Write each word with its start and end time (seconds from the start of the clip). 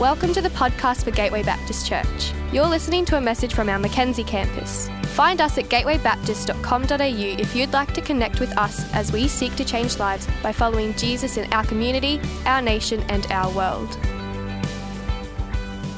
Welcome 0.00 0.32
to 0.32 0.40
the 0.40 0.48
podcast 0.48 1.04
for 1.04 1.10
Gateway 1.10 1.42
Baptist 1.42 1.86
Church. 1.86 2.32
You're 2.54 2.66
listening 2.66 3.04
to 3.04 3.18
a 3.18 3.20
message 3.20 3.52
from 3.52 3.68
our 3.68 3.78
Mackenzie 3.78 4.24
campus. 4.24 4.88
Find 5.08 5.42
us 5.42 5.58
at 5.58 5.66
gatewaybaptist.com.au 5.66 7.38
if 7.38 7.54
you'd 7.54 7.74
like 7.74 7.92
to 7.92 8.00
connect 8.00 8.40
with 8.40 8.56
us 8.56 8.90
as 8.94 9.12
we 9.12 9.28
seek 9.28 9.54
to 9.56 9.64
change 9.66 9.98
lives 9.98 10.26
by 10.42 10.54
following 10.54 10.94
Jesus 10.94 11.36
in 11.36 11.52
our 11.52 11.64
community, 11.64 12.18
our 12.46 12.62
nation, 12.62 13.02
and 13.10 13.26
our 13.30 13.52
world. 13.54 13.94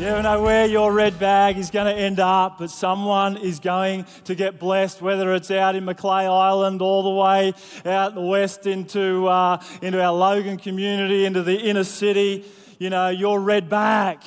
You 0.01 0.07
never 0.07 0.23
know 0.25 0.43
where 0.43 0.67
your 0.67 0.93
red 0.93 1.21
bag 1.21 1.57
is 1.57 1.71
going 1.71 1.95
to 1.95 2.03
end 2.03 2.19
up, 2.19 2.59
but 2.59 2.71
someone 2.71 3.37
is 3.37 3.61
going 3.61 4.07
to 4.25 4.35
get 4.35 4.59
blessed, 4.59 5.01
whether 5.01 5.33
it's 5.33 5.53
out 5.53 5.77
in 5.77 5.85
Macleay 5.85 6.27
Island, 6.27 6.83
all 6.83 7.05
the 7.05 7.21
way 7.23 7.55
out 7.87 8.17
the 8.17 8.21
west 8.21 8.67
into, 8.67 9.29
uh, 9.29 9.63
into 9.81 10.03
our 10.03 10.13
Logan 10.13 10.57
community, 10.57 11.25
into 11.25 11.45
the 11.45 11.57
inner 11.57 11.85
city 11.85 12.45
you 12.83 12.91
know, 12.91 13.11
your 13.11 13.39
red 13.39 13.69
bag 13.69 14.19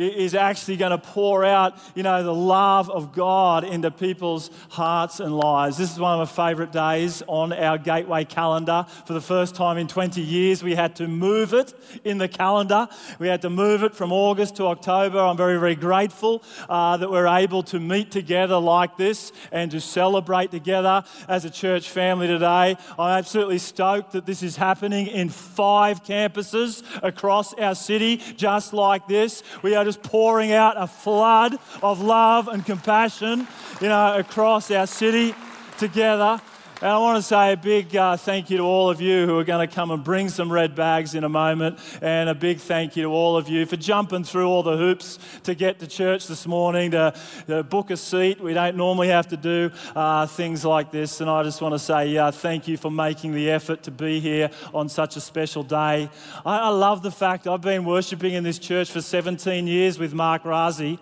is 0.00 0.34
actually 0.34 0.76
going 0.76 0.90
to 0.90 0.98
pour 0.98 1.44
out, 1.44 1.78
you 1.94 2.02
know, 2.02 2.22
the 2.22 2.34
love 2.34 2.90
of 2.90 3.12
God 3.12 3.64
into 3.64 3.90
people's 3.90 4.50
hearts 4.70 5.20
and 5.20 5.36
lives. 5.36 5.76
This 5.76 5.92
is 5.92 5.98
one 5.98 6.18
of 6.20 6.28
my 6.28 6.48
favorite 6.48 6.72
days 6.72 7.22
on 7.26 7.52
our 7.52 7.78
Gateway 7.78 8.24
calendar. 8.24 8.86
For 9.06 9.12
the 9.12 9.20
first 9.20 9.54
time 9.54 9.78
in 9.78 9.88
20 9.88 10.20
years, 10.20 10.62
we 10.62 10.74
had 10.74 10.96
to 10.96 11.08
move 11.08 11.52
it 11.52 11.74
in 12.04 12.18
the 12.18 12.28
calendar. 12.28 12.88
We 13.18 13.28
had 13.28 13.42
to 13.42 13.50
move 13.50 13.82
it 13.82 13.94
from 13.94 14.12
August 14.12 14.56
to 14.56 14.66
October. 14.66 15.18
I'm 15.18 15.36
very, 15.36 15.58
very 15.58 15.74
grateful 15.74 16.42
uh, 16.68 16.96
that 16.96 17.10
we're 17.10 17.26
able 17.26 17.62
to 17.64 17.80
meet 17.80 18.10
together 18.10 18.58
like 18.58 18.96
this 18.96 19.32
and 19.52 19.70
to 19.70 19.80
celebrate 19.80 20.50
together 20.50 21.04
as 21.28 21.44
a 21.44 21.50
church 21.50 21.88
family 21.90 22.26
today. 22.26 22.76
I'm 22.98 23.18
absolutely 23.18 23.58
stoked 23.58 24.12
that 24.12 24.26
this 24.26 24.42
is 24.42 24.56
happening 24.56 25.06
in 25.06 25.28
five 25.28 26.04
campuses 26.04 26.82
across 27.02 27.54
our 27.54 27.74
city, 27.74 28.18
just 28.36 28.72
like 28.72 29.08
this. 29.08 29.42
We 29.62 29.74
are 29.74 29.84
just 29.90 30.04
pouring 30.04 30.52
out 30.52 30.74
a 30.76 30.86
flood 30.86 31.58
of 31.82 32.00
love 32.00 32.46
and 32.46 32.64
compassion, 32.64 33.44
you 33.80 33.88
know, 33.88 34.16
across 34.16 34.70
our 34.70 34.86
city 34.86 35.34
together. 35.78 36.40
And 36.82 36.88
I 36.88 36.96
want 36.96 37.18
to 37.18 37.22
say 37.22 37.52
a 37.52 37.58
big 37.58 37.94
uh, 37.94 38.16
thank 38.16 38.48
you 38.48 38.56
to 38.56 38.62
all 38.62 38.88
of 38.88 39.02
you 39.02 39.26
who 39.26 39.36
are 39.36 39.44
going 39.44 39.68
to 39.68 39.74
come 39.74 39.90
and 39.90 40.02
bring 40.02 40.30
some 40.30 40.50
red 40.50 40.74
bags 40.74 41.14
in 41.14 41.24
a 41.24 41.28
moment. 41.28 41.78
And 42.00 42.30
a 42.30 42.34
big 42.34 42.58
thank 42.58 42.96
you 42.96 43.02
to 43.02 43.08
all 43.10 43.36
of 43.36 43.50
you 43.50 43.66
for 43.66 43.76
jumping 43.76 44.24
through 44.24 44.46
all 44.46 44.62
the 44.62 44.78
hoops 44.78 45.18
to 45.42 45.54
get 45.54 45.78
to 45.80 45.86
church 45.86 46.26
this 46.26 46.46
morning, 46.46 46.92
to, 46.92 47.12
to 47.48 47.64
book 47.64 47.90
a 47.90 47.98
seat. 47.98 48.40
We 48.40 48.54
don't 48.54 48.78
normally 48.78 49.08
have 49.08 49.28
to 49.28 49.36
do 49.36 49.70
uh, 49.94 50.26
things 50.26 50.64
like 50.64 50.90
this. 50.90 51.20
And 51.20 51.28
I 51.28 51.42
just 51.42 51.60
want 51.60 51.74
to 51.74 51.78
say 51.78 52.16
uh, 52.16 52.30
thank 52.30 52.66
you 52.66 52.78
for 52.78 52.90
making 52.90 53.34
the 53.34 53.50
effort 53.50 53.82
to 53.82 53.90
be 53.90 54.18
here 54.18 54.48
on 54.72 54.88
such 54.88 55.16
a 55.16 55.20
special 55.20 55.62
day. 55.62 56.08
I, 56.46 56.58
I 56.60 56.68
love 56.68 57.02
the 57.02 57.12
fact 57.12 57.46
I've 57.46 57.60
been 57.60 57.84
worshipping 57.84 58.32
in 58.32 58.42
this 58.42 58.58
church 58.58 58.90
for 58.90 59.02
17 59.02 59.66
years 59.66 59.98
with 59.98 60.14
Mark 60.14 60.44
Razi. 60.44 60.98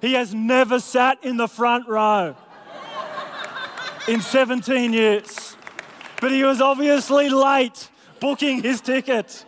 He 0.00 0.12
has 0.12 0.32
never 0.32 0.78
sat 0.78 1.24
in 1.24 1.38
the 1.38 1.48
front 1.48 1.88
row 1.88 2.36
in 4.08 4.20
17 4.20 4.92
years. 4.92 5.56
But 6.20 6.32
he 6.32 6.44
was 6.44 6.60
obviously 6.60 7.28
late 7.28 7.90
booking 8.20 8.62
his 8.62 8.80
ticket. 8.80 9.44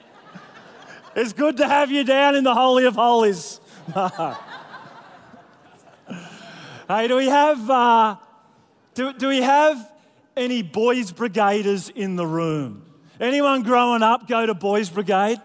It's 1.17 1.33
good 1.33 1.56
to 1.59 1.67
have 1.67 1.91
you 1.91 2.05
down 2.05 2.37
in 2.37 2.45
the 2.45 2.55
Holy 2.55 2.84
of 2.84 2.95
Holies. 2.95 3.61
hey, 6.89 7.09
do 7.09 7.17
we 7.17 7.27
have 7.27 7.70
uh, 7.70 8.17
do, 8.95 9.12
do 9.12 9.29
we 9.29 9.41
have 9.41 9.92
any 10.36 10.62
boys' 10.62 11.12
brigaders 11.12 11.91
in 11.91 12.17
the 12.17 12.27
room? 12.27 12.84
Anyone 13.19 13.62
growing 13.62 14.03
up 14.03 14.29
go 14.29 14.45
to 14.45 14.55
boys' 14.55 14.91
brigade? 14.91 15.41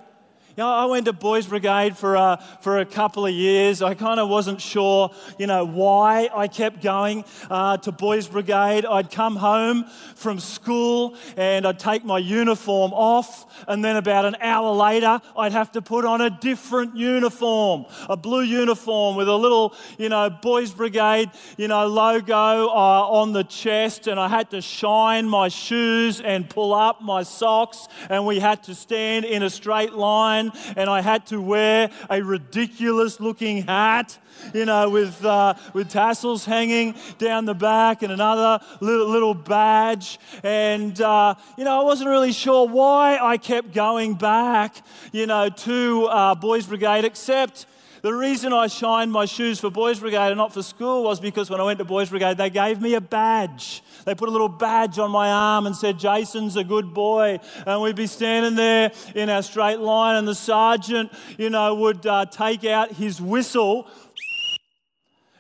You 0.56 0.62
know, 0.62 0.70
I 0.70 0.86
went 0.86 1.06
to 1.06 1.14
Boys 1.14 1.48
Brigade 1.48 1.98
for 1.98 2.14
a, 2.14 2.40
for 2.62 2.78
a 2.78 2.86
couple 2.86 3.26
of 3.26 3.34
years. 3.34 3.82
I 3.82 3.96
kind 3.96 4.20
of 4.20 4.30
wasn't 4.30 4.62
sure, 4.62 5.10
you 5.40 5.48
know, 5.48 5.66
why 5.66 6.30
I 6.32 6.48
kept 6.48 6.84
going 6.84 7.26
uh, 7.50 7.78
to 7.78 7.92
Boys 7.92 8.28
Brigade. 8.28 8.86
I'd 8.86 9.10
come 9.10 9.36
home 9.36 9.86
from 10.14 10.40
school 10.40 11.18
and 11.38 11.66
I'd 11.66 11.80
take 11.80 12.06
my 12.06 12.20
uniform 12.20 12.94
off, 12.94 13.48
and 13.68 13.84
then 13.84 13.96
about 13.96 14.26
an 14.26 14.36
hour 14.42 14.76
later, 14.76 15.20
I'd 15.36 15.54
have 15.54 15.72
to 15.72 15.82
put 15.82 16.06
on 16.06 16.22
a 16.22 16.30
different 16.30 16.96
uniform, 16.96 17.88
a 18.08 18.16
blue 18.16 18.44
uniform 18.44 19.16
with 19.16 19.30
a 19.30 19.36
little, 19.36 19.74
you 19.98 20.10
know, 20.10 20.30
Boys 20.30 20.70
Brigade, 20.70 21.32
you 21.58 21.68
know, 21.68 21.88
logo 21.88 22.68
uh, 22.68 23.08
on 23.10 23.34
the 23.34 23.44
chest, 23.44 24.06
and 24.06 24.20
I 24.20 24.28
had 24.28 24.52
to 24.52 24.62
shine 24.62 25.28
my 25.28 25.48
shoes 25.48 26.22
and 26.22 26.48
pull 26.48 26.76
up 26.76 27.02
my 27.02 27.24
socks, 27.24 27.88
and 28.08 28.28
we 28.28 28.38
had 28.40 28.62
to 28.66 28.76
stand 28.76 29.26
in 29.26 29.42
a 29.42 29.50
straight 29.50 29.94
line 29.94 30.43
and 30.76 30.90
I 30.90 31.02
had 31.02 31.28
to 31.28 31.40
wear 31.40 31.90
a 32.10 32.22
ridiculous 32.22 33.20
looking 33.20 33.64
hat, 33.64 34.18
you 34.54 34.66
know, 34.66 34.90
with, 34.90 35.24
uh, 35.24 35.54
with 35.74 35.90
tassels 35.90 36.46
hanging 36.46 36.96
down 37.18 37.46
the 37.46 37.54
back 37.54 38.02
and 38.02 38.12
another 38.12 38.64
little, 38.82 39.08
little 39.08 39.34
badge. 39.34 40.20
And, 40.44 41.00
uh, 41.00 41.36
you 41.58 41.64
know, 41.64 41.80
I 41.80 41.84
wasn't 41.84 42.10
really 42.10 42.32
sure 42.34 42.68
why 42.68 43.18
I 43.22 43.38
kept 43.38 43.74
going 43.74 44.16
back, 44.16 44.76
you 45.12 45.28
know, 45.28 45.50
to 45.50 46.06
uh, 46.06 46.36
Boys 46.36 46.66
Brigade, 46.66 47.06
except. 47.06 47.68
The 48.04 48.14
reason 48.14 48.52
I 48.52 48.68
shined 48.68 49.14
my 49.14 49.24
shoes 49.24 49.62
for 49.62 49.70
Boys 49.72 50.02
Brigade 50.02 50.28
and 50.28 50.38
not 50.38 50.54
for 50.54 50.62
school 50.62 51.06
was 51.06 51.22
because 51.22 51.50
when 51.50 51.62
I 51.62 51.64
went 51.64 51.80
to 51.80 51.86
Boys 51.86 52.10
Brigade, 52.10 52.36
they 52.36 52.50
gave 52.50 52.82
me 52.82 52.96
a 52.96 53.00
badge. 53.00 53.82
They 54.06 54.16
put 54.16 54.30
a 54.30 54.32
little 54.32 54.50
badge 54.50 55.00
on 55.00 55.12
my 55.12 55.30
arm 55.30 55.66
and 55.66 55.76
said, 55.76 55.98
Jason's 56.00 56.56
a 56.56 56.64
good 56.64 56.94
boy. 56.94 57.40
And 57.66 57.82
we'd 57.82 57.96
be 57.96 58.08
standing 58.08 58.56
there 58.56 58.92
in 59.16 59.30
our 59.30 59.44
straight 59.44 59.80
line, 59.80 60.18
and 60.18 60.28
the 60.28 60.36
sergeant, 60.36 61.12
you 61.38 61.50
know, 61.50 61.76
would 61.76 62.06
uh, 62.06 62.26
take 62.26 62.66
out 62.66 62.92
his 62.92 63.22
whistle, 63.22 63.88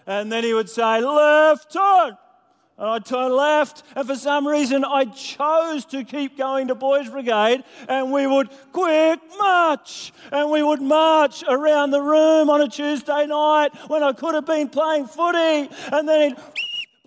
and 0.05 0.31
then 0.31 0.43
he 0.43 0.53
would 0.53 0.69
say, 0.69 1.01
Left 1.01 1.71
turn. 1.71 2.17
And 2.75 2.87
I'd 2.87 3.05
turn 3.05 3.31
left, 3.31 3.83
and 3.95 4.07
for 4.07 4.15
some 4.15 4.47
reason 4.47 4.83
I 4.83 5.05
chose 5.05 5.85
to 5.85 6.03
keep 6.03 6.39
going 6.39 6.69
to 6.69 6.75
Boys 6.75 7.07
Brigade, 7.07 7.63
and 7.87 8.11
we 8.11 8.25
would 8.25 8.49
quick 8.71 9.19
march, 9.37 10.11
and 10.31 10.49
we 10.49 10.63
would 10.63 10.81
march 10.81 11.43
around 11.47 11.91
the 11.91 12.01
room 12.01 12.49
on 12.49 12.61
a 12.61 12.67
Tuesday 12.67 13.27
night 13.27 13.69
when 13.87 14.01
I 14.01 14.11
could 14.11 14.33
have 14.33 14.47
been 14.47 14.69
playing 14.69 15.05
footy, 15.05 15.69
and 15.91 16.09
then 16.09 16.31
he'd 16.31 16.37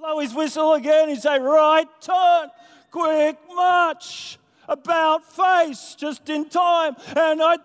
blow 0.07 0.21
his 0.21 0.35
whistle 0.35 0.75
again. 0.75 1.09
He'd 1.09 1.21
say, 1.21 1.39
Right 1.39 1.89
turn, 2.01 2.51
quick 2.91 3.37
march, 3.55 4.39
about 4.69 5.25
face, 5.25 5.95
just 5.99 6.29
in 6.29 6.49
time. 6.49 6.97
And 7.17 7.43
I 7.43 7.57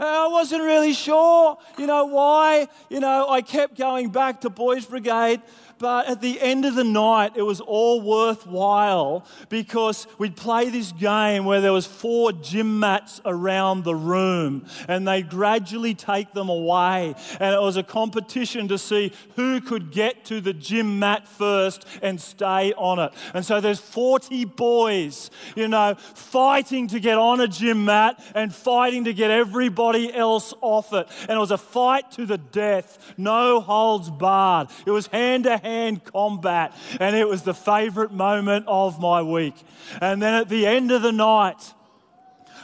I 0.00 0.26
wasn't 0.26 0.62
really 0.64 0.92
sure, 0.92 1.56
you 1.78 1.86
know, 1.86 2.06
why. 2.06 2.66
You 2.90 2.98
know, 2.98 3.28
I 3.28 3.42
kept 3.42 3.78
going 3.78 4.10
back 4.10 4.40
to 4.40 4.50
Boys 4.50 4.84
Brigade 4.84 5.40
but 5.78 6.06
at 6.06 6.20
the 6.20 6.40
end 6.40 6.64
of 6.64 6.74
the 6.74 6.84
night, 6.84 7.32
it 7.36 7.42
was 7.42 7.60
all 7.60 8.00
worthwhile 8.00 9.26
because 9.48 10.06
we'd 10.18 10.36
play 10.36 10.70
this 10.70 10.92
game 10.92 11.44
where 11.44 11.60
there 11.60 11.72
was 11.72 11.86
four 11.86 12.32
gym 12.32 12.78
mats 12.78 13.20
around 13.24 13.84
the 13.84 13.94
room 13.94 14.66
and 14.88 15.06
they 15.06 15.22
gradually 15.22 15.94
take 15.94 16.32
them 16.32 16.48
away. 16.48 17.14
And 17.40 17.54
it 17.54 17.60
was 17.60 17.76
a 17.76 17.82
competition 17.82 18.68
to 18.68 18.78
see 18.78 19.12
who 19.36 19.60
could 19.60 19.90
get 19.90 20.24
to 20.26 20.40
the 20.40 20.52
gym 20.52 20.98
mat 20.98 21.26
first 21.26 21.86
and 22.02 22.20
stay 22.20 22.72
on 22.74 22.98
it. 22.98 23.12
And 23.32 23.44
so 23.44 23.60
there's 23.60 23.80
40 23.80 24.44
boys, 24.44 25.30
you 25.56 25.68
know, 25.68 25.94
fighting 25.96 26.88
to 26.88 27.00
get 27.00 27.18
on 27.18 27.40
a 27.40 27.48
gym 27.48 27.84
mat 27.84 28.22
and 28.34 28.54
fighting 28.54 29.04
to 29.04 29.12
get 29.12 29.30
everybody 29.30 30.14
else 30.14 30.54
off 30.60 30.92
it. 30.92 31.08
And 31.22 31.32
it 31.32 31.38
was 31.38 31.50
a 31.50 31.58
fight 31.58 32.10
to 32.12 32.26
the 32.26 32.38
death, 32.38 33.14
no 33.16 33.60
holds 33.60 34.10
barred. 34.10 34.68
It 34.86 34.90
was 34.90 35.06
hand 35.08 35.44
to 35.44 35.63
hand 35.64 36.04
combat, 36.04 36.74
and 37.00 37.16
it 37.16 37.26
was 37.26 37.42
the 37.42 37.54
favorite 37.54 38.12
moment 38.12 38.66
of 38.68 39.00
my 39.00 39.22
week. 39.22 39.54
And 40.00 40.22
then 40.22 40.34
at 40.34 40.48
the 40.48 40.66
end 40.66 40.92
of 40.92 41.00
the 41.02 41.12
night, 41.12 41.72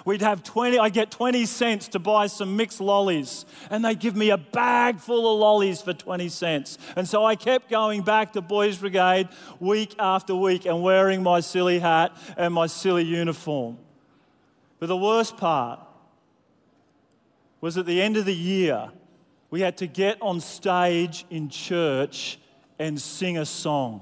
we'd 0.04 0.22
have 0.22 0.42
20 0.42 0.78
i 0.78 0.88
get 0.88 1.10
20 1.10 1.44
cents 1.44 1.88
to 1.88 1.98
buy 1.98 2.26
some 2.26 2.56
mixed 2.56 2.80
lollies 2.80 3.44
and 3.68 3.84
they 3.84 3.94
give 3.94 4.16
me 4.16 4.30
a 4.30 4.38
bag 4.38 4.98
full 4.98 5.30
of 5.30 5.38
lollies 5.38 5.82
for 5.82 5.92
20 5.92 6.26
cents 6.30 6.78
and 6.96 7.06
so 7.06 7.22
i 7.24 7.36
kept 7.36 7.68
going 7.68 8.00
back 8.00 8.32
to 8.32 8.40
boys 8.40 8.78
brigade 8.78 9.28
week 9.58 9.94
after 9.98 10.34
week 10.34 10.64
and 10.64 10.82
wearing 10.82 11.22
my 11.22 11.38
silly 11.40 11.78
hat 11.78 12.16
and 12.38 12.54
my 12.54 12.66
silly 12.66 13.04
uniform 13.04 13.76
but 14.78 14.86
the 14.86 14.96
worst 14.96 15.36
part 15.36 15.80
was 17.60 17.76
at 17.76 17.84
the 17.84 18.00
end 18.00 18.16
of 18.16 18.24
the 18.24 18.34
year 18.34 18.90
we 19.50 19.60
had 19.60 19.76
to 19.76 19.86
get 19.86 20.16
on 20.22 20.40
stage 20.40 21.26
in 21.28 21.50
church 21.50 22.39
and 22.80 22.98
sing 22.98 23.36
a 23.36 23.44
song. 23.44 24.00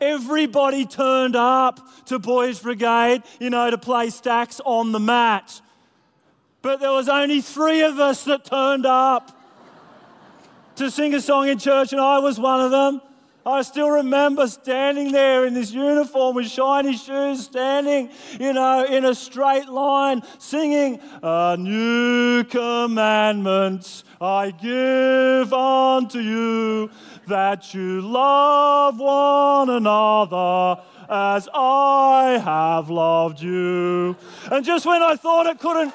Everybody 0.00 0.86
turned 0.86 1.36
up 1.36 1.78
to 2.06 2.18
Boys 2.18 2.58
Brigade, 2.58 3.22
you 3.38 3.50
know, 3.50 3.70
to 3.70 3.76
play 3.76 4.08
stacks 4.08 4.58
on 4.64 4.92
the 4.92 4.98
mat. 4.98 5.60
But 6.62 6.80
there 6.80 6.92
was 6.92 7.10
only 7.10 7.42
three 7.42 7.82
of 7.82 7.98
us 8.00 8.24
that 8.24 8.46
turned 8.46 8.86
up 8.86 9.38
to 10.76 10.90
sing 10.90 11.12
a 11.14 11.20
song 11.20 11.48
in 11.48 11.58
church, 11.58 11.92
and 11.92 12.00
I 12.00 12.20
was 12.20 12.40
one 12.40 12.62
of 12.62 12.70
them. 12.70 13.02
I 13.44 13.62
still 13.62 13.88
remember 13.88 14.46
standing 14.48 15.12
there 15.12 15.46
in 15.46 15.54
this 15.54 15.72
uniform 15.72 16.36
with 16.36 16.48
shiny 16.48 16.96
shoes, 16.96 17.44
standing, 17.44 18.10
you 18.38 18.52
know, 18.52 18.84
in 18.84 19.04
a 19.04 19.14
straight 19.14 19.68
line, 19.68 20.22
singing, 20.38 21.00
A 21.22 21.56
new 21.58 22.44
commandment 22.44 24.04
I 24.20 24.50
give 24.50 25.52
unto 25.54 26.18
you, 26.18 26.90
that 27.28 27.72
you 27.72 28.02
love 28.02 28.98
one 28.98 29.70
another 29.70 30.82
as 31.08 31.48
I 31.54 32.40
have 32.44 32.90
loved 32.90 33.40
you. 33.40 34.16
And 34.52 34.64
just 34.64 34.84
when 34.84 35.02
I 35.02 35.16
thought 35.16 35.46
it 35.46 35.58
couldn't, 35.58 35.94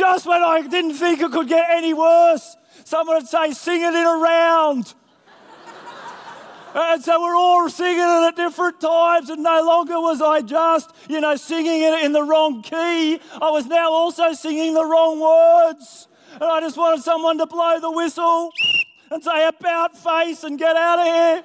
Just 0.00 0.24
when 0.24 0.42
I 0.42 0.62
didn't 0.62 0.94
think 0.94 1.20
it 1.20 1.30
could 1.30 1.46
get 1.46 1.66
any 1.68 1.92
worse, 1.92 2.56
someone 2.84 3.16
would 3.16 3.28
say, 3.28 3.52
sing 3.52 3.82
it 3.82 3.92
in 3.92 4.06
a 4.06 4.16
round. 4.16 4.94
And 6.74 7.04
so 7.04 7.20
we're 7.20 7.36
all 7.36 7.68
singing 7.68 7.98
it 7.98 8.28
at 8.28 8.34
different 8.34 8.80
times, 8.80 9.28
and 9.28 9.42
no 9.42 9.62
longer 9.62 10.00
was 10.00 10.22
I 10.22 10.40
just, 10.40 10.90
you 11.06 11.20
know, 11.20 11.36
singing 11.36 11.82
it 11.82 12.02
in 12.02 12.12
the 12.12 12.22
wrong 12.22 12.62
key. 12.62 13.20
I 13.42 13.50
was 13.50 13.66
now 13.66 13.92
also 13.92 14.32
singing 14.32 14.72
the 14.72 14.86
wrong 14.86 15.20
words. 15.20 16.08
And 16.32 16.44
I 16.44 16.60
just 16.60 16.78
wanted 16.78 17.02
someone 17.02 17.36
to 17.36 17.44
blow 17.44 17.78
the 17.78 17.90
whistle 17.90 18.52
and 19.10 19.22
say, 19.22 19.46
about 19.46 19.98
face 19.98 20.44
and 20.44 20.58
get 20.58 20.76
out 20.76 20.98
of 20.98 21.04
here. 21.04 21.44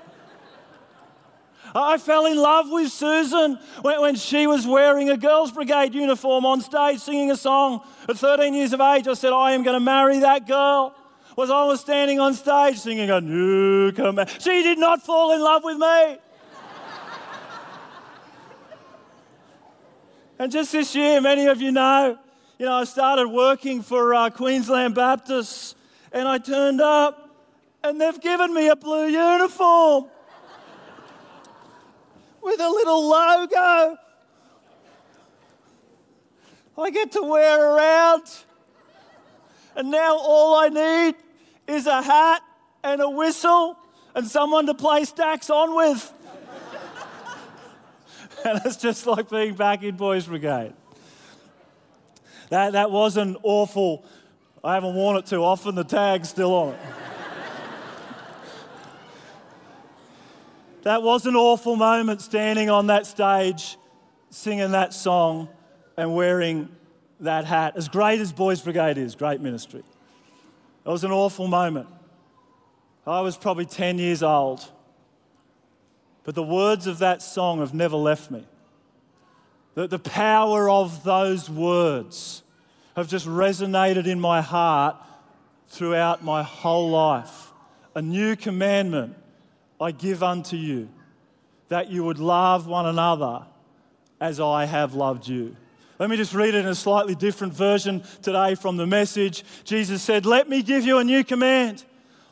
I 1.76 1.98
fell 1.98 2.26
in 2.26 2.38
love 2.38 2.72
with 2.72 2.90
Susan 2.90 3.60
when, 3.82 4.16
she 4.16 4.48
was 4.48 4.66
wearing 4.66 5.10
a 5.10 5.18
Girls' 5.18 5.52
Brigade 5.52 5.94
uniform 5.94 6.46
on 6.46 6.62
stage 6.62 7.00
singing 7.00 7.32
a 7.32 7.36
song. 7.36 7.82
At 8.08 8.18
13 8.18 8.54
years 8.54 8.72
of 8.72 8.80
age, 8.80 9.10
I 9.10 9.14
said, 9.14 9.34
I 9.34 9.52
am 9.52 9.64
going 9.64 9.74
to 9.74 9.82
marry 9.82 10.20
that 10.20 10.48
girl. 10.48 10.96
Was 11.36 11.50
I 11.50 11.66
was 11.66 11.82
standing 11.82 12.18
on 12.22 12.34
stage 12.34 12.78
singing 12.78 13.10
a 13.10 13.20
new 13.20 13.92
command. 13.92 14.30
She 14.40 14.64
did 14.64 14.80
not 14.80 15.02
fall 15.02 15.34
in 15.34 15.42
love 15.42 15.66
with 15.66 15.78
me. 15.78 16.18
and 20.40 20.50
just 20.50 20.72
this 20.72 20.96
year, 20.96 21.20
many 21.20 21.48
of 21.48 21.62
you 21.62 21.74
know, 21.74 22.18
you 22.58 22.66
know, 22.66 22.76
I 22.76 22.86
started 22.86 23.28
working 23.28 23.82
for 23.82 24.16
uh, 24.16 24.30
Queensland 24.30 24.96
Baptists 24.96 25.76
and 26.14 26.26
I 26.26 26.38
turned 26.38 26.80
up 26.80 27.30
and 27.84 28.00
they've 28.00 28.22
given 28.22 28.54
me 28.54 28.70
a 28.70 28.78
blue 28.78 29.08
uniform 29.08 30.06
with 32.46 32.60
a 32.60 32.70
little 32.70 33.10
logo. 33.10 33.98
I 36.78 36.92
get 36.92 37.12
to 37.14 37.24
wear 37.24 37.60
around. 37.60 38.22
And 39.76 39.90
now 39.90 40.16
all 40.16 40.56
I 40.56 40.70
need 40.70 41.16
is 41.68 41.88
a 41.88 42.04
hat 42.04 42.44
and 42.84 43.02
a 43.02 43.10
whistle 43.10 43.80
and 44.14 44.28
someone 44.28 44.68
to 44.68 44.76
play 44.76 45.06
stacks 45.06 45.50
on 45.50 45.76
with. 45.76 46.14
and 48.46 48.62
it's 48.64 48.78
just 48.78 49.08
like 49.08 49.28
being 49.32 49.56
back 49.56 49.82
in 49.82 49.96
Boys 49.96 50.28
Brigade. 50.28 50.74
That, 52.50 52.74
that 52.74 52.92
was 52.92 53.18
an 53.18 53.38
awful, 53.42 54.06
I 54.64 54.76
haven't 54.76 54.94
worn 54.94 55.18
it 55.18 55.26
too 55.26 55.44
often, 55.44 55.74
the 55.74 55.84
tag's 55.84 56.30
still 56.30 56.54
on 56.54 56.74
it. 56.74 56.80
That 60.86 61.02
was 61.02 61.26
an 61.26 61.36
awful 61.36 61.76
moment 61.76 62.22
standing 62.22 62.70
on 62.70 62.88
that 62.88 63.08
stage, 63.08 63.76
singing 64.30 64.70
that 64.74 64.94
song, 64.94 65.50
and 65.98 66.14
wearing 66.14 66.70
that 67.22 67.46
hat. 67.46 67.74
As 67.76 67.90
great 67.90 68.20
as 68.20 68.32
Boys 68.32 68.62
Brigade 68.62 69.00
is, 69.00 69.16
great 69.16 69.42
ministry. 69.42 69.80
It 69.80 70.90
was 70.90 71.04
an 71.04 71.10
awful 71.10 71.48
moment. 71.48 71.88
I 73.08 73.22
was 73.22 73.36
probably 73.36 73.66
10 73.66 73.98
years 73.98 74.22
old. 74.22 74.64
But 76.24 76.36
the 76.36 76.44
words 76.44 76.86
of 76.86 77.00
that 77.00 77.24
song 77.24 77.62
have 77.62 77.74
never 77.74 77.96
left 77.96 78.30
me. 78.30 78.46
The, 79.74 79.88
the 79.88 79.98
power 79.98 80.70
of 80.70 81.04
those 81.04 81.50
words 81.50 82.44
have 82.96 83.08
just 83.08 83.26
resonated 83.26 84.06
in 84.06 84.20
my 84.20 84.40
heart 84.42 84.98
throughout 85.68 86.24
my 86.24 86.44
whole 86.44 86.92
life. 86.92 87.52
A 87.96 88.04
new 88.04 88.36
commandment 88.36 89.16
I 89.80 89.92
give 89.92 90.24
unto 90.24 90.56
you, 90.56 90.90
that 91.70 91.90
you 91.90 92.04
would 92.04 92.20
love 92.20 92.68
one 92.68 92.86
another 92.86 93.46
as 94.20 94.40
I 94.40 94.66
have 94.66 94.94
loved 94.94 95.28
you. 95.28 95.56
Let 96.00 96.10
me 96.10 96.18
just 96.18 96.34
read 96.34 96.56
it 96.56 96.60
in 96.60 96.68
a 96.68 96.76
slightly 96.76 97.16
different 97.16 97.54
version 97.54 98.04
today 98.22 98.56
from 98.56 98.78
the 98.78 98.86
message. 98.86 99.44
Jesus 99.64 100.02
said, 100.02 100.26
Let 100.26 100.50
me 100.50 100.62
give 100.62 100.86
you 100.86 100.98
a 100.98 101.04
new 101.04 101.24
command 101.24 101.84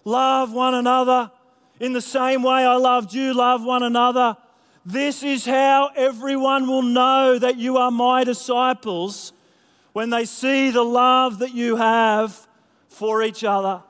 love 0.05 0.51
one 0.51 0.73
another. 0.73 1.31
In 1.79 1.93
the 1.93 2.01
same 2.01 2.43
way 2.43 2.65
I 2.65 2.75
loved 2.75 3.13
you, 3.13 3.33
love 3.33 3.63
one 3.63 3.83
another. 3.83 4.37
This 4.85 5.23
is 5.23 5.45
how 5.45 5.91
everyone 5.95 6.67
will 6.67 6.81
know 6.81 7.39
that 7.39 7.57
you 7.57 7.77
are 7.77 7.91
my 7.91 8.23
disciples 8.23 9.33
when 9.93 10.09
they 10.09 10.25
see 10.25 10.71
the 10.71 10.83
love 10.83 11.39
that 11.39 11.53
you 11.53 11.77
have 11.77 12.47
for 12.89 13.23
each 13.23 13.43
other. 13.43 13.81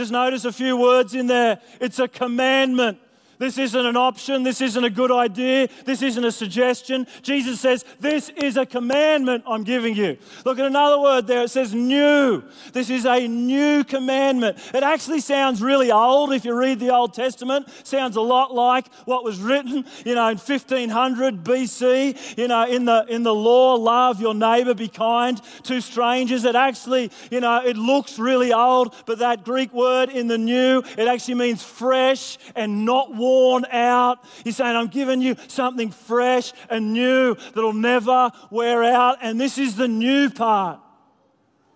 Just 0.00 0.12
notice 0.12 0.46
a 0.46 0.52
few 0.52 0.78
words 0.78 1.14
in 1.14 1.26
there. 1.26 1.60
It's 1.78 1.98
a 1.98 2.08
commandment. 2.08 2.96
This 3.40 3.56
isn't 3.56 3.86
an 3.86 3.96
option. 3.96 4.42
This 4.42 4.60
isn't 4.60 4.84
a 4.84 4.90
good 4.90 5.10
idea. 5.10 5.68
This 5.86 6.02
isn't 6.02 6.22
a 6.22 6.30
suggestion. 6.30 7.06
Jesus 7.22 7.58
says, 7.58 7.86
This 7.98 8.28
is 8.36 8.58
a 8.58 8.66
commandment 8.66 9.44
I'm 9.46 9.64
giving 9.64 9.96
you. 9.96 10.18
Look 10.44 10.58
at 10.58 10.66
another 10.66 11.00
word 11.00 11.26
there. 11.26 11.44
It 11.44 11.48
says 11.48 11.72
new. 11.72 12.44
This 12.74 12.90
is 12.90 13.06
a 13.06 13.26
new 13.26 13.82
commandment. 13.82 14.58
It 14.74 14.82
actually 14.82 15.20
sounds 15.20 15.62
really 15.62 15.90
old 15.90 16.34
if 16.34 16.44
you 16.44 16.54
read 16.54 16.80
the 16.80 16.94
Old 16.94 17.14
Testament. 17.14 17.66
Sounds 17.82 18.16
a 18.16 18.20
lot 18.20 18.52
like 18.54 18.92
what 19.06 19.24
was 19.24 19.38
written, 19.38 19.86
you 20.04 20.14
know, 20.14 20.28
in 20.28 20.36
1500 20.36 21.42
BC, 21.42 22.36
you 22.36 22.46
know, 22.46 22.66
in 22.66 22.84
the, 22.84 23.06
in 23.08 23.22
the 23.22 23.34
law, 23.34 23.74
love 23.74 24.20
your 24.20 24.34
neighbor, 24.34 24.74
be 24.74 24.88
kind 24.88 25.40
to 25.62 25.80
strangers. 25.80 26.44
It 26.44 26.56
actually, 26.56 27.10
you 27.30 27.40
know, 27.40 27.64
it 27.64 27.78
looks 27.78 28.18
really 28.18 28.52
old, 28.52 28.94
but 29.06 29.20
that 29.20 29.44
Greek 29.44 29.72
word 29.72 30.10
in 30.10 30.26
the 30.26 30.36
new, 30.36 30.82
it 30.98 31.08
actually 31.08 31.36
means 31.36 31.62
fresh 31.62 32.36
and 32.54 32.84
not 32.84 33.14
worn 33.14 33.29
worn 33.30 33.64
out. 33.66 34.24
He's 34.44 34.56
saying, 34.56 34.76
I'm 34.76 34.88
giving 34.88 35.20
you 35.22 35.36
something 35.48 35.90
fresh 35.90 36.52
and 36.68 36.92
new 36.92 37.34
that'll 37.54 37.72
never 37.72 38.30
wear 38.50 38.82
out. 38.84 39.18
And 39.22 39.40
this 39.40 39.58
is 39.58 39.76
the 39.76 39.88
new 39.88 40.30
part. 40.30 40.80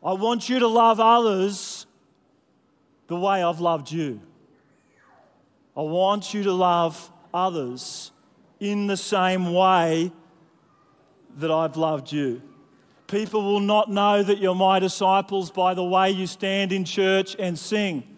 I 0.02 0.12
want 0.12 0.48
you 0.48 0.58
to 0.58 0.68
love 0.68 1.00
others 1.00 1.86
the 3.06 3.16
way 3.16 3.42
I've 3.42 3.60
loved 3.60 3.90
you. 3.90 4.20
I 5.76 5.80
want 5.80 6.34
you 6.34 6.42
to 6.44 6.52
love 6.52 7.10
others 7.32 8.12
in 8.60 8.86
the 8.86 8.96
same 8.96 9.52
way 9.52 10.12
that 11.36 11.50
I've 11.50 11.76
loved 11.76 12.12
you. 12.12 12.42
People 13.06 13.42
will 13.42 13.60
not 13.60 13.90
know 13.90 14.22
that 14.22 14.38
you're 14.38 14.54
my 14.54 14.78
disciples 14.78 15.50
by 15.50 15.74
the 15.74 15.84
way 15.84 16.10
you 16.10 16.26
stand 16.26 16.72
in 16.72 16.84
church 16.84 17.36
and 17.38 17.58
sing. 17.58 18.13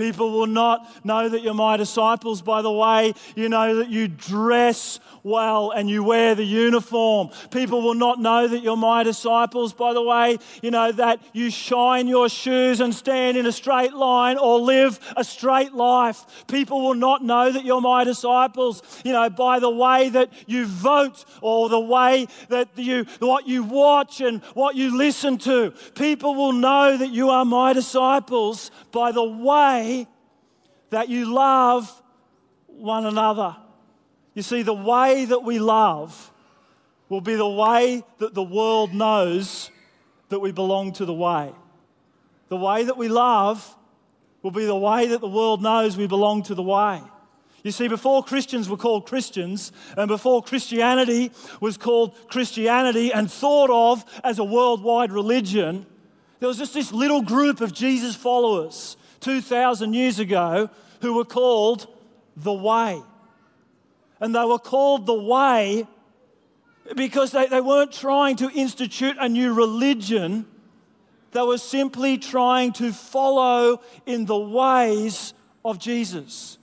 People 0.00 0.30
will 0.32 0.46
not 0.46 1.04
know 1.04 1.28
that 1.28 1.42
you're 1.42 1.52
my 1.52 1.76
disciples 1.76 2.40
by 2.40 2.62
the 2.62 2.72
way 2.72 3.12
you 3.36 3.50
know 3.50 3.76
that 3.76 3.90
you 3.90 4.08
dress 4.08 4.98
well 5.22 5.72
and 5.72 5.90
you 5.90 6.02
wear 6.02 6.34
the 6.34 6.42
uniform. 6.42 7.28
People 7.50 7.82
will 7.82 7.94
not 7.94 8.18
know 8.18 8.48
that 8.48 8.62
you're 8.62 8.78
my 8.78 9.02
disciples 9.02 9.74
by 9.74 9.92
the 9.92 10.00
way 10.00 10.38
you 10.62 10.70
know 10.70 10.90
that 10.92 11.20
you 11.34 11.50
shine 11.50 12.08
your 12.08 12.30
shoes 12.30 12.80
and 12.80 12.94
stand 12.94 13.36
in 13.36 13.44
a 13.44 13.52
straight 13.52 13.92
line 13.92 14.38
or 14.38 14.58
live 14.58 14.98
a 15.18 15.22
straight 15.22 15.74
life. 15.74 16.46
People 16.46 16.80
will 16.80 16.94
not 16.94 17.22
know 17.22 17.52
that 17.52 17.66
you're 17.66 17.82
my 17.82 18.02
disciples, 18.04 18.82
you 19.04 19.12
know, 19.12 19.28
by 19.28 19.58
the 19.58 19.68
way 19.68 20.08
that 20.08 20.32
you 20.46 20.64
vote 20.64 21.26
or 21.42 21.68
the 21.68 21.78
way 21.78 22.26
that 22.48 22.70
you 22.76 23.04
what 23.18 23.46
you 23.46 23.64
watch 23.64 24.22
and 24.22 24.42
what 24.54 24.76
you 24.76 24.96
listen 24.96 25.36
to. 25.36 25.72
People 25.94 26.34
will 26.34 26.54
know 26.54 26.96
that 26.96 27.10
you 27.10 27.28
are 27.28 27.44
my 27.44 27.74
disciples 27.74 28.70
by 28.92 29.12
the 29.12 29.22
way 29.22 29.89
that 30.90 31.08
you 31.08 31.32
love 31.32 32.02
one 32.66 33.06
another. 33.06 33.56
You 34.34 34.42
see, 34.42 34.62
the 34.62 34.72
way 34.74 35.24
that 35.24 35.42
we 35.42 35.58
love 35.58 36.32
will 37.08 37.20
be 37.20 37.34
the 37.34 37.48
way 37.48 38.02
that 38.18 38.34
the 38.34 38.42
world 38.42 38.94
knows 38.94 39.70
that 40.28 40.40
we 40.40 40.52
belong 40.52 40.92
to 40.94 41.04
the 41.04 41.14
way. 41.14 41.52
The 42.48 42.56
way 42.56 42.84
that 42.84 42.96
we 42.96 43.08
love 43.08 43.76
will 44.42 44.50
be 44.50 44.64
the 44.64 44.76
way 44.76 45.08
that 45.08 45.20
the 45.20 45.28
world 45.28 45.62
knows 45.62 45.96
we 45.96 46.06
belong 46.06 46.42
to 46.44 46.54
the 46.54 46.62
way. 46.62 47.02
You 47.62 47.72
see, 47.72 47.88
before 47.88 48.24
Christians 48.24 48.68
were 48.68 48.76
called 48.76 49.06
Christians, 49.06 49.70
and 49.96 50.08
before 50.08 50.42
Christianity 50.42 51.30
was 51.60 51.76
called 51.76 52.16
Christianity 52.28 53.12
and 53.12 53.30
thought 53.30 53.70
of 53.70 54.04
as 54.24 54.38
a 54.38 54.44
worldwide 54.44 55.12
religion, 55.12 55.84
there 56.38 56.48
was 56.48 56.56
just 56.56 56.72
this 56.72 56.90
little 56.90 57.20
group 57.20 57.60
of 57.60 57.74
Jesus 57.74 58.16
followers 58.16 58.96
2,000 59.20 59.94
years 59.94 60.18
ago 60.18 60.70
who 61.00 61.14
were 61.14 61.24
called 61.24 61.86
the 62.36 62.52
Way. 62.52 63.02
And 64.20 64.34
they 64.34 64.44
were 64.44 64.58
called 64.58 65.06
the 65.06 65.14
Way 65.14 65.86
because 66.96 67.32
they, 67.32 67.46
they 67.46 67.60
weren't 67.60 67.92
trying 67.92 68.36
to 68.36 68.50
institute 68.50 69.16
a 69.18 69.28
new 69.28 69.52
religion, 69.54 70.46
They 71.32 71.42
were 71.42 71.58
simply 71.58 72.18
trying 72.18 72.72
to 72.74 72.92
follow 72.92 73.80
in 74.06 74.26
the 74.26 74.38
ways 74.38 75.32
of 75.64 75.78
Jesus. 75.78 76.58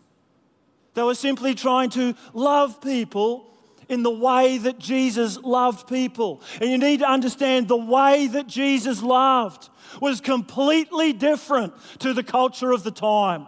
They 0.93 1.03
were 1.03 1.15
simply 1.15 1.55
trying 1.55 1.89
to 1.91 2.15
love 2.33 2.81
people 2.81 3.45
in 3.89 4.03
the 4.03 4.11
way 4.11 4.57
that 4.57 4.79
Jesus 4.79 5.37
loved 5.37 5.87
people. 5.87 6.41
And 6.59 6.69
you 6.69 6.77
need 6.77 6.99
to 6.99 7.09
understand 7.09 7.67
the 7.67 7.77
way 7.77 8.27
that 8.27 8.47
Jesus 8.47 9.01
loved 9.01 9.69
was 10.01 10.19
completely 10.21 11.13
different 11.13 11.73
to 11.99 12.13
the 12.13 12.23
culture 12.23 12.71
of 12.71 12.83
the 12.83 12.91
time. 12.91 13.47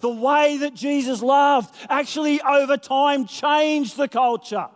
The 0.00 0.10
way 0.10 0.58
that 0.58 0.74
Jesus 0.74 1.22
loved 1.22 1.74
actually 1.88 2.40
over 2.40 2.76
time 2.76 3.26
changed 3.26 3.96
the 3.96 4.08
culture. 4.08 4.66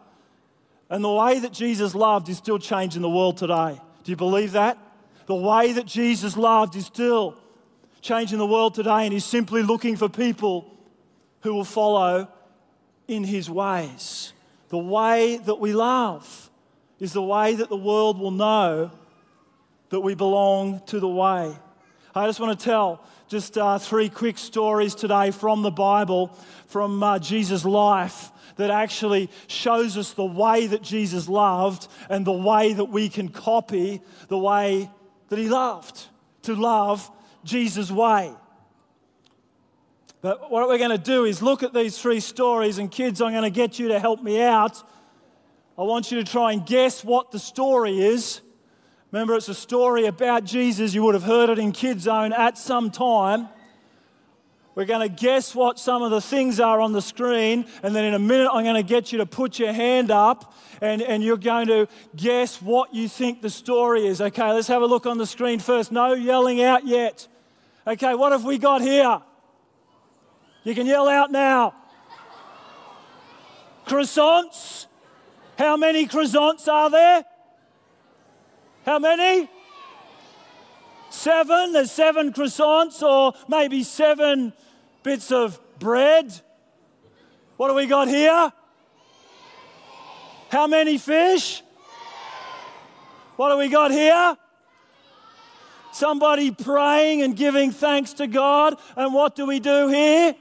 And 0.90 1.02
the 1.02 1.12
way 1.12 1.38
that 1.40 1.52
Jesus 1.52 1.94
loved 1.94 2.28
is 2.28 2.37
still 2.37 2.58
changing 2.58 3.02
the 3.02 3.11
world 3.11 3.38
today. 3.38 3.80
Do 4.04 4.12
you 4.12 4.16
believe 4.16 4.52
that? 4.52 4.78
The 5.26 5.34
way 5.34 5.73
that 5.73 5.87
Jesus 5.87 6.37
loved 6.37 6.76
is 6.76 6.87
still 6.87 7.37
changing 8.02 8.37
the 8.37 8.46
world 8.46 8.75
today, 8.75 9.04
and 9.04 9.12
He's 9.12 9.25
simply 9.25 9.62
looking 9.62 9.96
for 9.96 10.11
people 10.11 10.70
who 11.40 11.54
will 11.54 11.64
follow 11.64 12.28
in 13.08 13.25
His 13.25 13.49
ways. 13.49 14.34
The 14.75 14.78
way 14.78 15.37
that 15.37 15.61
we 15.61 15.73
love 15.73 16.50
is 16.99 17.12
the 17.12 17.23
way 17.23 17.54
that 17.54 17.69
the 17.69 17.76
world 17.76 18.19
will 18.19 18.33
know 18.33 18.90
that 19.90 20.00
we 20.00 20.16
belong 20.16 20.81
to 20.87 20.99
the 20.99 21.09
way. 21.09 21.57
I 22.12 22.26
just 22.26 22.40
want 22.40 22.59
to 22.59 22.64
tell 22.64 23.00
just 23.28 23.57
uh, 23.57 23.78
three 23.78 24.09
quick 24.09 24.37
stories 24.37 24.97
today 24.97 25.31
from 25.31 25.62
the 25.62 25.71
Bible, 25.71 26.37
from 26.66 27.00
uh, 27.04 27.21
Jesus' 27.21 27.64
life, 27.64 28.33
that 28.57 28.73
actually 28.73 29.31
shows 29.47 29.97
us 29.97 30.11
the 30.11 30.25
way 30.25 30.66
that 30.66 30.83
Jesus 30.83 31.28
loved 31.28 31.87
and 32.11 32.26
the 32.26 32.33
way 32.33 32.73
that 32.73 32.87
we 32.87 33.09
can 33.09 33.28
copy 33.28 34.02
the 34.26 34.38
way 34.38 34.90
that 35.28 35.38
he 35.38 35.49
loved, 35.49 36.04
to 36.43 36.57
love 36.57 37.09
Jesus' 37.45 37.93
way. 37.93 38.33
But 40.25 40.50
what 40.50 40.69
we're 40.69 40.78
going 40.78 40.88
to 40.88 40.97
do 40.97 41.26
is 41.26 41.43
look 41.43 41.62
at 41.62 41.75
these 41.75 41.99
three 41.99 42.19
stories, 42.19 42.78
and 42.78 42.90
kids, 42.90 43.21
I'm 43.21 43.33
going 43.33 43.43
to 43.43 43.50
get 43.50 43.78
you 43.78 43.88
to 43.88 44.00
help 44.00 44.23
me 44.23 44.40
out. 44.40 44.83
I 45.76 45.83
want 45.83 46.11
you 46.11 46.16
to 46.16 46.25
try 46.25 46.52
and 46.52 46.64
guess 46.64 47.04
what 47.04 47.31
the 47.31 47.38
story 47.38 48.00
is. 48.00 48.40
Remember, 49.12 49.35
it's 49.35 49.50
a 49.50 49.54
story 49.54 50.07
about 50.07 50.45
Jesus. 50.45 50.95
You 50.95 51.02
would 51.02 51.12
have 51.12 51.25
heard 51.25 51.50
it 51.50 51.59
in 51.59 51.73
Kids 51.73 52.04
Zone 52.04 52.33
at 52.33 52.57
some 52.57 52.90
time. 52.90 53.50
We're 54.75 54.87
going 54.87 55.07
to 55.07 55.14
guess 55.14 55.54
what 55.54 55.78
some 55.78 56.02
of 56.02 56.11
the 56.11 56.23
things 56.23 56.59
are 56.59 56.81
on 56.81 56.93
the 56.93 57.02
screen, 57.02 57.66
and 57.83 57.95
then 57.95 58.07
in 58.07 58.14
a 58.14 58.19
minute, 58.19 58.49
I'm 58.50 58.64
going 58.64 58.76
to 58.76 58.83
get 58.83 59.12
you 59.12 59.19
to 59.19 59.26
put 59.26 59.59
your 59.59 59.75
hand 59.75 60.11
up 60.11 60.54
and, 60.81 61.02
and 61.02 61.23
you're 61.23 61.37
going 61.37 61.66
to 61.66 61.87
guess 62.16 62.62
what 62.62 62.95
you 62.95 63.09
think 63.09 63.43
the 63.43 63.50
story 63.50 64.07
is. 64.07 64.23
Okay, 64.23 64.52
let's 64.54 64.69
have 64.69 64.81
a 64.81 64.87
look 64.87 65.04
on 65.04 65.19
the 65.19 65.26
screen 65.26 65.59
first. 65.59 65.93
No 65.93 66.14
yelling 66.14 66.62
out 66.62 66.87
yet. 66.87 67.28
Okay, 67.87 68.14
what 68.14 68.33
have 68.33 68.47
we 68.47 68.57
got 68.57 68.81
here? 68.81 69.21
You 70.64 70.75
can 70.75 70.87
yell 70.87 71.09
out 71.09 71.30
now. 71.30 71.75
Croissants? 73.87 74.87
How 75.59 75.76
many 75.76 76.06
croissants 76.06 76.66
are 76.68 76.90
there? 76.90 77.25
How 78.87 78.99
many? 78.99 79.49
Seven. 81.11 81.73
There's 81.73 81.92
seven 81.92 82.33
croissants, 82.33 83.02
or 83.02 83.35
maybe 83.47 83.83
seven 83.83 84.54
bits 85.02 85.30
of 85.30 85.61
bread. 85.78 86.33
What 87.59 87.68
do 87.68 87.75
we 87.75 87.87
got 87.87 88.09
here? 88.09 88.52
How 90.49 90.66
many 90.66 90.97
fish? 90.99 91.62
What 93.37 93.50
do 93.50 93.59
we 93.59 93.68
got 93.68 93.90
here? 93.90 94.37
Somebody 95.92 96.50
praying 96.50 97.23
and 97.23 97.37
giving 97.37 97.71
thanks 97.71 98.14
to 98.14 98.26
God. 98.26 98.78
And 98.97 99.12
what 99.12 99.37
do 99.37 99.47
we 99.47 99.61
do 99.61 99.88
here? 99.88 100.35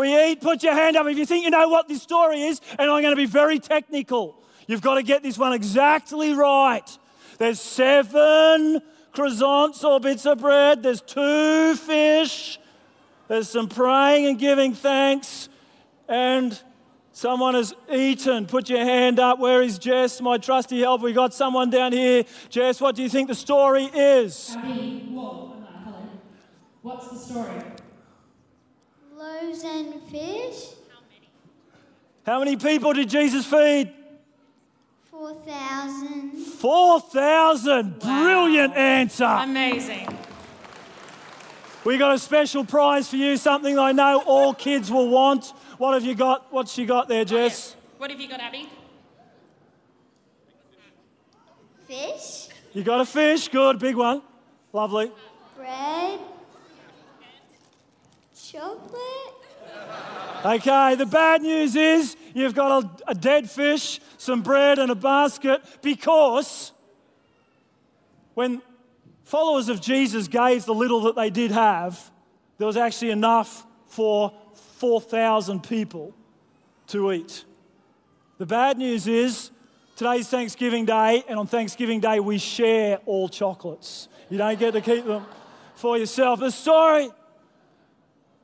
We 0.00 0.30
eat. 0.30 0.40
Put 0.40 0.62
your 0.62 0.74
hand 0.74 0.96
up 0.96 1.06
if 1.06 1.18
you 1.18 1.26
think 1.26 1.44
you 1.44 1.50
know 1.50 1.68
what 1.68 1.86
this 1.86 2.02
story 2.02 2.42
is. 2.42 2.60
And 2.78 2.90
I'm 2.90 3.02
going 3.02 3.12
to 3.12 3.16
be 3.16 3.26
very 3.26 3.58
technical. 3.58 4.36
You've 4.66 4.80
got 4.82 4.94
to 4.94 5.02
get 5.02 5.22
this 5.22 5.36
one 5.36 5.52
exactly 5.52 6.32
right. 6.32 6.98
There's 7.38 7.60
seven 7.60 8.80
croissants 9.12 9.84
or 9.84 10.00
bits 10.00 10.26
of 10.26 10.38
bread, 10.38 10.82
there's 10.82 11.00
two 11.00 11.74
fish, 11.74 12.58
there's 13.28 13.48
some 13.48 13.68
praying 13.68 14.26
and 14.26 14.38
giving 14.38 14.74
thanks, 14.74 15.48
and 16.08 16.60
someone 17.12 17.54
has 17.54 17.74
eaten. 17.92 18.46
Put 18.46 18.68
your 18.68 18.80
hand 18.80 19.18
up. 19.18 19.38
Where 19.38 19.62
is 19.62 19.78
Jess, 19.78 20.20
my 20.20 20.38
trusty 20.38 20.80
helper? 20.80 21.04
We 21.04 21.12
got 21.12 21.34
someone 21.34 21.70
down 21.70 21.92
here. 21.92 22.24
Jess, 22.48 22.80
what 22.80 22.94
do 22.94 23.02
you 23.02 23.08
think 23.08 23.28
the 23.28 23.34
story 23.34 23.84
is? 23.84 24.56
What's 26.82 27.08
the 27.08 27.16
story? 27.16 27.62
Loaves 29.20 29.64
and 29.64 30.02
fish. 30.04 30.70
How 32.24 32.38
many 32.38 32.56
people 32.56 32.94
did 32.94 33.10
Jesus 33.10 33.44
feed? 33.44 33.92
4,000. 35.10 36.30
4,000. 36.36 37.98
Brilliant 37.98 38.74
answer. 38.74 39.24
Amazing. 39.24 40.16
We 41.84 41.98
got 41.98 42.14
a 42.14 42.18
special 42.18 42.64
prize 42.64 43.08
for 43.08 43.16
you, 43.16 43.36
something 43.36 43.78
I 43.78 43.92
know 43.92 44.22
all 44.24 44.54
kids 44.54 44.90
will 44.90 45.10
want. 45.10 45.52
What 45.76 45.92
have 45.92 46.04
you 46.04 46.14
got? 46.14 46.50
What's 46.50 46.72
she 46.72 46.86
got 46.86 47.06
there, 47.06 47.26
Jess? 47.26 47.76
Oh, 47.76 47.80
what 47.98 48.10
have 48.10 48.20
you 48.20 48.28
got, 48.28 48.40
Abby? 48.40 48.70
Fish. 51.86 52.48
You 52.72 52.82
got 52.82 53.02
a 53.02 53.04
fish. 53.04 53.48
Good, 53.48 53.78
big 53.78 53.96
one. 53.96 54.22
Lovely. 54.72 55.12
Bread. 55.56 56.20
Chocolate. 58.52 58.90
Okay, 60.44 60.96
the 60.96 61.06
bad 61.06 61.40
news 61.40 61.76
is 61.76 62.16
you've 62.34 62.54
got 62.54 62.82
a, 62.82 63.10
a, 63.10 63.14
dead 63.14 63.48
fish, 63.48 64.00
some 64.18 64.42
bread, 64.42 64.80
and 64.80 64.90
a 64.90 64.96
basket 64.96 65.62
because 65.82 66.72
when 68.34 68.60
followers 69.22 69.68
of 69.68 69.80
Jesus 69.80 70.26
gave 70.26 70.64
the 70.64 70.74
little 70.74 71.02
that 71.02 71.14
they 71.14 71.30
did 71.30 71.52
have, 71.52 72.10
there 72.58 72.66
was 72.66 72.76
actually 72.76 73.10
enough 73.10 73.64
for 73.86 74.32
4,000 74.78 75.62
people 75.62 76.12
to 76.88 77.12
eat. 77.12 77.44
The 78.38 78.46
bad 78.46 78.78
news 78.78 79.06
is 79.06 79.52
today's 79.94 80.26
Thanksgiving 80.26 80.86
Day, 80.86 81.22
and 81.28 81.38
on 81.38 81.46
Thanksgiving 81.46 82.00
Day, 82.00 82.18
we 82.18 82.38
share 82.38 82.96
all 83.06 83.28
chocolates. 83.28 84.08
You 84.28 84.38
don't 84.38 84.58
get 84.58 84.72
to 84.72 84.80
keep 84.80 85.04
them 85.06 85.24
for 85.76 85.96
yourself. 85.96 86.40
The 86.40 86.50
story 86.50 87.10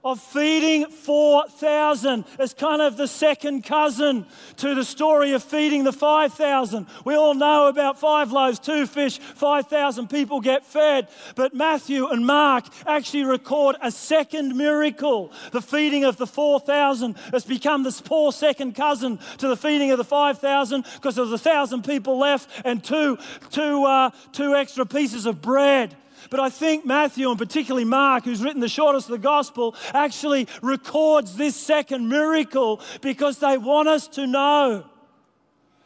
of 0.07 0.21
feeding 0.21 0.87
4,000. 0.89 2.25
It's 2.39 2.55
kind 2.55 2.81
of 2.81 2.97
the 2.97 3.09
second 3.09 3.65
cousin 3.65 4.25
to 4.59 4.73
the 4.77 4.85
story 4.85 5.33
of 5.33 5.43
feeding 5.43 5.83
the 5.83 5.93
5,000. 5.93 6.87
We 7.05 7.17
all 7.17 7.35
know 7.35 7.67
about 7.67 7.99
five 7.99 8.31
loaves, 8.31 8.61
two 8.61 8.87
fish, 8.87 9.19
5,000 9.19 10.09
people 10.09 10.41
get 10.41 10.65
fed. 10.65 11.09
But 11.35 11.55
Matthew 11.55 12.07
and 12.07 12.25
Mark 12.25 12.67
actually 12.87 13.25
record 13.25 13.75
a 13.83 13.91
second 13.91 14.57
miracle. 14.57 15.33
The 15.51 15.61
feeding 15.61 16.05
of 16.05 16.19
the 16.19 16.27
4,000 16.29 17.17
has 17.33 17.45
become 17.45 17.83
this 17.83 18.01
poor 18.01 18.31
second 18.31 18.77
cousin 18.77 19.19
to 19.39 19.49
the 19.49 19.57
feeding 19.57 19.91
of 19.91 19.99
the 19.99 20.05
5,000 20.05 20.85
because 20.95 21.17
there 21.17 21.25
was 21.25 21.33
a 21.33 21.39
thousand 21.39 21.83
people 21.83 22.17
left 22.17 22.49
and 22.65 22.83
two, 22.83 23.19
two, 23.51 23.85
uh, 23.85 24.11
two 24.31 24.55
extra 24.55 24.87
pieces 24.87 25.27
of 25.27 25.43
bread. 25.43 25.97
But 26.31 26.41
I 26.41 26.49
think 26.49 26.85
Matthew, 26.85 27.31
and 27.31 27.39
particularly 27.39 27.85
Mark, 27.85 28.25
who's 28.25 28.43
written 28.43 28.61
the 28.61 28.69
shortest 28.69 29.07
of 29.07 29.13
the 29.13 29.19
gospel, 29.19 29.75
actually 29.93 30.49
records 30.63 31.37
this 31.37 31.57
second 31.57 32.09
miracle 32.09 32.81
because 33.01 33.39
they 33.39 33.59
want 33.59 33.89
us 33.89 34.09
to 34.09 34.27
know 34.27 34.85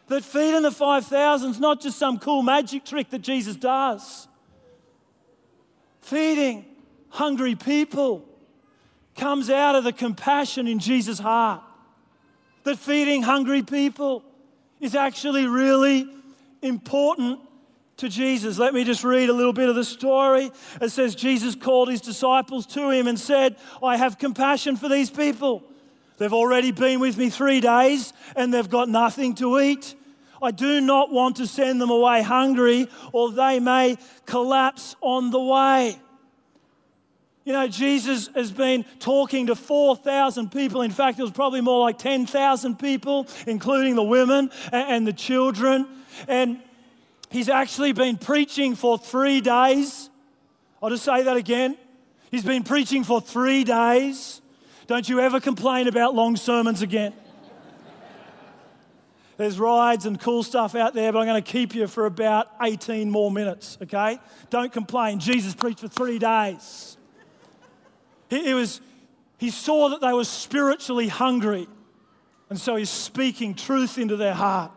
that 0.09 0.25
feeding 0.25 0.62
the 0.62 0.73
5,000 0.73 1.50
is 1.50 1.61
not 1.61 1.80
just 1.80 1.99
some 1.99 2.18
cool 2.18 2.42
magic 2.42 2.85
trick 2.85 3.11
that 3.11 3.20
Jesus 3.20 3.56
does. 3.56 4.26
Feeding 6.00 6.64
hungry 7.11 7.54
people 7.54 8.25
comes 9.16 9.50
out 9.50 9.75
of 9.75 9.85
the 9.85 9.92
compassion 9.92 10.66
in 10.66 10.78
Jesus' 10.78 11.18
heart. 11.18 11.62
That 12.64 12.78
feeding 12.78 13.23
hungry 13.23 13.62
people 13.62 14.25
is 14.80 14.94
actually 14.94 15.47
really 15.47 16.09
important 16.62 17.40
to 18.00 18.09
Jesus. 18.09 18.59
Let 18.59 18.75
me 18.75 18.85
just 18.85 19.04
read 19.04 19.28
a 19.28 19.33
little 19.33 19.52
bit 19.52 19.69
of 19.69 19.75
the 19.75 19.85
story. 19.85 20.50
It 20.80 20.88
says, 20.90 21.14
Jesus 21.14 21.54
called 21.54 21.88
his 21.88 22.00
disciples 22.00 22.66
to 22.66 22.90
him 22.90 23.07
and 23.07 23.19
said, 23.19 23.57
I 23.83 23.97
have 23.97 24.19
compassion 24.19 24.76
for 24.76 24.88
these 24.88 25.11
people. 25.11 25.62
They've 26.19 26.33
already 26.33 26.73
been 26.73 27.00
with 27.00 27.16
me 27.16 27.30
three 27.30 27.61
days 27.61 28.12
and 28.37 28.52
they've 28.52 28.69
got 28.69 28.88
nothing 28.88 29.35
to 29.37 29.59
eat. 29.61 29.95
I 30.42 30.50
do 30.50 30.80
not 30.80 31.12
want 31.12 31.37
to 31.37 31.47
send 31.47 31.80
them 31.80 31.90
away 31.90 32.23
hungry 32.23 32.88
or 33.12 33.33
they 33.33 33.61
may 33.61 33.99
collapse 34.26 34.97
on 35.00 35.30
the 35.30 35.40
way. 35.40 35.99
You 37.45 37.52
know, 37.52 37.69
Jesus 37.69 38.28
has 38.35 38.50
been 38.50 38.85
talking 38.99 39.47
to 39.49 39.54
4,000 39.54 40.52
people. 40.52 40.83
In 40.83 40.90
fact, 40.90 41.19
it 41.19 41.23
was 41.23 41.33
probably 41.33 41.61
more 41.61 41.80
like 41.80 41.99
10,000 41.99 42.78
people, 42.78 43.26
including 43.47 43.95
the 43.95 44.02
women 44.02 44.50
and 44.73 45.07
the 45.07 45.12
children. 45.12 45.87
And 46.28 46.61
He's 47.30 47.49
actually 47.49 47.92
been 47.92 48.18
preaching 48.18 48.75
for 48.75 48.99
three 48.99 49.40
days. 49.40 50.10
I'll 50.82 50.90
just 50.90 51.04
say 51.04 51.22
that 51.22 51.37
again. 51.37 51.76
He's 52.30 52.44
been 52.44 52.64
preaching 52.64 53.04
for 53.04 53.20
three 53.20 53.64
days. 53.64 54.40
Don't 54.88 55.08
you 55.08 55.20
ever 55.20 55.38
complain 55.38 55.87
about 55.87 56.14
long 56.14 56.37
sermons 56.37 56.82
again. 56.82 57.12
There's 59.37 59.58
rides 59.58 60.04
and 60.04 60.20
cool 60.20 60.42
stuff 60.42 60.75
out 60.75 60.92
there, 60.92 61.12
but 61.12 61.20
I'm 61.20 61.26
going 61.26 61.42
to 61.42 61.50
keep 61.50 61.75
you 61.75 61.87
for 61.87 62.04
about 62.04 62.49
18 62.60 63.10
more 63.10 63.30
minutes, 63.30 63.78
okay? 63.80 64.18
Don't 64.50 64.72
complain. 64.72 65.18
Jesus 65.18 65.54
preached 65.54 65.80
for 65.80 65.88
three 65.88 66.18
days. 66.18 66.99
He, 68.28 68.52
was, 68.52 68.80
he 69.38 69.50
saw 69.50 69.88
that 69.90 70.00
they 70.00 70.12
were 70.12 70.25
spiritually 70.25 71.08
hungry, 71.08 71.68
and 72.50 72.60
so 72.60 72.76
he's 72.76 72.90
speaking 72.90 73.54
truth 73.54 73.96
into 73.96 74.16
their 74.16 74.34
heart. 74.34 74.72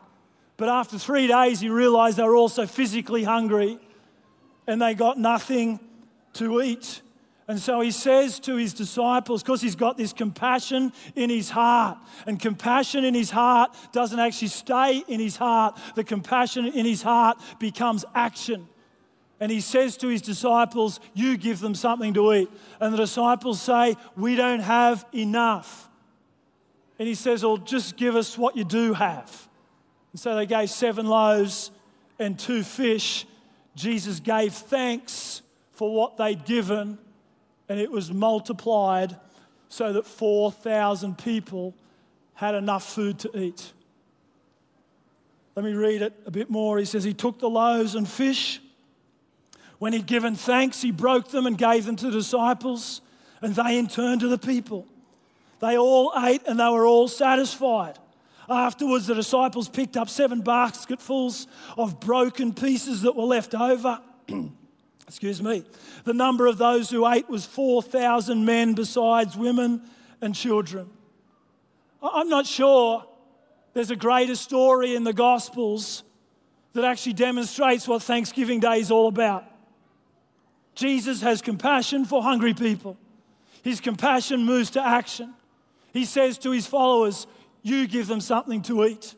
But 0.57 0.69
after 0.69 0.97
three 0.97 1.27
days, 1.27 1.59
he 1.59 1.69
realized 1.69 2.17
they 2.17 2.23
were 2.23 2.35
also 2.35 2.65
physically 2.65 3.23
hungry 3.23 3.79
and 4.67 4.81
they 4.81 4.93
got 4.93 5.17
nothing 5.17 5.79
to 6.33 6.61
eat. 6.61 7.01
And 7.47 7.59
so 7.59 7.81
he 7.81 7.91
says 7.91 8.39
to 8.41 8.55
his 8.55 8.73
disciples, 8.73 9.43
because 9.43 9.61
he's 9.61 9.75
got 9.75 9.97
this 9.97 10.13
compassion 10.13 10.93
in 11.15 11.29
his 11.29 11.49
heart, 11.49 11.97
and 12.25 12.39
compassion 12.39 13.03
in 13.03 13.13
his 13.13 13.29
heart 13.29 13.75
doesn't 13.91 14.19
actually 14.19 14.47
stay 14.47 15.03
in 15.07 15.19
his 15.19 15.35
heart, 15.35 15.77
the 15.95 16.05
compassion 16.05 16.65
in 16.67 16.85
his 16.85 17.01
heart 17.01 17.37
becomes 17.59 18.05
action. 18.15 18.67
And 19.41 19.51
he 19.51 19.59
says 19.59 19.97
to 19.97 20.07
his 20.07 20.21
disciples, 20.21 21.01
You 21.13 21.35
give 21.35 21.59
them 21.59 21.75
something 21.75 22.13
to 22.13 22.33
eat. 22.33 22.49
And 22.79 22.93
the 22.93 22.97
disciples 22.97 23.61
say, 23.61 23.97
We 24.15 24.37
don't 24.37 24.61
have 24.61 25.05
enough. 25.13 25.89
And 26.97 27.09
he 27.09 27.15
says, 27.15 27.43
Well, 27.43 27.57
just 27.57 27.97
give 27.97 28.15
us 28.15 28.37
what 28.37 28.55
you 28.55 28.63
do 28.63 28.93
have. 28.93 29.49
And 30.13 30.19
so 30.19 30.35
they 30.35 30.45
gave 30.45 30.69
seven 30.69 31.05
loaves 31.07 31.71
and 32.19 32.39
two 32.39 32.63
fish. 32.63 33.25
Jesus 33.75 34.19
gave 34.19 34.53
thanks 34.53 35.41
for 35.73 35.93
what 35.93 36.17
they'd 36.17 36.45
given 36.45 36.97
and 37.69 37.79
it 37.79 37.91
was 37.91 38.11
multiplied 38.11 39.15
so 39.69 39.93
that 39.93 40.05
4,000 40.05 41.17
people 41.17 41.73
had 42.35 42.55
enough 42.55 42.87
food 42.87 43.17
to 43.19 43.37
eat. 43.37 43.73
Let 45.55 45.65
me 45.65 45.73
read 45.73 46.01
it 46.01 46.13
a 46.25 46.31
bit 46.31 46.49
more. 46.49 46.77
He 46.77 46.85
says, 46.85 47.03
He 47.03 47.13
took 47.13 47.39
the 47.39 47.49
loaves 47.49 47.95
and 47.95 48.07
fish. 48.07 48.59
When 49.79 49.93
he'd 49.93 50.05
given 50.05 50.35
thanks, 50.35 50.81
he 50.81 50.91
broke 50.91 51.29
them 51.31 51.45
and 51.45 51.57
gave 51.57 51.85
them 51.85 51.95
to 51.97 52.05
the 52.05 52.11
disciples, 52.11 53.01
and 53.41 53.53
they 53.55 53.77
in 53.77 53.87
turn 53.87 54.19
to 54.19 54.27
the 54.27 54.37
people. 54.37 54.87
They 55.59 55.77
all 55.77 56.13
ate 56.15 56.41
and 56.45 56.59
they 56.59 56.69
were 56.69 56.85
all 56.85 57.07
satisfied. 57.07 57.97
Afterwards, 58.49 59.07
the 59.07 59.15
disciples 59.15 59.69
picked 59.69 59.97
up 59.97 60.09
seven 60.09 60.41
basketfuls 60.41 61.47
of 61.77 61.99
broken 61.99 62.53
pieces 62.53 63.01
that 63.03 63.15
were 63.15 63.23
left 63.23 63.55
over. 63.55 63.99
Excuse 65.07 65.41
me. 65.41 65.63
The 66.05 66.13
number 66.13 66.47
of 66.47 66.57
those 66.57 66.89
who 66.89 67.07
ate 67.07 67.29
was 67.29 67.45
4,000 67.45 68.45
men, 68.45 68.73
besides 68.73 69.37
women 69.37 69.81
and 70.21 70.33
children. 70.33 70.89
I'm 72.01 72.29
not 72.29 72.45
sure 72.45 73.05
there's 73.73 73.91
a 73.91 73.95
greater 73.95 74.35
story 74.35 74.95
in 74.95 75.03
the 75.03 75.13
Gospels 75.13 76.03
that 76.73 76.83
actually 76.83 77.13
demonstrates 77.13 77.87
what 77.87 78.01
Thanksgiving 78.01 78.59
Day 78.59 78.79
is 78.79 78.91
all 78.91 79.07
about. 79.07 79.45
Jesus 80.75 81.21
has 81.21 81.41
compassion 81.41 82.05
for 82.05 82.23
hungry 82.23 82.53
people. 82.53 82.97
His 83.61 83.79
compassion 83.79 84.43
moves 84.43 84.71
to 84.71 84.85
action. 84.85 85.33
He 85.93 86.05
says 86.05 86.37
to 86.39 86.51
his 86.51 86.65
followers, 86.65 87.27
You 87.63 87.87
give 87.87 88.07
them 88.07 88.21
something 88.21 88.61
to 88.63 88.85
eat. 88.85 89.15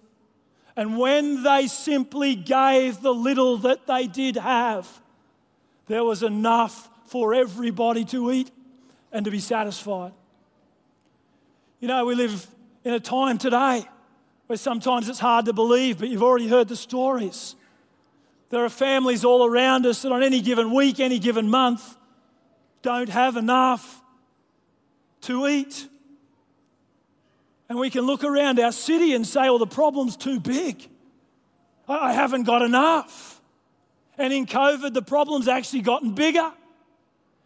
And 0.78 0.98
when 0.98 1.44
they 1.44 1.68
simply 1.68 2.36
gave 2.36 3.02
the 3.02 3.14
little 3.14 3.58
that 3.60 3.88
they 3.88 4.08
did 4.08 4.38
have, 4.38 4.88
there 5.88 6.04
was 6.04 6.24
enough 6.24 6.90
for 7.08 7.34
everybody 7.34 8.06
to 8.06 8.32
eat 8.32 8.52
and 9.12 9.26
to 9.26 9.32
be 9.32 9.40
satisfied. 9.40 10.14
You 11.80 11.88
know, 11.88 12.06
we 12.06 12.16
live 12.16 12.48
in 12.84 12.94
a 12.94 13.00
time 13.00 13.38
today 13.38 13.86
where 14.48 14.58
sometimes 14.58 15.10
it's 15.10 15.20
hard 15.20 15.46
to 15.46 15.54
believe, 15.54 16.00
but 16.00 16.10
you've 16.10 16.24
already 16.24 16.48
heard 16.48 16.68
the 16.68 16.76
stories. 16.76 17.56
There 18.50 18.64
are 18.64 18.70
families 18.70 19.26
all 19.26 19.46
around 19.46 19.86
us 19.86 20.04
that 20.04 20.12
on 20.12 20.24
any 20.24 20.42
given 20.42 20.74
week, 20.74 21.00
any 21.00 21.20
given 21.20 21.50
month, 21.50 21.98
don't 22.82 23.10
have 23.10 23.38
enough 23.38 24.02
to 25.22 25.48
eat. 25.48 25.88
And 27.68 27.80
we 27.80 27.90
can 27.90 28.02
look 28.02 28.24
around 28.24 28.60
our 28.60 28.72
city 28.72 29.14
and 29.14 29.26
say, 29.26 29.42
well, 29.42 29.58
the 29.58 29.68
problem's 29.68 30.16
too 30.16 30.40
big. 30.40 30.88
I 31.88 32.14
haven't 32.14 32.44
got 32.44 32.62
enough. 32.62 33.42
And 34.18 34.32
in 34.32 34.46
COVID, 34.46 34.94
the 34.94 35.02
problem's 35.02 35.48
actually 35.48 35.82
gotten 35.82 36.14
bigger. 36.14 36.52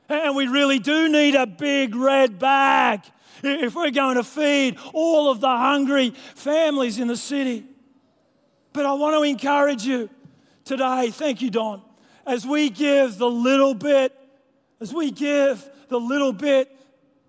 And 0.07 0.35
we 0.35 0.47
really 0.47 0.79
do 0.79 1.09
need 1.09 1.35
a 1.35 1.45
big 1.45 1.95
red 1.95 2.39
bag 2.39 3.01
if 3.43 3.75
we're 3.75 3.91
going 3.91 4.15
to 4.15 4.23
feed 4.23 4.77
all 4.93 5.31
of 5.31 5.39
the 5.39 5.47
hungry 5.47 6.11
families 6.35 6.99
in 6.99 7.07
the 7.07 7.17
city. 7.17 7.65
But 8.73 8.85
I 8.85 8.93
want 8.93 9.15
to 9.15 9.23
encourage 9.23 9.83
you 9.83 10.09
today, 10.65 11.11
thank 11.11 11.41
you, 11.41 11.49
Don, 11.49 11.81
as 12.25 12.45
we 12.45 12.69
give 12.69 13.17
the 13.17 13.29
little 13.29 13.73
bit, 13.73 14.15
as 14.79 14.93
we 14.93 15.11
give 15.11 15.67
the 15.89 15.99
little 15.99 16.33
bit 16.33 16.75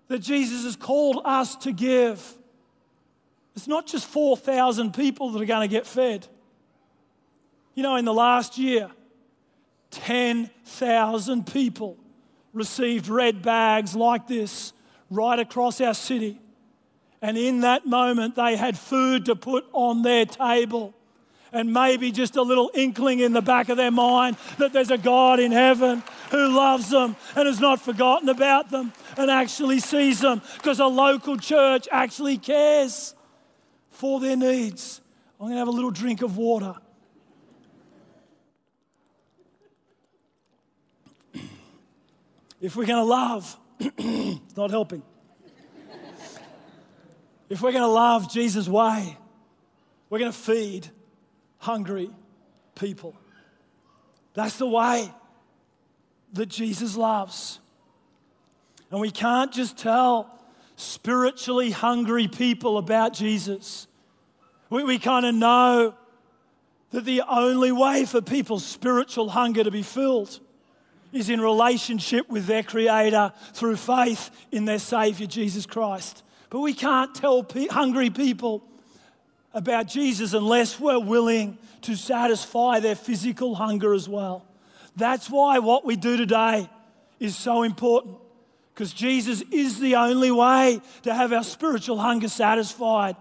that 0.07 0.19
Jesus 0.19 0.63
has 0.63 0.75
called 0.75 1.21
us 1.23 1.55
to 1.57 1.71
give. 1.71 2.37
It's 3.55 3.67
not 3.67 3.87
just 3.87 4.05
4,000 4.07 4.93
people 4.93 5.31
that 5.31 5.41
are 5.41 5.45
going 5.45 5.67
to 5.67 5.73
get 5.73 5.85
fed. 5.85 6.27
You 7.75 7.83
know, 7.83 7.95
in 7.95 8.05
the 8.05 8.13
last 8.13 8.57
year, 8.57 8.89
10,000 9.91 11.47
people 11.47 11.97
received 12.53 13.07
red 13.07 13.41
bags 13.41 13.95
like 13.95 14.27
this 14.27 14.73
right 15.09 15.39
across 15.39 15.81
our 15.81 15.93
city. 15.93 16.39
And 17.21 17.37
in 17.37 17.61
that 17.61 17.85
moment, 17.85 18.35
they 18.35 18.55
had 18.55 18.77
food 18.77 19.25
to 19.25 19.35
put 19.35 19.65
on 19.73 20.01
their 20.01 20.25
table. 20.25 20.93
And 21.53 21.73
maybe 21.73 22.11
just 22.11 22.37
a 22.37 22.41
little 22.41 22.71
inkling 22.73 23.19
in 23.19 23.33
the 23.33 23.41
back 23.41 23.67
of 23.67 23.75
their 23.75 23.91
mind 23.91 24.37
that 24.57 24.71
there's 24.71 24.89
a 24.89 24.97
God 24.97 25.39
in 25.41 25.51
heaven 25.51 26.01
who 26.31 26.55
loves 26.55 26.89
them 26.89 27.17
and 27.35 27.45
has 27.45 27.59
not 27.59 27.81
forgotten 27.81 28.29
about 28.29 28.69
them 28.71 28.93
and 29.17 29.29
actually 29.29 29.79
sees 29.79 30.21
them 30.21 30.41
because 30.55 30.79
a 30.79 30.85
local 30.85 31.35
church 31.35 31.89
actually 31.91 32.37
cares 32.37 33.13
for 34.01 34.19
their 34.19 34.35
needs. 34.35 34.99
I'm 35.39 35.45
going 35.45 35.53
to 35.53 35.59
have 35.59 35.67
a 35.67 35.71
little 35.71 35.91
drink 35.91 36.23
of 36.23 36.35
water. 36.35 36.73
If 42.59 42.75
we're 42.75 42.87
going 42.87 43.03
to 43.03 43.09
love, 43.09 43.57
it's 43.79 44.57
not 44.57 44.71
helping. 44.71 45.03
if 47.47 47.61
we're 47.61 47.71
going 47.71 47.83
to 47.83 47.87
love 47.87 48.31
Jesus' 48.31 48.67
way, 48.67 49.17
we're 50.09 50.19
going 50.19 50.31
to 50.31 50.37
feed 50.37 50.87
hungry 51.59 52.09
people. 52.73 53.15
That's 54.33 54.57
the 54.57 54.67
way 54.67 55.11
that 56.33 56.47
Jesus 56.47 56.95
loves. 56.95 57.59
And 58.89 58.99
we 58.99 59.11
can't 59.11 59.51
just 59.51 59.77
tell 59.77 60.39
spiritually 60.75 61.69
hungry 61.69 62.27
people 62.27 62.79
about 62.79 63.13
Jesus. 63.13 63.87
We, 64.71 64.85
we 64.85 64.99
kind 64.99 65.25
of 65.25 65.35
know 65.35 65.93
that 66.91 67.05
the 67.05 67.23
only 67.27 67.73
way 67.73 68.05
for 68.05 68.21
people's 68.21 68.65
spiritual 68.65 69.29
hunger 69.29 69.63
to 69.63 69.69
be 69.69 69.83
filled 69.83 70.39
is 71.11 71.29
in 71.29 71.41
relationship 71.41 72.29
with 72.29 72.45
their 72.45 72.63
Creator 72.63 73.33
through 73.53 73.75
faith 73.75 74.31
in 74.49 74.63
their 74.63 74.79
Savior, 74.79 75.27
Jesus 75.27 75.65
Christ. 75.65 76.23
But 76.49 76.61
we 76.61 76.73
can't 76.73 77.13
tell 77.13 77.43
pe- 77.43 77.67
hungry 77.67 78.09
people 78.09 78.63
about 79.53 79.87
Jesus 79.87 80.33
unless 80.33 80.79
we're 80.79 80.99
willing 80.99 81.57
to 81.81 81.95
satisfy 81.95 82.79
their 82.79 82.95
physical 82.95 83.55
hunger 83.55 83.93
as 83.93 84.07
well. 84.07 84.45
That's 84.95 85.29
why 85.29 85.59
what 85.59 85.83
we 85.83 85.97
do 85.97 86.15
today 86.15 86.69
is 87.19 87.35
so 87.35 87.63
important 87.63 88.15
because 88.73 88.93
Jesus 88.93 89.43
is 89.51 89.81
the 89.81 89.95
only 89.95 90.31
way 90.31 90.79
to 91.03 91.13
have 91.13 91.33
our 91.33 91.43
spiritual 91.43 91.97
hunger 91.97 92.29
satisfied. 92.29 93.17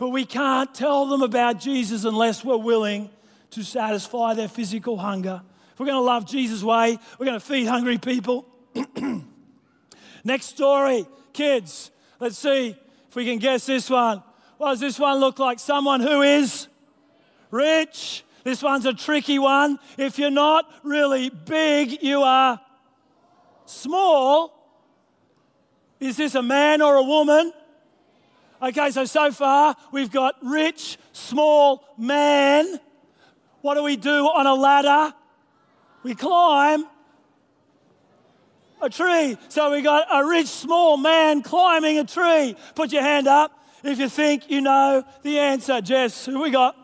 But 0.00 0.08
we 0.08 0.24
can't 0.24 0.74
tell 0.74 1.04
them 1.04 1.20
about 1.20 1.60
Jesus 1.60 2.04
unless 2.04 2.42
we're 2.42 2.56
willing 2.56 3.10
to 3.50 3.62
satisfy 3.62 4.32
their 4.32 4.48
physical 4.48 4.96
hunger 4.96 5.42
If 5.74 5.78
we're 5.78 5.84
going 5.84 5.98
to 5.98 6.00
love 6.00 6.24
Jesus' 6.26 6.62
way, 6.62 6.98
we're 7.18 7.26
going 7.26 7.38
to 7.38 7.44
feed 7.44 7.66
hungry 7.66 7.98
people. 7.98 8.46
Next 10.24 10.46
story, 10.46 11.06
kids. 11.34 11.90
Let's 12.18 12.38
see 12.38 12.74
if 13.08 13.14
we 13.14 13.26
can 13.26 13.38
guess 13.38 13.66
this 13.66 13.90
one. 13.90 14.22
What 14.56 14.70
does 14.70 14.80
this 14.80 14.98
one 14.98 15.18
look 15.20 15.38
like? 15.38 15.58
Someone 15.58 16.00
who 16.00 16.22
is 16.22 16.68
rich. 17.50 18.24
This 18.42 18.62
one's 18.62 18.86
a 18.86 18.94
tricky 18.94 19.38
one. 19.38 19.78
If 19.98 20.18
you're 20.18 20.30
not 20.30 20.64
really 20.82 21.28
big, 21.28 22.02
you 22.02 22.22
are 22.22 22.58
small. 23.66 24.56
Is 26.00 26.16
this 26.16 26.34
a 26.34 26.42
man 26.42 26.80
or 26.80 26.96
a 26.96 27.02
woman? 27.02 27.52
Okay, 28.62 28.90
so 28.90 29.06
so 29.06 29.32
far 29.32 29.74
we've 29.90 30.10
got 30.10 30.36
rich, 30.42 30.98
small 31.12 31.84
man. 31.96 32.78
What 33.62 33.74
do 33.74 33.82
we 33.82 33.96
do 33.96 34.26
on 34.26 34.46
a 34.46 34.54
ladder? 34.54 35.14
We 36.02 36.14
climb 36.14 36.84
a 38.82 38.90
tree. 38.90 39.38
So 39.48 39.70
we 39.70 39.82
got 39.82 40.06
a 40.12 40.26
rich 40.26 40.46
small 40.46 40.96
man 40.96 41.42
climbing 41.42 41.98
a 41.98 42.04
tree. 42.04 42.56
Put 42.74 42.92
your 42.92 43.02
hand 43.02 43.26
up 43.26 43.52
if 43.82 43.98
you 43.98 44.08
think 44.08 44.50
you 44.50 44.60
know 44.60 45.04
the 45.22 45.38
answer. 45.38 45.80
Jess, 45.80 46.26
who 46.26 46.42
we 46.42 46.50
got? 46.50 46.76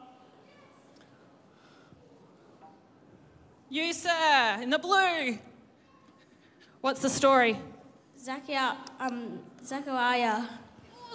You, 3.69 3.93
sir, 3.93 4.59
in 4.63 4.71
the 4.71 4.79
blue. 4.79 5.39
What's 6.81 7.01
the 7.01 7.11
story? 7.11 7.59
Zachariah. 8.19 8.77
Um, 8.99 9.41
Zachariah. 9.65 10.45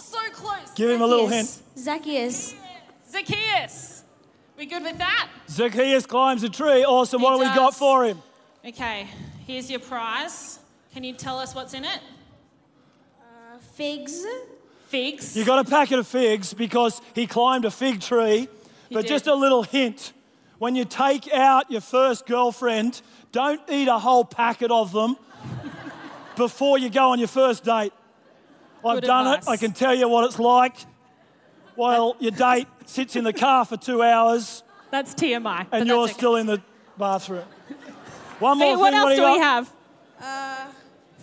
So 0.02 0.18
close. 0.32 0.72
Give 0.76 0.90
him 0.90 1.02
a 1.02 1.08
little 1.08 1.28
hint. 1.28 1.48
Zacchaeus. 1.78 2.56
Zacchaeus. 3.10 4.04
We 4.58 4.66
good 4.66 4.84
with 4.84 4.98
that? 4.98 5.30
Zacchaeus 5.50 6.06
climbs 6.06 6.44
a 6.44 6.50
tree. 6.50 6.84
Awesome. 6.84 7.20
He 7.20 7.24
what 7.26 7.34
do 7.34 7.40
we 7.40 7.46
got 7.46 7.76
for 7.76 8.06
him? 8.06 8.22
Okay, 8.64 9.08
here's 9.48 9.72
your 9.72 9.80
prize. 9.80 10.60
Can 10.94 11.04
you 11.04 11.14
tell 11.14 11.40
us 11.40 11.56
what's 11.56 11.74
in 11.74 11.84
it? 11.84 12.00
Uh, 13.20 13.58
figs. 13.74 14.24
Figs. 14.88 15.36
You 15.36 15.46
got 15.46 15.66
a 15.66 15.70
packet 15.70 15.98
of 16.00 16.08
figs 16.08 16.54
because 16.54 17.02
he 17.16 17.26
climbed 17.26 17.66
a 17.66 17.72
fig 17.72 18.02
tree. 18.02 18.50
He 18.90 18.96
but 18.96 19.02
did. 19.02 19.08
just 19.08 19.28
a 19.28 19.34
little 19.34 19.64
hint 19.64 20.14
when 20.62 20.76
you 20.76 20.86
take 20.86 21.28
out 21.34 21.72
your 21.72 21.82
first 21.82 22.28
girlfriend, 22.28 23.02
don't 23.32 23.60
eat 23.68 23.88
a 23.88 23.98
whole 23.98 24.24
packet 24.24 24.70
of 24.70 24.92
them 24.92 25.18
before 26.36 26.78
you 26.78 26.88
go 26.88 27.10
on 27.10 27.18
your 27.18 27.28
first 27.28 27.64
date. 27.64 27.92
I've 28.86 28.96
Good 29.02 29.04
done 29.06 29.28
advice. 29.28 29.48
it. 29.48 29.50
I 29.50 29.58
can 29.58 29.72
tell 29.74 29.94
you 29.96 30.08
what 30.10 30.26
it's 30.26 30.40
like 30.40 30.76
while 31.76 32.16
your 32.20 32.32
date 32.32 32.68
sits 32.86 33.16
in 33.16 33.24
the 33.24 33.34
car 33.34 33.64
for 33.66 33.78
two 33.78 34.02
hours 34.02 34.64
That's 34.92 35.14
TMI. 35.14 35.68
but 35.70 35.80
and 35.82 35.88
you're 35.88 36.00
that's 36.02 36.12
okay. 36.12 36.18
still 36.20 36.36
in 36.36 36.48
the 36.48 36.62
bathroom. 36.98 37.44
One 38.40 38.58
more 38.58 38.68
Hey, 38.68 38.74
thing. 38.74 38.80
what 38.80 38.94
else 38.94 39.10
do 39.12 39.16
do 39.18 39.22
you 39.22 39.32
we 39.34 39.38
got? 39.40 39.44
have? 39.44 39.74
Uh, 40.22 40.72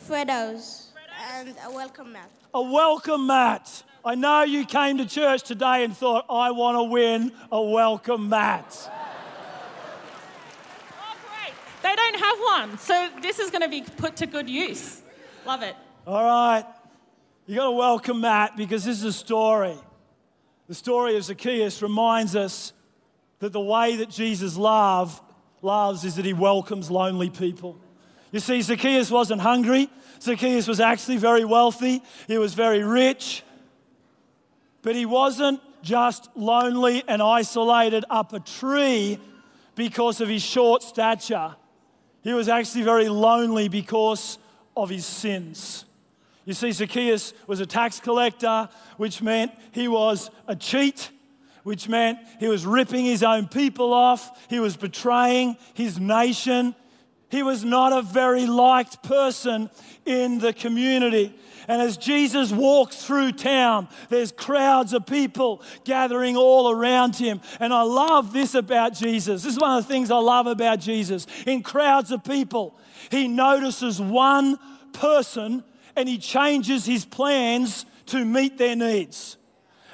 Freddos. 0.09 0.85
And 1.33 1.55
a 1.67 1.71
welcome 1.73 2.13
mat. 2.13 2.31
A 2.55 2.63
welcome 2.63 3.27
mat. 3.27 3.83
I 4.05 4.15
know 4.15 4.43
you 4.45 4.65
came 4.65 4.99
to 4.99 5.05
church 5.07 5.43
today 5.43 5.83
and 5.85 5.95
thought, 5.97 6.25
I 6.31 6.53
want 6.53 6.77
to 6.77 6.85
win 6.85 7.33
a 7.51 7.61
welcome 7.61 8.29
mat. 8.29 8.91
Oh, 11.01 11.17
great. 11.29 11.53
They 11.83 11.95
don't 11.95 12.19
have 12.19 12.39
one, 12.71 12.79
so 12.79 13.09
this 13.21 13.39
is 13.41 13.51
going 13.51 13.63
to 13.63 13.69
be 13.69 13.83
put 13.83 14.17
to 14.17 14.27
good 14.27 14.49
use. 14.49 15.03
Love 15.45 15.63
it. 15.63 15.75
All 16.07 16.23
right. 16.25 16.65
You 17.49 17.55
got 17.57 17.65
to 17.65 17.71
welcome 17.71 18.21
Matt 18.21 18.59
because 18.59 18.85
this 18.85 18.99
is 18.99 19.05
a 19.05 19.13
story. 19.13 19.75
The 20.67 20.75
story 20.75 21.17
of 21.17 21.25
Zacchaeus 21.25 21.81
reminds 21.81 22.37
us 22.37 22.75
that 23.39 23.55
the 23.55 23.61
way 23.61 23.97
that 23.97 24.11
Jesus 24.11 24.59
love, 24.59 25.19
loves 25.63 26.05
is 26.05 26.17
that 26.17 26.27
he 26.27 26.35
welcomes 26.35 26.91
lonely 26.91 27.31
people. 27.31 27.79
You 28.33 28.41
see, 28.41 28.61
Zacchaeus 28.61 29.11
wasn't 29.11 29.41
hungry. 29.41 29.89
Zacchaeus 30.21 30.69
was 30.69 30.79
actually 30.79 31.17
very 31.17 31.47
wealthy. 31.47 32.03
He 32.27 32.37
was 32.37 32.53
very 32.53 32.83
rich. 32.83 33.43
But 34.83 34.95
he 34.95 35.07
wasn't 35.07 35.63
just 35.83 36.29
lonely 36.37 37.03
and 37.09 37.23
isolated 37.23 38.05
up 38.11 38.35
a 38.35 38.41
tree 38.41 39.19
because 39.75 40.21
of 40.21 40.29
his 40.29 40.43
short 40.43 40.83
stature. 40.83 41.57
He 42.21 42.35
was 42.35 42.51
actually 42.51 42.85
very 42.85 43.09
lonely 43.09 43.69
because 43.69 44.37
of 44.77 44.91
his 44.91 45.07
sins. 45.07 45.87
You 46.49 46.55
see, 46.55 46.73
Zacchaeus 46.73 47.35
was 47.47 47.61
a 47.61 47.67
tax 47.67 48.01
collector, 48.01 48.71
which 48.97 49.21
meant 49.21 49.53
he 49.73 49.87
was 49.87 50.31
a 50.47 50.57
cheat, 50.57 51.11
which 51.63 51.91
meant 51.91 52.21
he 52.41 52.49
was 52.49 52.65
ripping 52.65 53.05
his 53.05 53.23
own 53.23 53.49
people 53.49 53.93
off, 53.93 54.49
he 54.49 54.59
was 54.59 54.75
betraying 54.75 55.59
his 55.75 56.01
nation. 56.01 56.75
He 57.29 57.43
was 57.43 57.65
not 57.65 57.93
a 57.93 58.01
very 58.01 58.47
liked 58.47 59.03
person 59.03 59.69
in 60.07 60.39
the 60.39 60.55
community. 60.55 61.39
And 61.69 61.83
as 61.83 61.99
Jesus 61.99 62.51
walks 62.51 63.05
through 63.05 63.33
town, 63.33 63.87
there's 64.09 64.33
crowds 64.33 64.95
of 64.95 65.05
people 65.05 65.63
gathering 65.85 66.35
all 66.35 66.71
around 66.71 67.15
him. 67.17 67.43
And 67.61 67.75
I 67.75 67.83
love 67.83 68.33
this 68.33 68.55
about 68.55 68.95
Jesus. 68.95 69.43
This 69.43 69.53
is 69.53 69.61
one 69.61 69.77
of 69.77 69.87
the 69.87 69.93
things 69.93 70.11
I 70.11 70.17
love 70.17 70.47
about 70.47 70.81
Jesus. 70.81 71.27
In 71.47 71.63
crowds 71.63 72.11
of 72.11 72.25
people, 72.25 72.75
he 73.11 73.29
notices 73.29 74.01
one 74.01 74.59
person 74.95 75.63
and 75.99 76.09
he 76.09 76.17
changes 76.17 76.87
his 76.87 77.05
plans 77.05 77.85
to 78.07 78.25
meet 78.25 78.57
their 78.57 78.77
needs. 78.77 79.37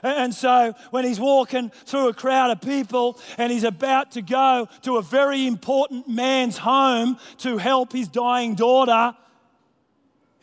And 0.03 0.35
so 0.35 0.75
when 0.91 1.07
he's 1.07 1.19
walking 1.19 1.71
through 1.71 2.09
a 2.09 2.15
crowd 2.15 2.51
of 2.51 2.61
people 2.61 3.19
and 3.39 3.51
he's 3.51 3.65
about 3.65 4.13
to 4.13 4.23
go 4.23 4.69
to 4.83 4.99
a 4.99 5.03
very 5.03 5.47
important 5.47 6.07
man's 6.07 6.59
home 6.59 7.19
to 7.39 7.57
help 7.57 7.93
his 7.93 8.09
dying 8.09 8.55
daughter, 8.55 9.17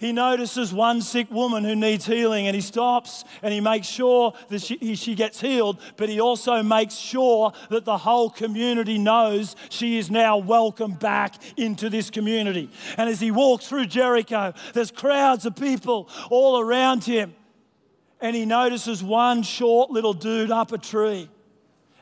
he 0.02 0.12
notices 0.12 0.74
one 0.74 1.00
sick 1.00 1.30
woman 1.30 1.64
who 1.64 1.76
needs 1.76 2.08
healing 2.08 2.48
and 2.48 2.56
he 2.56 2.62
stops 2.62 3.24
and 3.44 3.54
he 3.54 3.62
makes 3.62 3.86
sure 3.86 4.34
that 4.50 4.64
she, 4.64 4.96
she 4.96 5.14
gets 5.14 5.40
healed, 5.40 5.80
but 5.96 6.10
he 6.10 6.20
also 6.20 6.64
makes 6.64 6.96
sure 6.96 7.54
that 7.70 7.86
the 7.86 8.00
whole 8.00 8.32
community 8.32 8.98
knows 8.98 9.56
she 9.70 10.00
is 10.00 10.10
now 10.10 10.40
welcome 10.40 10.94
back 10.94 11.36
into 11.56 11.88
this 11.88 12.10
community. 12.10 12.72
And 12.98 13.12
as 13.12 13.20
he 13.20 13.30
walks 13.30 13.68
through 13.68 13.86
Jericho, 13.86 14.56
there's 14.74 14.90
crowds 14.90 15.46
of 15.46 15.56
people 15.56 16.10
all 16.32 16.60
around 16.60 17.04
him 17.04 17.36
and 18.20 18.36
he 18.36 18.44
notices 18.44 19.04
one 19.04 19.44
short 19.44 19.92
little 19.92 20.14
dude 20.14 20.50
up 20.50 20.72
a 20.72 20.80
tree 20.80 21.30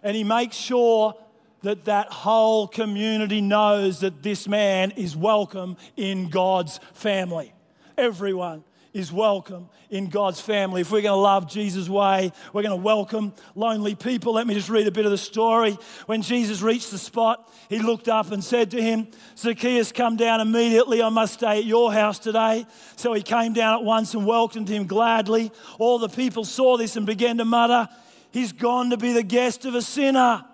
and 0.03 0.15
he 0.15 0.23
makes 0.23 0.55
sure 0.55 1.15
that 1.63 1.83
that 1.83 2.07
whole 2.07 2.65
community 2.65 3.41
knows 3.41 3.99
that 3.99 4.23
this 4.23 4.47
man 4.47 4.91
is 4.91 5.17
welcome 5.17 5.75
in 5.97 6.29
God's 6.29 6.79
family. 6.93 7.53
Everyone 7.99 8.63
is 8.93 9.11
welcome 9.11 9.67
in 9.89 10.07
God's 10.07 10.39
family. 10.39 10.79
If 10.79 10.89
we're 10.89 11.01
going 11.01 11.17
to 11.17 11.21
love 11.21 11.51
Jesus' 11.51 11.89
way, 11.89 12.31
we're 12.53 12.61
going 12.61 12.69
to 12.79 12.81
welcome 12.81 13.33
lonely 13.55 13.93
people. 13.93 14.35
Let 14.35 14.47
me 14.47 14.53
just 14.53 14.69
read 14.69 14.87
a 14.87 14.91
bit 14.91 15.03
of 15.03 15.11
the 15.11 15.17
story. 15.17 15.77
When 16.05 16.21
Jesus 16.21 16.61
reached 16.61 16.91
the 16.91 16.97
spot, 16.97 17.51
he 17.67 17.79
looked 17.79 18.07
up 18.07 18.31
and 18.31 18.41
said 18.41 18.71
to 18.71 18.81
him, 18.81 19.09
Zacchaeus, 19.37 19.91
come 19.91 20.15
down 20.15 20.39
immediately. 20.39 21.03
I 21.03 21.09
must 21.09 21.33
stay 21.33 21.57
at 21.57 21.65
your 21.65 21.91
house 21.91 22.19
today. 22.19 22.65
So 22.95 23.11
he 23.11 23.21
came 23.21 23.51
down 23.51 23.79
at 23.79 23.83
once 23.83 24.13
and 24.13 24.25
welcomed 24.25 24.69
him 24.69 24.87
gladly. 24.87 25.51
All 25.77 25.99
the 25.99 26.07
people 26.07 26.45
saw 26.45 26.77
this 26.77 26.95
and 26.95 27.05
began 27.05 27.37
to 27.39 27.45
mutter, 27.45 27.89
He's 28.31 28.53
gone 28.53 28.91
to 28.91 28.97
be 28.97 29.11
the 29.11 29.23
guest 29.23 29.65
of 29.65 29.75
a 29.75 29.81
sinner. 29.81 30.45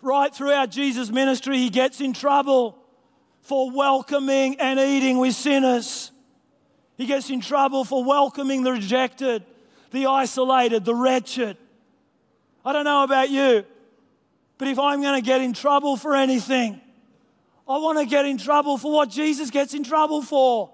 Right 0.00 0.32
throughout 0.32 0.70
Jesus' 0.70 1.10
ministry, 1.10 1.58
he 1.58 1.70
gets 1.70 2.00
in 2.00 2.12
trouble 2.12 2.78
for 3.40 3.72
welcoming 3.72 4.60
and 4.60 4.78
eating 4.78 5.18
with 5.18 5.34
sinners. 5.34 6.11
He 7.02 7.08
gets 7.08 7.30
in 7.30 7.40
trouble 7.40 7.84
for 7.84 8.04
welcoming 8.04 8.62
the 8.62 8.70
rejected, 8.70 9.42
the 9.90 10.06
isolated, 10.06 10.84
the 10.84 10.94
wretched. 10.94 11.56
I 12.64 12.72
don't 12.72 12.84
know 12.84 13.02
about 13.02 13.28
you, 13.28 13.64
but 14.56 14.68
if 14.68 14.78
I'm 14.78 15.02
going 15.02 15.20
to 15.20 15.26
get 15.26 15.40
in 15.40 15.52
trouble 15.52 15.96
for 15.96 16.14
anything, 16.14 16.80
I 17.68 17.78
want 17.78 17.98
to 17.98 18.06
get 18.06 18.24
in 18.24 18.38
trouble 18.38 18.78
for 18.78 18.92
what 18.92 19.10
Jesus 19.10 19.50
gets 19.50 19.74
in 19.74 19.82
trouble 19.82 20.22
for. 20.22 20.70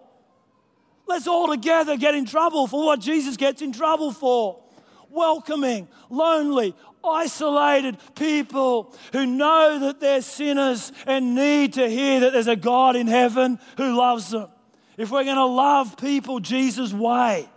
Let's 1.07 1.27
all 1.27 1.49
together 1.49 1.97
get 1.97 2.15
in 2.15 2.27
trouble 2.27 2.67
for 2.67 2.85
what 2.85 3.01
Jesus 3.01 3.39
gets 3.39 3.63
in 3.63 3.73
trouble 3.73 4.13
for. 4.13 4.61
Welcoming, 5.09 5.89
lonely, 6.11 6.75
isolated 7.03 7.97
people 8.17 8.95
who 9.13 9.25
know 9.25 9.79
that 9.79 9.99
they're 9.99 10.21
sinners 10.21 10.93
and 11.07 11.35
need 11.35 11.73
to 11.73 11.89
hear 11.89 12.21
that 12.21 12.35
there's 12.35 12.49
a 12.49 12.55
God 12.55 12.97
in 12.97 13.07
heaven 13.07 13.59
who 13.79 13.97
loves 13.97 14.29
them. 14.29 14.51
If 14.99 15.13
we're 15.13 15.23
going 15.23 15.37
to 15.37 15.45
love 15.47 15.97
people 15.97 16.41
Jesus' 16.41 16.93
way, 16.93 17.49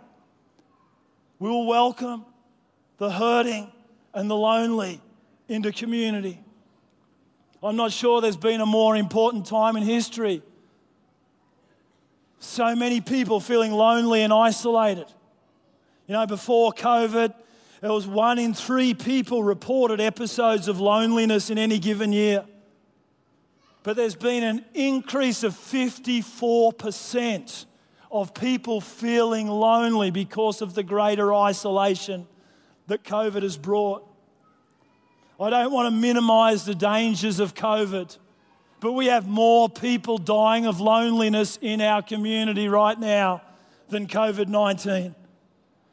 we 1.40 1.50
will 1.50 1.66
welcome 1.66 2.24
the 2.98 3.10
hurting 3.10 3.70
and 4.14 4.30
the 4.30 4.36
lonely 4.36 5.00
into 5.48 5.72
community. 5.72 6.38
I'm 7.60 7.74
not 7.74 7.90
sure 7.90 8.20
there's 8.20 8.36
been 8.36 8.60
a 8.60 8.66
more 8.66 8.96
important 8.96 9.46
time 9.46 9.76
in 9.76 9.82
history. 9.82 10.40
So 12.38 12.76
many 12.76 13.00
people 13.00 13.40
feeling 13.40 13.72
lonely 13.72 14.22
and 14.22 14.32
isolated. 14.32 15.06
You 16.06 16.14
know, 16.14 16.26
before 16.26 16.72
COVID, 16.72 17.34
there 17.80 17.92
was 17.92 18.06
one 18.06 18.38
in 18.38 18.54
three 18.54 18.94
people 18.94 19.42
reported 19.42 20.00
episodes 20.00 20.68
of 20.68 20.78
loneliness 20.78 21.50
in 21.50 21.58
any 21.58 21.80
given 21.80 22.12
year. 22.12 22.44
But 23.82 23.96
there's 23.96 24.14
been 24.14 24.44
an 24.44 24.64
increase 24.74 25.42
of 25.42 25.54
54% 25.54 27.66
of 28.10 28.34
people 28.34 28.80
feeling 28.80 29.48
lonely 29.48 30.10
because 30.10 30.62
of 30.62 30.74
the 30.74 30.82
greater 30.82 31.34
isolation 31.34 32.26
that 32.86 33.04
COVID 33.04 33.42
has 33.42 33.56
brought. 33.56 34.08
I 35.40 35.50
don't 35.50 35.72
want 35.72 35.86
to 35.86 35.90
minimize 35.90 36.64
the 36.64 36.74
dangers 36.74 37.40
of 37.40 37.54
COVID, 37.54 38.16
but 38.78 38.92
we 38.92 39.06
have 39.06 39.26
more 39.26 39.68
people 39.68 40.18
dying 40.18 40.66
of 40.66 40.80
loneliness 40.80 41.58
in 41.60 41.80
our 41.80 42.00
community 42.00 42.68
right 42.68 42.98
now 42.98 43.42
than 43.88 44.06
COVID 44.06 44.46
19. 44.46 45.16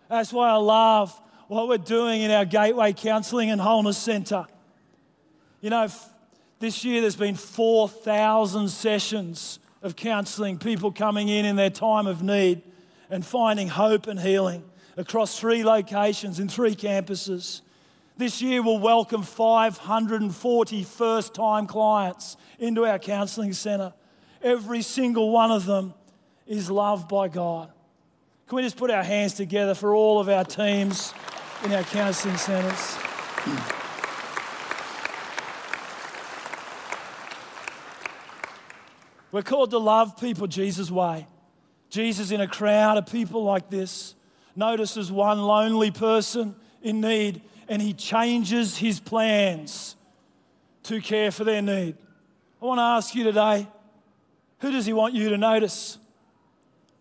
That's 0.07 0.31
why 0.31 0.49
I 0.49 0.57
love 0.57 1.19
what 1.47 1.67
we're 1.67 1.77
doing 1.77 2.21
in 2.21 2.29
our 2.29 2.45
Gateway 2.45 2.93
Counselling 2.93 3.49
and 3.49 3.59
Wholeness 3.59 3.97
Centre. 3.97 4.45
You 5.61 5.71
know, 5.71 5.87
This 6.59 6.83
year, 6.83 6.99
there's 6.99 7.15
been 7.15 7.35
4,000 7.35 8.67
sessions 8.67 9.59
of 9.81 9.95
counselling, 9.95 10.57
people 10.57 10.91
coming 10.91 11.29
in 11.29 11.45
in 11.45 11.55
their 11.55 11.69
time 11.69 12.05
of 12.05 12.21
need 12.21 12.61
and 13.09 13.25
finding 13.25 13.69
hope 13.69 14.07
and 14.07 14.19
healing 14.19 14.65
across 14.97 15.39
three 15.39 15.63
locations 15.63 16.37
in 16.37 16.49
three 16.49 16.75
campuses. 16.75 17.61
This 18.17 18.41
year, 18.41 18.61
we'll 18.61 18.79
welcome 18.79 19.23
540 19.23 20.83
first 20.83 21.33
time 21.33 21.65
clients 21.65 22.35
into 22.59 22.85
our 22.85 22.99
counselling 22.99 23.53
centre. 23.53 23.93
Every 24.43 24.81
single 24.81 25.31
one 25.31 25.51
of 25.51 25.65
them 25.65 25.93
is 26.45 26.69
loved 26.69 27.07
by 27.07 27.29
God. 27.29 27.71
Can 28.47 28.57
we 28.57 28.63
just 28.63 28.75
put 28.75 28.91
our 28.91 29.03
hands 29.03 29.33
together 29.33 29.75
for 29.75 29.95
all 29.95 30.19
of 30.19 30.27
our 30.27 30.43
teams 30.43 31.13
in 31.63 31.71
our 31.71 31.83
counselling 31.83 32.35
centres? 32.35 32.97
We're 39.31 39.43
called 39.43 39.71
to 39.71 39.77
love 39.77 40.19
people 40.19 40.47
Jesus' 40.47 40.89
way. 40.89 41.27
Jesus, 41.89 42.31
in 42.31 42.41
a 42.41 42.47
crowd 42.47 42.97
of 42.97 43.07
people 43.07 43.43
like 43.43 43.69
this, 43.69 44.15
notices 44.55 45.11
one 45.11 45.41
lonely 45.41 45.91
person 45.91 46.55
in 46.81 47.01
need 47.01 47.41
and 47.67 47.81
he 47.81 47.93
changes 47.93 48.77
his 48.77 48.99
plans 48.99 49.95
to 50.83 50.99
care 51.01 51.31
for 51.31 51.43
their 51.43 51.61
need. 51.61 51.95
I 52.61 52.65
want 52.65 52.79
to 52.79 52.83
ask 52.83 53.15
you 53.15 53.23
today 53.23 53.67
who 54.59 54.71
does 54.71 54.85
he 54.85 54.93
want 54.93 55.13
you 55.13 55.29
to 55.29 55.37
notice? 55.37 55.97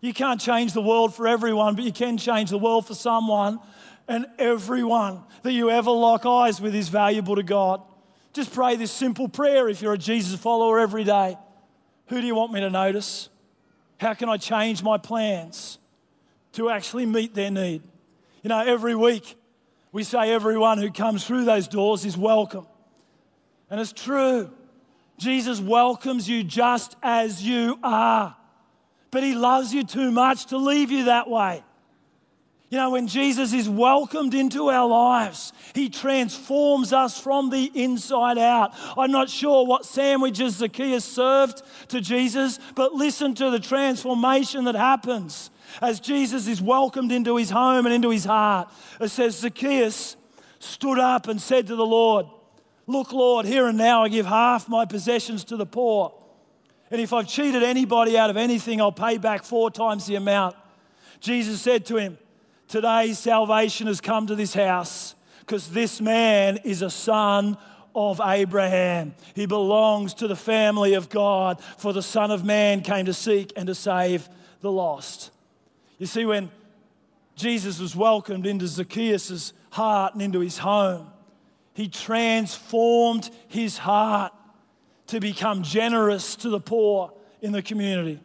You 0.01 0.13
can't 0.13 0.39
change 0.39 0.73
the 0.73 0.81
world 0.81 1.13
for 1.13 1.27
everyone, 1.27 1.75
but 1.75 1.83
you 1.83 1.91
can 1.91 2.17
change 2.17 2.49
the 2.49 2.57
world 2.57 2.87
for 2.87 2.95
someone. 2.95 3.59
And 4.07 4.25
everyone 4.39 5.23
that 5.43 5.51
you 5.51 5.69
ever 5.69 5.91
lock 5.91 6.25
eyes 6.25 6.61
with 6.61 6.73
is 6.73 6.87
valuable 6.89 7.35
to 7.35 7.43
God. 7.43 7.81
Just 8.31 8.53
pray 8.53 8.75
this 8.75 8.91
simple 8.91 9.27
prayer 9.27 9.67
if 9.67 9.81
you're 9.81 9.93
a 9.93 9.97
Jesus 9.97 10.39
follower 10.39 10.79
every 10.79 11.03
day. 11.03 11.37
Who 12.09 12.21
do 12.21 12.27
you 12.27 12.35
want 12.35 12.51
me 12.51 12.59
to 12.59 12.69
notice? 12.69 13.29
How 13.99 14.13
can 14.13 14.29
I 14.29 14.37
change 14.37 14.81
my 14.81 14.97
plans 14.97 15.77
to 16.53 16.69
actually 16.69 17.05
meet 17.05 17.35
their 17.35 17.51
need? 17.51 17.83
You 18.43 18.49
know, 18.49 18.59
every 18.59 18.95
week 18.95 19.37
we 19.91 20.03
say 20.03 20.31
everyone 20.31 20.79
who 20.79 20.91
comes 20.91 21.25
through 21.25 21.45
those 21.45 21.67
doors 21.67 22.05
is 22.05 22.17
welcome. 22.17 22.65
And 23.69 23.79
it's 23.79 23.93
true. 23.93 24.49
Jesus 25.17 25.59
welcomes 25.59 26.27
you 26.27 26.43
just 26.43 26.95
as 27.03 27.43
you 27.43 27.77
are, 27.83 28.35
but 29.11 29.21
he 29.21 29.35
loves 29.35 29.73
you 29.73 29.83
too 29.83 30.11
much 30.11 30.47
to 30.47 30.57
leave 30.57 30.91
you 30.91 31.05
that 31.05 31.29
way. 31.29 31.63
You 32.69 32.77
know, 32.77 32.91
when 32.91 33.07
Jesus 33.07 33.51
is 33.51 33.67
welcomed 33.67 34.35
into 34.35 34.69
our 34.69 34.87
lives, 34.87 35.53
he 35.73 35.89
transforms 35.89 36.93
us 36.93 37.19
from 37.19 37.49
the 37.49 37.71
inside 37.73 38.37
out. 38.37 38.73
I'm 38.95 39.11
not 39.11 39.27
sure 39.27 39.65
what 39.65 39.85
sandwiches 39.85 40.57
Zacchaeus 40.57 41.03
served 41.03 41.63
to 41.87 41.99
Jesus, 41.99 42.59
but 42.75 42.93
listen 42.93 43.33
to 43.35 43.49
the 43.49 43.59
transformation 43.59 44.65
that 44.65 44.75
happens 44.75 45.49
as 45.81 45.99
Jesus 45.99 46.47
is 46.47 46.61
welcomed 46.61 47.11
into 47.11 47.37
his 47.37 47.49
home 47.49 47.87
and 47.87 47.95
into 47.95 48.11
his 48.11 48.25
heart. 48.25 48.71
It 49.01 49.09
says, 49.09 49.39
Zacchaeus 49.39 50.15
stood 50.59 50.99
up 50.99 51.27
and 51.27 51.41
said 51.41 51.67
to 51.67 51.75
the 51.75 51.85
Lord, 51.85 52.27
Look, 52.85 53.13
Lord, 53.13 53.45
here 53.45 53.67
and 53.67 53.77
now 53.77 54.03
I 54.03 54.09
give 54.09 54.25
half 54.25 54.67
my 54.67 54.85
possessions 54.85 55.43
to 55.45 55.57
the 55.57 55.65
poor. 55.65 56.13
And 56.91 56.99
if 56.99 57.13
I've 57.13 57.27
cheated 57.27 57.61
anybody 57.61 58.17
out 58.17 58.31
of 58.31 58.37
anything, 58.37 58.81
I'll 58.81 58.91
pay 58.91 59.17
back 59.17 59.43
four 59.43 59.69
times 59.69 60.07
the 60.07 60.15
amount. 60.15 60.55
Jesus 61.19 61.61
said 61.61 61.85
to 61.87 61.97
him, 61.97 62.17
Today, 62.69 63.13
salvation 63.13 63.87
has 63.87 63.99
come 63.99 64.27
to 64.27 64.35
this 64.35 64.53
house 64.53 65.15
because 65.39 65.71
this 65.71 65.99
man 65.99 66.57
is 66.57 66.83
a 66.83 66.89
son 66.91 67.57
of 67.95 68.21
Abraham. 68.23 69.15
He 69.33 69.47
belongs 69.47 70.13
to 70.15 70.27
the 70.27 70.35
family 70.35 70.93
of 70.93 71.09
God, 71.09 71.59
for 71.79 71.93
the 71.93 72.03
Son 72.03 72.29
of 72.29 72.45
Man 72.45 72.81
came 72.81 73.07
to 73.07 73.13
seek 73.13 73.51
and 73.55 73.65
to 73.65 73.73
save 73.73 74.29
the 74.61 74.71
lost. 74.71 75.31
You 75.97 76.05
see, 76.05 76.25
when 76.25 76.51
Jesus 77.35 77.79
was 77.79 77.95
welcomed 77.95 78.45
into 78.45 78.67
Zacchaeus' 78.67 79.51
heart 79.71 80.13
and 80.13 80.21
into 80.21 80.39
his 80.39 80.59
home, 80.59 81.09
he 81.73 81.87
transformed 81.87 83.31
his 83.47 83.79
heart 83.79 84.31
to 85.07 85.19
become 85.19 85.63
generous 85.63 86.35
to 86.35 86.49
the 86.49 86.59
poor 86.59 87.13
in 87.41 87.51
the 87.51 87.63
community. 87.63 88.19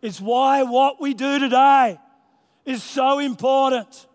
It's 0.00 0.20
why 0.20 0.62
what 0.62 1.00
we 1.00 1.12
do 1.12 1.40
today 1.40 1.98
is 2.70 2.82
so 2.82 3.18
important. 3.18 4.06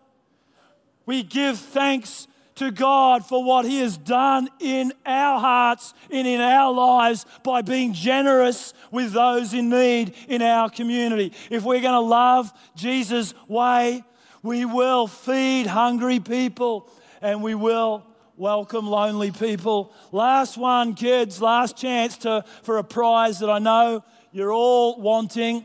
We 1.04 1.22
give 1.22 1.58
thanks 1.58 2.26
to 2.56 2.70
God 2.70 3.24
for 3.24 3.44
what 3.44 3.64
He 3.64 3.80
has 3.80 3.96
done 3.96 4.48
in 4.60 4.92
our 5.04 5.38
hearts 5.38 5.94
and 6.10 6.26
in 6.26 6.40
our 6.40 6.72
lives 6.72 7.26
by 7.44 7.62
being 7.62 7.92
generous 7.92 8.74
with 8.90 9.12
those 9.12 9.54
in 9.54 9.68
need 9.68 10.14
in 10.26 10.42
our 10.42 10.70
community. 10.70 11.32
If 11.50 11.62
we're 11.62 11.82
going 11.82 11.92
to 11.92 12.00
love 12.00 12.52
Jesus' 12.74 13.34
way, 13.46 14.02
we 14.42 14.64
will 14.64 15.06
feed 15.06 15.66
hungry 15.66 16.18
people 16.18 16.90
and 17.20 17.42
we 17.42 17.54
will 17.54 18.06
welcome 18.36 18.86
lonely 18.86 19.30
people. 19.30 19.92
Last 20.12 20.56
one, 20.56 20.94
kids, 20.94 21.40
last 21.40 21.76
chance 21.76 22.16
to, 22.18 22.44
for 22.62 22.78
a 22.78 22.84
prize 22.84 23.40
that 23.40 23.50
I 23.50 23.58
know 23.58 24.02
you're 24.32 24.52
all 24.52 25.00
wanting. 25.00 25.64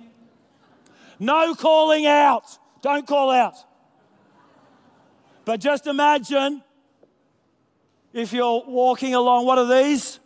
No 1.19 1.55
calling 1.55 2.05
out. 2.05 2.57
Don't 2.81 3.05
call 3.05 3.29
out. 3.29 3.55
But 5.45 5.59
just 5.59 5.87
imagine 5.87 6.63
if 8.13 8.33
you're 8.33 8.63
walking 8.67 9.15
along, 9.15 9.45
what 9.45 9.57
are 9.57 9.83
these? 9.83 10.19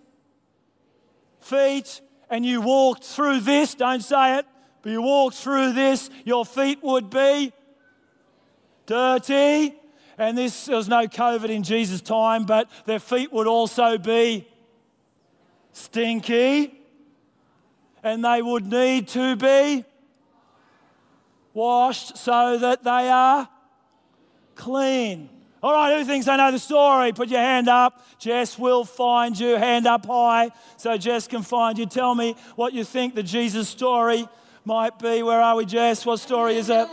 Feet, 1.40 2.02
and 2.30 2.46
you 2.46 2.62
walked 2.62 3.04
through 3.04 3.42
this, 3.42 3.76
don't 3.76 4.02
say 4.02 4.40
it, 4.40 4.46
but 4.82 4.92
you 4.92 5.02
walked 5.02 5.36
through 5.36 5.74
this, 5.74 6.10
your 6.24 6.46
feet 6.46 6.80
would 6.82 7.10
be 7.10 7.54
dirty. 8.86 9.76
And 10.18 10.38
this, 10.38 10.66
there 10.66 10.78
was 10.78 10.88
no 10.88 11.08
COVID 11.08 11.50
in 11.50 11.64
Jesus' 11.64 12.02
time, 12.02 12.46
but 12.46 12.70
their 12.86 13.00
feet 13.00 13.34
would 13.34 13.48
also 13.48 13.98
be 13.98 14.48
stinky. 15.74 16.74
And 18.02 18.24
they 18.24 18.42
would 18.42 18.66
need 18.66 19.08
to 19.10 19.36
be 19.36 19.84
washed 21.56 22.18
so 22.18 22.58
that 22.60 22.84
they 22.84 23.10
are 23.10 23.50
clean. 24.56 25.30
All 25.64 25.74
right, 25.74 25.98
who 25.98 26.06
thinks 26.06 26.28
they 26.28 26.38
know 26.38 26.52
the 26.52 26.60
story? 26.60 27.12
Put 27.12 27.30
your 27.30 27.40
hand 27.40 27.68
up. 27.68 28.06
Jess 28.20 28.60
will 28.60 28.84
find 28.86 29.40
you. 29.40 29.56
Hand 29.56 29.88
up 29.88 30.06
high 30.06 30.52
so 30.78 30.96
Jess 30.98 31.28
can 31.28 31.42
find 31.42 31.80
you. 31.80 31.88
Tell 31.88 32.14
me 32.14 32.36
what 32.56 32.74
you 32.74 32.84
think 32.84 33.16
the 33.16 33.24
Jesus 33.24 33.68
story 33.68 34.28
might 34.64 35.00
be. 35.00 35.24
Where 35.24 35.42
are 35.42 35.56
we, 35.56 35.66
Jess? 35.66 36.06
What 36.06 36.20
story 36.20 36.58
is 36.58 36.70
it? 36.70 36.88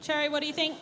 Cherry, 0.00 0.30
what 0.30 0.40
do 0.40 0.46
you 0.46 0.54
think? 0.54 0.76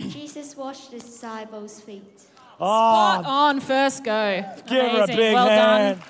Jesus 0.00 0.56
washed 0.56 0.92
his 0.92 1.02
disciples' 1.02 1.80
feet. 1.80 2.22
Ah. 2.60 3.20
Spot 3.20 3.24
Oh, 3.26 3.30
on, 3.30 3.60
first 3.60 4.02
go. 4.04 4.44
give 4.66 4.78
her 4.78 4.86
a 5.00 5.04
Amazing. 5.04 5.16
big 5.16 5.34
well 5.34 5.48
hand. 5.48 6.00
done. 6.00 6.08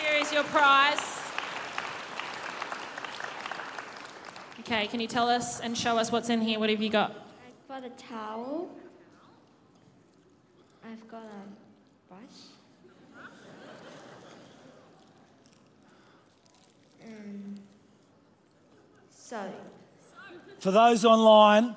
Here 0.00 0.20
is 0.22 0.32
your 0.32 0.44
prize. 0.44 1.15
Okay, 4.66 4.88
can 4.88 4.98
you 4.98 5.06
tell 5.06 5.28
us 5.28 5.60
and 5.60 5.78
show 5.78 5.96
us 5.96 6.10
what's 6.10 6.28
in 6.28 6.40
here? 6.40 6.58
What 6.58 6.70
have 6.70 6.82
you 6.82 6.90
got? 6.90 7.10
I've 7.12 7.68
got 7.68 7.84
a 7.84 7.90
towel. 7.90 8.68
I've 10.84 11.08
got 11.08 11.22
a 11.22 12.08
brush. 12.08 12.20
Mm. 17.00 17.06
And 17.06 17.60
soap. 19.08 19.54
For 20.58 20.72
those 20.72 21.04
online, 21.04 21.76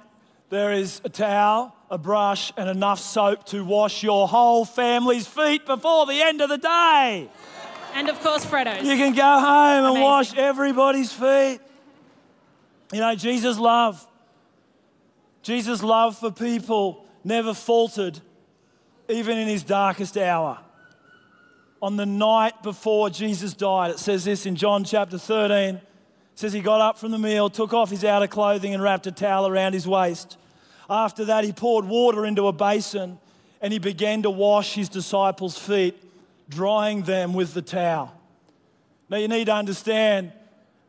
there 0.50 0.74
is 0.74 1.00
a 1.04 1.10
towel, 1.10 1.76
a 1.92 2.00
brush, 2.00 2.52
and 2.58 2.68
enough 2.68 3.00
soap 3.00 3.46
to 3.48 3.64
wash 3.64 4.02
your 4.02 4.28
whole 4.28 4.66
family's 4.66 5.28
feet 5.28 5.64
before 5.68 6.08
the 6.08 6.24
end 6.24 6.42
of 6.42 6.50
the 6.50 6.58
day. 6.58 7.30
And 7.94 8.10
of 8.10 8.20
course, 8.22 8.46
Freddo's. 8.46 8.84
You 8.84 8.96
can 8.96 9.14
go 9.14 9.40
home 9.40 9.94
and 9.94 10.02
wash 10.02 10.36
everybody's 10.36 11.14
feet. 11.14 11.60
You 12.92 13.00
know, 13.00 13.16
Jesus' 13.16 13.60
love, 13.60 14.06
Jesus' 15.44 15.84
love 15.84 16.18
for 16.18 16.32
people 16.32 17.06
never 17.24 17.54
faltered, 17.54 18.20
even 19.08 19.38
in 19.38 19.48
his 19.48 19.64
darkest 19.64 20.18
hour. 20.18 20.60
On 21.82 21.96
the 21.96 22.06
night 22.06 22.62
before 22.64 23.10
Jesus 23.10 23.54
died, 23.54 23.92
it 23.92 24.00
says 24.00 24.26
this 24.26 24.46
in 24.46 24.56
John 24.56 24.84
chapter 24.84 25.18
13. 25.18 25.76
It 25.76 25.82
says 26.36 26.52
he 26.52 26.62
got 26.62 26.82
up 26.82 26.98
from 26.98 27.12
the 27.12 27.20
meal, 27.20 27.50
took 27.50 27.74
off 27.74 27.90
his 27.90 28.04
outer 28.04 28.28
clothing, 28.28 28.74
and 28.74 28.82
wrapped 28.82 29.08
a 29.08 29.12
towel 29.12 29.48
around 29.48 29.74
his 29.74 29.88
waist. 29.88 30.38
After 30.90 31.26
that, 31.26 31.44
he 31.44 31.54
poured 31.54 31.86
water 31.86 32.26
into 32.26 32.48
a 32.48 32.54
basin 32.54 33.20
and 33.62 33.74
he 33.74 33.80
began 33.80 34.24
to 34.24 34.30
wash 34.30 34.74
his 34.74 34.90
disciples' 34.90 35.58
feet, 35.58 36.02
drying 36.50 37.04
them 37.04 37.34
with 37.34 37.54
the 37.54 37.62
towel. 37.62 38.14
Now, 39.10 39.18
you 39.18 39.28
need 39.28 39.46
to 39.46 39.54
understand 39.54 40.32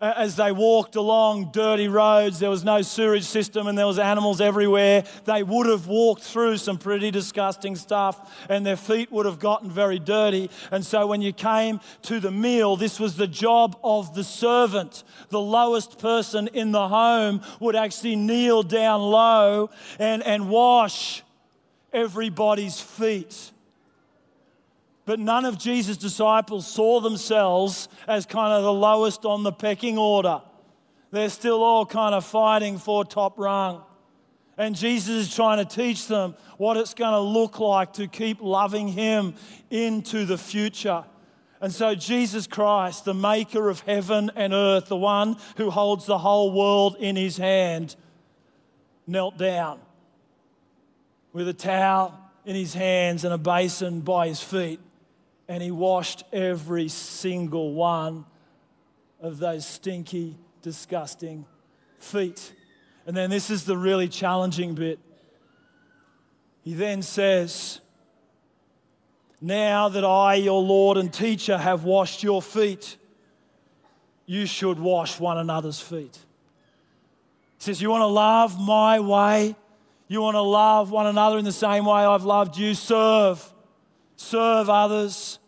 as 0.01 0.37
they 0.37 0.51
walked 0.51 0.97
along 0.97 1.51
dirty 1.53 1.89
roads. 1.89 2.39
There 2.39 2.51
was 2.51 2.65
no 2.65 2.83
sewage 2.83 3.25
system 3.25 3.67
and 3.67 3.77
there 3.77 3.87
was 3.87 3.99
animals 3.99 4.41
everywhere. 4.41 5.05
They 5.25 5.43
would 5.43 5.67
have 5.67 5.87
walked 5.87 6.23
through 6.23 6.57
some 6.57 6.79
pretty 6.79 7.11
disgusting 7.11 7.77
stuff 7.77 8.47
and 8.49 8.65
their 8.65 8.77
feet 8.77 9.13
would 9.13 9.27
have 9.27 9.39
gotten 9.39 9.71
very 9.71 9.99
dirty. 9.99 10.51
And 10.71 10.85
so 10.85 11.07
when 11.07 11.21
you 11.21 11.33
came 11.33 11.81
to 12.03 12.19
the 12.21 12.31
meal, 12.31 12.77
this 12.77 12.99
was 12.99 13.17
the 13.17 13.27
job 13.27 13.79
of 13.85 14.15
the 14.15 14.25
servant. 14.25 15.05
The 15.29 15.41
lowest 15.41 15.99
person 15.99 16.49
in 16.49 16.73
the 16.73 16.89
home 16.89 17.43
would 17.61 17.77
actually 17.77 18.17
kneel 18.17 18.63
down 18.63 19.03
low 19.03 19.71
and, 19.99 20.23
and 20.23 20.49
wash 20.49 21.23
everybody's 21.93 22.81
feet. 22.81 23.53
But 25.05 25.19
none 25.19 25.45
of 25.45 25.59
Jesus' 25.59 25.97
disciples 25.97 26.67
saw 26.67 27.01
themselves 27.01 27.89
as 28.07 28.27
kind 28.27 28.53
of 28.53 28.63
the 28.63 28.73
lowest 28.73 29.25
on 29.25 29.43
the 29.43 29.53
pecking 29.53 29.99
order. 29.99 30.43
They're 31.11 31.31
still 31.31 31.63
all 31.63 31.87
kind 31.87 32.15
of 32.15 32.25
fighting 32.25 32.79
for 32.79 33.05
top 33.05 33.39
rung. 33.39 33.83
And 34.57 34.77
Jesus 34.77 35.29
is 35.29 35.35
trying 35.35 35.59
to 35.59 35.65
teach 35.65 36.07
them 36.07 36.35
what 36.59 36.77
it's 36.77 36.95
going 36.95 37.13
to 37.13 37.21
look 37.21 37.59
like 37.59 37.95
to 37.95 38.07
keep 38.07 38.41
loving 38.41 38.89
Him 38.89 39.35
into 39.71 40.27
the 40.27 40.37
future. 40.37 41.05
And 41.63 41.73
so, 41.73 41.95
Jesus 41.95 42.47
Christ, 42.47 43.05
the 43.05 43.15
maker 43.15 43.69
of 43.69 43.81
heaven 43.81 44.31
and 44.37 44.53
earth, 44.53 44.87
the 44.87 44.97
one 44.97 45.37
who 45.57 45.71
holds 45.71 46.07
the 46.07 46.19
whole 46.19 46.53
world 46.53 46.97
in 46.99 47.17
His 47.17 47.37
hand, 47.39 47.97
knelt 49.07 49.37
down 49.37 49.81
with 51.33 51.49
a 51.49 51.55
towel 51.55 52.19
in 52.45 52.55
his 52.55 52.75
hands 52.75 53.25
and 53.25 53.33
a 53.33 53.39
basin 53.39 54.01
by 54.01 54.29
his 54.29 54.43
feet 54.43 54.81
and 55.51 55.61
he 55.61 55.73
washed 55.73 56.23
every 56.33 56.87
single 56.87 57.75
one 57.75 58.25
of 59.21 59.41
those 59.41 59.67
stinky, 59.67 60.39
disgusting 60.63 61.45
feet. 61.99 62.55
And 63.05 63.17
then 63.17 63.31
this 63.31 63.51
is 63.51 63.65
the 63.65 63.77
really 63.77 64.07
challenging 64.07 64.77
bit. 64.77 65.01
He 66.63 66.75
then 66.75 67.03
says, 67.03 67.81
Now 69.41 69.89
that 69.89 70.05
I, 70.05 70.35
your 70.35 70.63
Lord 70.63 70.97
and 70.97 71.13
teacher, 71.13 71.59
have 71.59 71.83
washed 71.83 72.23
your 72.23 72.41
feet, 72.41 72.97
you 74.27 74.47
should 74.47 74.79
wash 74.79 75.19
one 75.19 75.37
another's 75.37 75.81
feet. 75.81 76.17
He 77.59 77.65
says, 77.65 77.83
You 77.83 77.91
want 77.91 78.03
to 78.03 78.07
love 78.07 78.61
my 78.61 79.01
way? 79.01 79.57
You 80.07 80.23
want 80.23 80.37
to 80.37 80.43
love 80.43 80.93
one 80.93 81.09
another 81.09 81.39
in 81.39 81.45
the 81.45 81.51
same 81.51 81.87
way 81.87 82.05
I've 82.05 82.23
loved 82.23 82.57
you? 82.57 82.75
Serve. 82.75 83.53
Serve 84.21 84.69
others. 84.69 85.39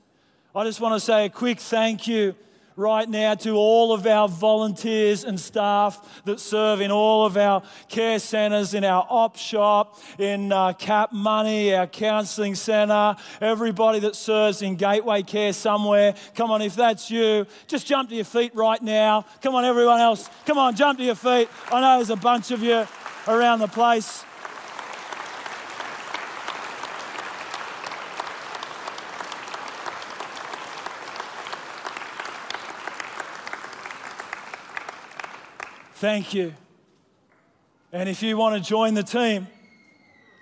I 0.57 0.65
just 0.65 0.81
want 0.81 0.95
to 0.95 1.01
say 1.01 1.27
a 1.27 1.29
quick 1.29 1.61
thank 1.61 2.09
you 2.09 2.35
right 2.75 3.07
now 3.07 3.35
to 3.35 3.51
all 3.51 3.93
of 3.93 4.07
our 4.07 4.27
volunteers 4.27 5.25
and 5.25 5.39
staff 5.39 6.25
that 6.25 6.41
serve 6.41 6.81
in 6.81 6.91
all 6.91 7.27
of 7.27 7.37
our 7.37 7.63
care 7.91 8.19
centres, 8.19 8.73
in 8.73 8.83
our 8.83 9.07
op 9.11 9.37
shop, 9.37 10.01
in 10.19 10.51
uh, 10.51 10.73
Cap 10.73 11.13
Money, 11.13 11.75
our 11.75 11.87
counselling 11.87 12.55
centre, 12.55 13.15
everybody 13.43 13.99
that 13.99 14.17
serves 14.17 14.63
in 14.63 14.77
Gateway 14.77 15.23
Care 15.23 15.53
somewhere. 15.53 16.15
Come 16.35 16.51
on, 16.51 16.63
if 16.63 16.75
that's 16.75 17.11
you, 17.11 17.47
just 17.67 17.87
jump 17.87 18.09
to 18.09 18.15
your 18.15 18.25
feet 18.25 18.55
right 18.55 18.83
now. 18.83 19.27
Come 19.43 19.55
on, 19.55 19.67
everyone 19.67 20.01
else, 20.01 20.31
come 20.47 20.57
on, 20.57 20.75
jump 20.75 20.99
to 20.99 21.05
your 21.05 21.15
feet. 21.15 21.51
I 21.71 21.83
know 21.83 21.99
there's 21.99 22.09
a 22.09 22.17
bunch 22.17 22.51
of 22.51 22.63
you 22.63 22.87
around 23.29 23.59
the 23.59 23.69
place. 23.69 24.25
Thank 36.03 36.35
you. 36.35 36.53
And 37.93 38.09
if 38.09 38.25
you 38.25 38.37
want 38.37 38.61
to 38.61 38.69
join 38.69 38.95
the 38.95 39.05
team, 39.05 39.47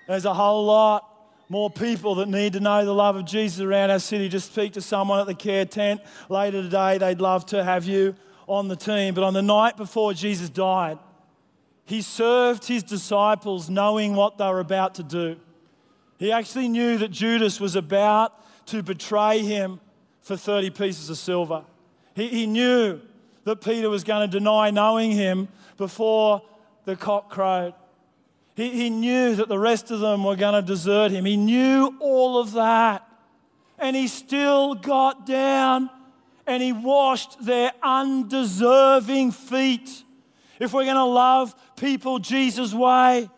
there's 0.08 0.24
a 0.24 0.32
whole 0.32 0.64
lot 0.64 1.06
more 1.50 1.68
people 1.68 2.14
that 2.14 2.30
need 2.30 2.54
to 2.54 2.60
know 2.60 2.82
the 2.82 2.94
love 2.94 3.14
of 3.14 3.26
Jesus 3.26 3.60
around 3.60 3.90
our 3.90 3.98
city. 3.98 4.30
Just 4.30 4.54
speak 4.54 4.72
to 4.72 4.80
someone 4.80 5.20
at 5.20 5.26
the 5.26 5.34
care 5.34 5.66
tent 5.66 6.00
later 6.30 6.62
today. 6.62 6.96
They'd 6.96 7.20
love 7.20 7.44
to 7.48 7.62
have 7.62 7.84
you 7.84 8.16
on 8.46 8.68
the 8.68 8.74
team. 8.74 9.12
But 9.12 9.22
on 9.22 9.34
the 9.34 9.42
night 9.42 9.76
before 9.76 10.14
Jesus 10.14 10.48
died, 10.48 10.98
he 11.84 12.00
served 12.00 12.66
his 12.66 12.82
disciples 12.82 13.68
knowing 13.68 14.14
what 14.14 14.38
they 14.38 14.46
were 14.46 14.60
about 14.60 14.94
to 14.94 15.02
do. 15.02 15.36
He 16.16 16.32
actually 16.32 16.68
knew 16.68 16.96
that 16.96 17.10
Judas 17.10 17.60
was 17.60 17.76
about 17.76 18.32
to 18.68 18.82
betray 18.82 19.40
him 19.40 19.78
for 20.22 20.38
30 20.38 20.70
pieces 20.70 21.10
of 21.10 21.18
silver. 21.18 21.64
He, 22.14 22.28
he 22.28 22.46
knew 22.46 23.02
that 23.44 23.60
Peter 23.62 23.88
was 23.88 24.04
going 24.04 24.28
to 24.28 24.38
deny 24.38 24.70
knowing 24.70 25.10
him 25.10 25.48
before 25.76 26.42
the 26.84 26.96
cock 26.96 27.30
crowed. 27.30 27.74
He, 28.54 28.70
he 28.70 28.90
knew 28.90 29.34
that 29.36 29.48
the 29.48 29.58
rest 29.58 29.90
of 29.90 30.00
them 30.00 30.24
were 30.24 30.36
going 30.36 30.54
to 30.54 30.62
desert 30.62 31.10
him. 31.10 31.24
He 31.24 31.36
knew 31.36 31.96
all 32.00 32.38
of 32.38 32.52
that. 32.52 33.06
And 33.78 33.96
he 33.96 34.08
still 34.08 34.74
got 34.74 35.24
down 35.24 35.88
and 36.46 36.62
he 36.62 36.72
washed 36.72 37.42
their 37.44 37.72
undeserving 37.82 39.32
feet. 39.32 40.04
If 40.58 40.74
we're 40.74 40.84
going 40.84 40.96
to 40.96 41.04
love 41.04 41.54
people 41.76 42.18
Jesus' 42.18 42.74
way, 42.74 43.30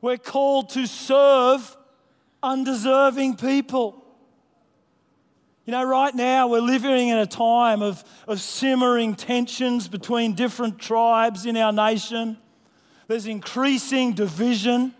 we're 0.00 0.18
called 0.18 0.70
to 0.70 0.86
serve 0.86 1.76
undeserving 2.42 3.36
people. 3.36 4.03
You 5.66 5.70
know, 5.70 5.84
right 5.84 6.14
now 6.14 6.46
we're 6.48 6.60
living 6.60 7.08
in 7.08 7.16
a 7.16 7.26
time 7.26 7.80
of, 7.80 8.04
of 8.28 8.38
simmering 8.38 9.14
tensions 9.14 9.88
between 9.88 10.34
different 10.34 10.78
tribes 10.78 11.46
in 11.46 11.56
our 11.56 11.72
nation. 11.72 12.36
There's 13.08 13.26
increasing 13.26 14.12
division 14.12 14.94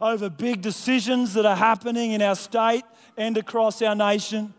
over 0.00 0.30
big 0.30 0.62
decisions 0.62 1.34
that 1.34 1.44
are 1.44 1.56
happening 1.56 2.12
in 2.12 2.22
our 2.22 2.34
state 2.34 2.84
and 3.18 3.36
across 3.36 3.82
our 3.82 3.94
nation. 3.94 4.54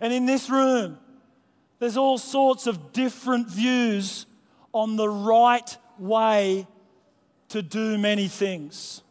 And 0.00 0.12
in 0.12 0.26
this 0.26 0.48
room, 0.48 0.98
there's 1.80 1.96
all 1.96 2.16
sorts 2.16 2.68
of 2.68 2.92
different 2.92 3.48
views 3.48 4.26
on 4.72 4.94
the 4.94 5.08
right 5.08 5.76
way 5.98 6.68
to 7.48 7.62
do 7.62 7.98
many 7.98 8.28
things. 8.28 9.02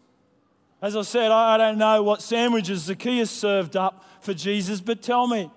As 0.81 0.95
I 0.95 1.01
said, 1.01 1.29
I 1.29 1.57
don't 1.57 1.77
know 1.77 2.03
what 2.03 2.21
sandwiches 2.21 2.83
Zacchaeus 2.83 3.29
served 3.29 3.75
up 3.75 4.05
for 4.21 4.33
Jesus, 4.33 4.81
but 4.81 5.01
tell 5.01 5.27
me, 5.27 5.51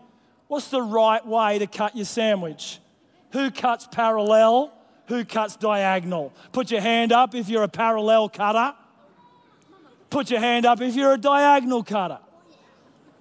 what's 0.48 0.68
the 0.68 0.82
right 0.82 1.24
way 1.26 1.58
to 1.58 1.66
cut 1.66 1.96
your 1.96 2.04
sandwich? 2.04 2.78
Who 3.32 3.50
cuts 3.50 3.88
parallel? 3.90 4.72
Who 5.06 5.24
cuts 5.24 5.56
diagonal? 5.56 6.32
Put 6.52 6.70
your 6.70 6.80
hand 6.80 7.12
up 7.12 7.34
if 7.34 7.48
you're 7.48 7.62
a 7.62 7.68
parallel 7.68 8.28
cutter. 8.28 8.74
Put 10.10 10.30
your 10.30 10.40
hand 10.40 10.66
up 10.66 10.80
if 10.80 10.94
you're 10.94 11.14
a 11.14 11.18
diagonal 11.18 11.82
cutter. 11.82 12.18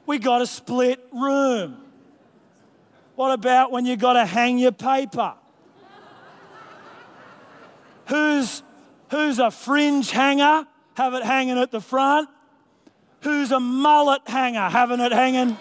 We 0.05 0.19
got 0.19 0.41
a 0.41 0.47
split 0.47 0.99
room. 1.13 1.77
What 3.15 3.31
about 3.31 3.71
when 3.71 3.85
you 3.85 3.95
got 3.95 4.13
to 4.13 4.25
hang 4.25 4.57
your 4.57 4.71
paper? 4.71 5.33
Who's, 8.07 8.61
who's 9.09 9.39
a 9.39 9.51
fringe 9.51 10.11
hanger? 10.11 10.67
Have 10.95 11.13
it 11.13 11.23
hanging 11.23 11.57
at 11.57 11.71
the 11.71 11.79
front 11.79 12.29
who's 13.21 13.51
a 13.51 13.59
mullet 13.59 14.21
hanger, 14.25 14.69
having 14.69 14.99
it 14.99 15.11
hanging 15.11 15.57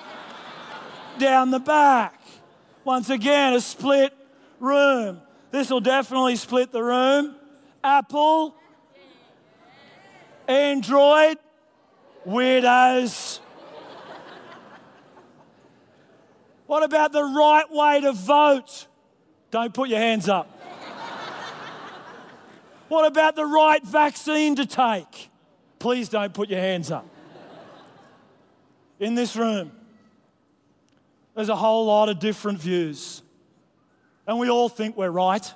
down 1.18 1.50
the 1.50 1.60
back. 1.60 2.20
Once 2.84 3.10
again, 3.10 3.52
a 3.52 3.60
split 3.60 4.12
room. 4.58 5.20
This 5.50 5.70
will 5.70 5.80
definitely 5.80 6.36
split 6.36 6.72
the 6.72 6.82
room. 6.82 7.34
Apple, 7.84 8.54
Android, 10.48 11.38
weirdos. 12.26 13.40
What 16.66 16.82
about 16.82 17.12
the 17.12 17.24
right 17.24 17.70
way 17.70 18.00
to 18.00 18.12
vote? 18.12 18.86
Don't 19.50 19.74
put 19.74 19.88
your 19.88 19.98
hands 19.98 20.28
up. 20.28 20.48
What 22.88 23.06
about 23.06 23.36
the 23.36 23.44
right 23.44 23.84
vaccine 23.84 24.56
to 24.56 24.66
take? 24.66 25.30
Please 25.78 26.08
don't 26.08 26.32
put 26.32 26.48
your 26.48 26.60
hands 26.60 26.90
up 26.90 27.09
in 29.00 29.14
this 29.14 29.34
room, 29.34 29.72
there's 31.34 31.48
a 31.48 31.56
whole 31.56 31.86
lot 31.86 32.08
of 32.10 32.20
different 32.20 32.60
views. 32.60 33.22
And 34.26 34.38
we 34.38 34.50
all 34.50 34.68
think 34.68 34.96
we're 34.96 35.10
right. 35.10 35.52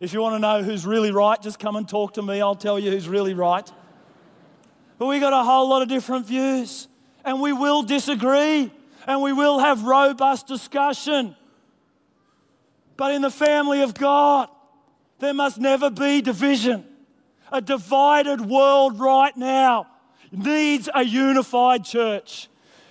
If 0.00 0.12
you 0.12 0.20
want 0.20 0.34
to 0.34 0.38
know 0.40 0.62
who's 0.62 0.84
really 0.84 1.12
right, 1.12 1.40
just 1.40 1.58
come 1.58 1.76
and 1.76 1.88
talk 1.88 2.14
to 2.14 2.22
me. 2.22 2.42
I'll 2.42 2.56
tell 2.56 2.78
you 2.78 2.90
who's 2.90 3.08
really 3.08 3.32
right. 3.32 3.70
But 4.98 5.06
we 5.06 5.20
got 5.20 5.32
a 5.32 5.44
whole 5.44 5.68
lot 5.68 5.82
of 5.82 5.88
different 5.88 6.26
views. 6.26 6.88
And 7.24 7.40
we 7.40 7.52
will 7.52 7.82
disagree. 7.82 8.70
And 9.06 9.22
we 9.22 9.32
will 9.32 9.60
have 9.60 9.84
robust 9.84 10.48
discussion. 10.48 11.36
But 12.96 13.14
in 13.14 13.22
the 13.22 13.30
family 13.30 13.82
of 13.82 13.94
God, 13.94 14.48
there 15.20 15.34
must 15.34 15.58
never 15.58 15.88
be 15.88 16.20
division. 16.20 16.84
A 17.52 17.60
divided 17.60 18.40
world 18.40 18.98
right 18.98 19.36
now 19.36 19.86
needs 20.32 20.88
a 20.92 21.04
unified 21.04 21.84
church 21.84 22.48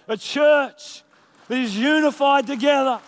a 0.07 0.17
church 0.17 1.03
that 1.47 1.57
is 1.57 1.77
unified 1.77 2.47
together. 2.47 2.99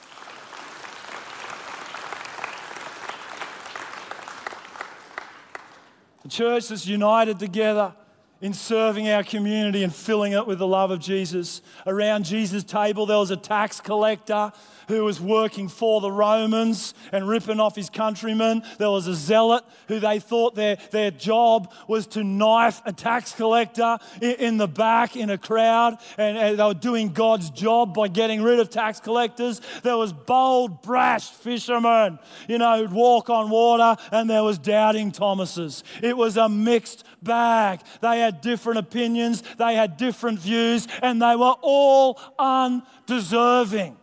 A 6.23 6.27
church 6.27 6.67
that's 6.67 6.85
united 6.85 7.39
together 7.39 7.93
in 8.41 8.53
serving 8.53 9.09
our 9.09 9.23
community 9.23 9.83
and 9.83 9.93
filling 9.93 10.33
it 10.33 10.45
with 10.45 10.59
the 10.59 10.67
love 10.67 10.91
of 10.91 10.99
Jesus. 10.99 11.61
Around 11.85 12.25
Jesus' 12.25 12.63
table, 12.63 13.05
there 13.05 13.17
was 13.17 13.31
a 13.31 13.37
tax 13.37 13.79
collector 13.79 14.51
who 14.87 15.03
was 15.03 15.19
working 15.19 15.67
for 15.67 16.01
the 16.01 16.11
Romans 16.11 16.93
and 17.11 17.27
ripping 17.27 17.59
off 17.59 17.75
his 17.75 17.89
countrymen. 17.89 18.63
There 18.77 18.89
was 18.89 19.07
a 19.07 19.15
zealot 19.15 19.63
who 19.87 19.99
they 19.99 20.19
thought 20.19 20.55
their, 20.55 20.77
their 20.91 21.11
job 21.11 21.73
was 21.87 22.07
to 22.07 22.23
knife 22.23 22.81
a 22.85 22.93
tax 22.93 23.33
collector 23.33 23.97
in, 24.21 24.35
in 24.35 24.57
the 24.57 24.67
back 24.67 25.15
in 25.15 25.29
a 25.29 25.37
crowd, 25.37 25.97
and, 26.17 26.37
and 26.37 26.59
they 26.59 26.63
were 26.63 26.73
doing 26.73 27.09
God's 27.09 27.49
job 27.49 27.93
by 27.93 28.07
getting 28.07 28.41
rid 28.41 28.59
of 28.59 28.69
tax 28.69 28.99
collectors. 28.99 29.61
There 29.83 29.97
was 29.97 30.13
bold, 30.13 30.81
brash 30.81 31.29
fishermen, 31.29 32.19
you 32.47 32.57
know, 32.57 32.77
who'd 32.77 32.91
walk 32.91 33.29
on 33.29 33.49
water, 33.49 34.01
and 34.11 34.29
there 34.29 34.43
was 34.43 34.57
doubting 34.57 35.11
Thomases. 35.11 35.83
It 36.01 36.15
was 36.15 36.37
a 36.37 36.49
mixed 36.49 37.03
bag. 37.21 37.81
They 38.01 38.19
had 38.19 38.41
different 38.41 38.79
opinions, 38.79 39.43
they 39.57 39.75
had 39.75 39.97
different 39.97 40.39
views, 40.39 40.87
and 41.01 41.21
they 41.21 41.35
were 41.35 41.55
all 41.61 42.19
undeserving. 42.39 43.97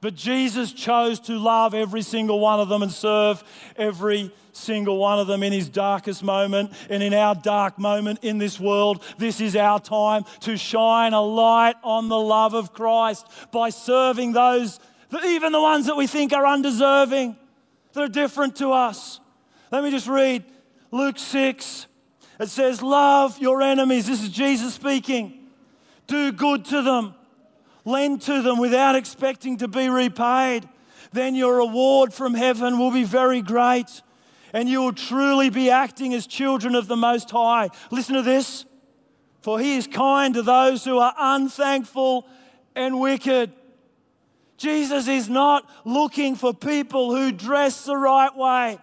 But 0.00 0.14
Jesus 0.14 0.72
chose 0.72 1.20
to 1.20 1.38
love 1.38 1.74
every 1.74 2.00
single 2.00 2.40
one 2.40 2.58
of 2.58 2.70
them 2.70 2.82
and 2.82 2.90
serve 2.90 3.44
every 3.76 4.32
single 4.52 4.96
one 4.96 5.18
of 5.18 5.26
them 5.26 5.42
in 5.42 5.52
his 5.52 5.68
darkest 5.68 6.22
moment 6.22 6.72
and 6.88 7.02
in 7.02 7.12
our 7.12 7.34
dark 7.34 7.78
moment 7.78 8.20
in 8.22 8.38
this 8.38 8.58
world. 8.58 9.04
This 9.18 9.42
is 9.42 9.54
our 9.56 9.78
time 9.78 10.24
to 10.40 10.56
shine 10.56 11.12
a 11.12 11.20
light 11.20 11.76
on 11.82 12.08
the 12.08 12.18
love 12.18 12.54
of 12.54 12.72
Christ 12.72 13.26
by 13.52 13.68
serving 13.68 14.32
those, 14.32 14.80
even 15.24 15.52
the 15.52 15.60
ones 15.60 15.86
that 15.86 15.96
we 15.96 16.06
think 16.06 16.32
are 16.32 16.46
undeserving, 16.46 17.36
that 17.92 18.00
are 18.00 18.08
different 18.08 18.56
to 18.56 18.72
us. 18.72 19.20
Let 19.70 19.84
me 19.84 19.90
just 19.90 20.08
read 20.08 20.44
Luke 20.90 21.18
6. 21.18 21.86
It 22.40 22.48
says, 22.48 22.80
Love 22.80 23.38
your 23.38 23.60
enemies. 23.60 24.06
This 24.06 24.22
is 24.22 24.30
Jesus 24.30 24.72
speaking. 24.72 25.46
Do 26.06 26.32
good 26.32 26.64
to 26.66 26.80
them 26.80 27.14
Lend 27.84 28.22
to 28.22 28.42
them 28.42 28.58
without 28.58 28.96
expecting 28.96 29.58
to 29.58 29.68
be 29.68 29.88
repaid. 29.88 30.68
Then 31.12 31.34
your 31.34 31.56
reward 31.56 32.12
from 32.12 32.34
heaven 32.34 32.78
will 32.78 32.92
be 32.92 33.04
very 33.04 33.42
great, 33.42 34.02
and 34.52 34.68
you 34.68 34.80
will 34.80 34.92
truly 34.92 35.50
be 35.50 35.70
acting 35.70 36.14
as 36.14 36.26
children 36.26 36.74
of 36.74 36.86
the 36.86 36.96
Most 36.96 37.30
High. 37.30 37.70
Listen 37.90 38.14
to 38.14 38.22
this 38.22 38.64
for 39.42 39.58
he 39.58 39.76
is 39.76 39.86
kind 39.86 40.34
to 40.34 40.42
those 40.42 40.84
who 40.84 40.98
are 40.98 41.14
unthankful 41.18 42.26
and 42.74 43.00
wicked. 43.00 43.52
Jesus 44.58 45.08
is 45.08 45.28
not 45.28 45.68
looking 45.84 46.36
for 46.36 46.52
people 46.52 47.14
who 47.14 47.32
dress 47.32 47.86
the 47.86 47.96
right 47.96 48.34
way, 48.36 48.78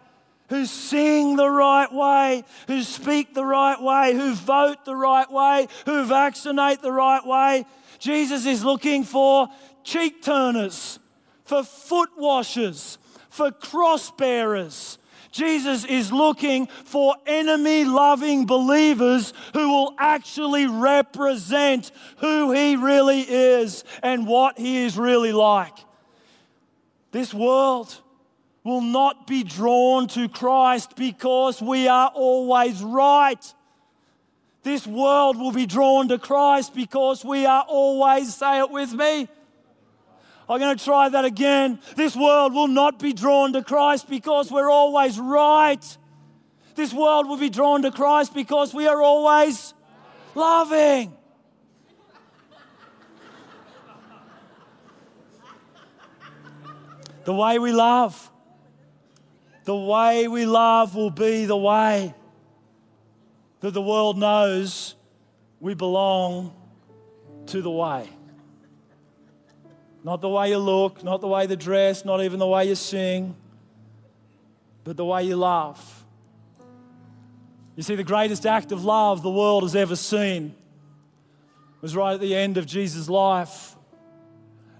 who 0.49 0.65
sing 0.65 1.35
the 1.35 1.49
right 1.49 1.91
way, 1.91 2.43
who 2.65 2.81
speak 2.81 3.35
the 3.35 3.45
right 3.45 3.79
way, 3.79 4.13
who 4.13 4.33
vote 4.33 4.83
the 4.85 4.95
right 4.95 5.31
way, 5.31 5.67
who 5.85 6.05
vaccinate 6.05 6.81
the 6.81 6.91
right 6.91 7.25
way. 7.25 7.65
Jesus 7.99 8.45
is 8.45 8.63
looking 8.63 9.03
for 9.03 9.47
cheek 9.83 10.21
turners, 10.21 10.99
for 11.43 11.63
foot 11.63 12.09
washers, 12.17 12.97
for 13.29 13.51
cross 13.51 14.11
bearers. 14.11 14.97
Jesus 15.31 15.85
is 15.85 16.11
looking 16.11 16.67
for 16.67 17.15
enemy 17.25 17.85
loving 17.85 18.45
believers 18.45 19.33
who 19.53 19.69
will 19.69 19.93
actually 19.99 20.65
represent 20.65 21.91
who 22.17 22.51
he 22.51 22.75
really 22.75 23.21
is 23.21 23.83
and 24.01 24.25
what 24.25 24.57
he 24.57 24.77
is 24.77 24.97
really 24.97 25.33
like. 25.33 25.75
This 27.11 27.33
world 27.33 28.01
will 28.63 28.81
not 28.81 29.27
be 29.27 29.43
drawn 29.43 30.07
to 30.07 30.27
Christ 30.27 30.95
because 30.95 31.61
we 31.61 31.87
are 31.87 32.11
always 32.13 32.81
right. 32.81 33.53
This 34.67 34.85
world 34.85 35.37
will 35.37 35.53
be 35.53 35.65
drawn 35.65 36.09
to 36.09 36.19
Christ 36.19 36.75
because 36.75 37.23
we 37.23 37.45
are 37.45 37.63
always, 37.69 38.35
say 38.35 38.59
it 38.59 38.69
with 38.69 38.91
me. 38.91 39.29
I'm 40.49 40.59
going 40.59 40.77
to 40.77 40.83
try 40.83 41.07
that 41.07 41.23
again. 41.23 41.79
This 41.95 42.17
world 42.17 42.53
will 42.53 42.67
not 42.67 42.99
be 42.99 43.13
drawn 43.13 43.53
to 43.53 43.63
Christ 43.63 44.09
because 44.09 44.51
we're 44.51 44.69
always 44.69 45.17
right. 45.17 45.97
This 46.75 46.93
world 46.93 47.29
will 47.29 47.37
be 47.37 47.49
drawn 47.49 47.81
to 47.83 47.91
Christ 47.91 48.33
because 48.33 48.73
we 48.73 48.87
are 48.87 49.01
always 49.01 49.73
loving. 50.35 51.15
The 57.23 57.33
way 57.33 57.57
we 57.57 57.71
love, 57.71 58.31
the 59.63 59.77
way 59.77 60.27
we 60.27 60.45
love 60.45 60.93
will 60.93 61.09
be 61.09 61.45
the 61.45 61.55
way 61.55 62.13
that 63.61 63.71
the 63.71 63.81
world 63.81 64.17
knows 64.17 64.95
we 65.59 65.73
belong 65.73 66.53
to 67.47 67.61
the 67.61 67.71
way. 67.71 68.09
Not 70.03 70.21
the 70.21 70.29
way 70.29 70.49
you 70.49 70.57
look, 70.57 71.03
not 71.03 71.21
the 71.21 71.27
way 71.27 71.47
you 71.47 71.55
dress, 71.55 72.05
not 72.05 72.23
even 72.23 72.39
the 72.39 72.47
way 72.47 72.65
you 72.65 72.75
sing, 72.75 73.35
but 74.83 74.95
the 74.95 75.05
way 75.05 75.23
you 75.23 75.35
love. 75.35 76.05
You 77.75 77.83
see, 77.83 77.95
the 77.95 78.03
greatest 78.03 78.45
act 78.45 78.71
of 78.71 78.85
love 78.85 79.21
the 79.21 79.31
world 79.31 79.63
has 79.63 79.75
ever 79.75 79.95
seen 79.95 80.55
was 81.81 81.95
right 81.95 82.13
at 82.13 82.21
the 82.21 82.35
end 82.35 82.57
of 82.57 82.65
Jesus' 82.65 83.09
life, 83.09 83.75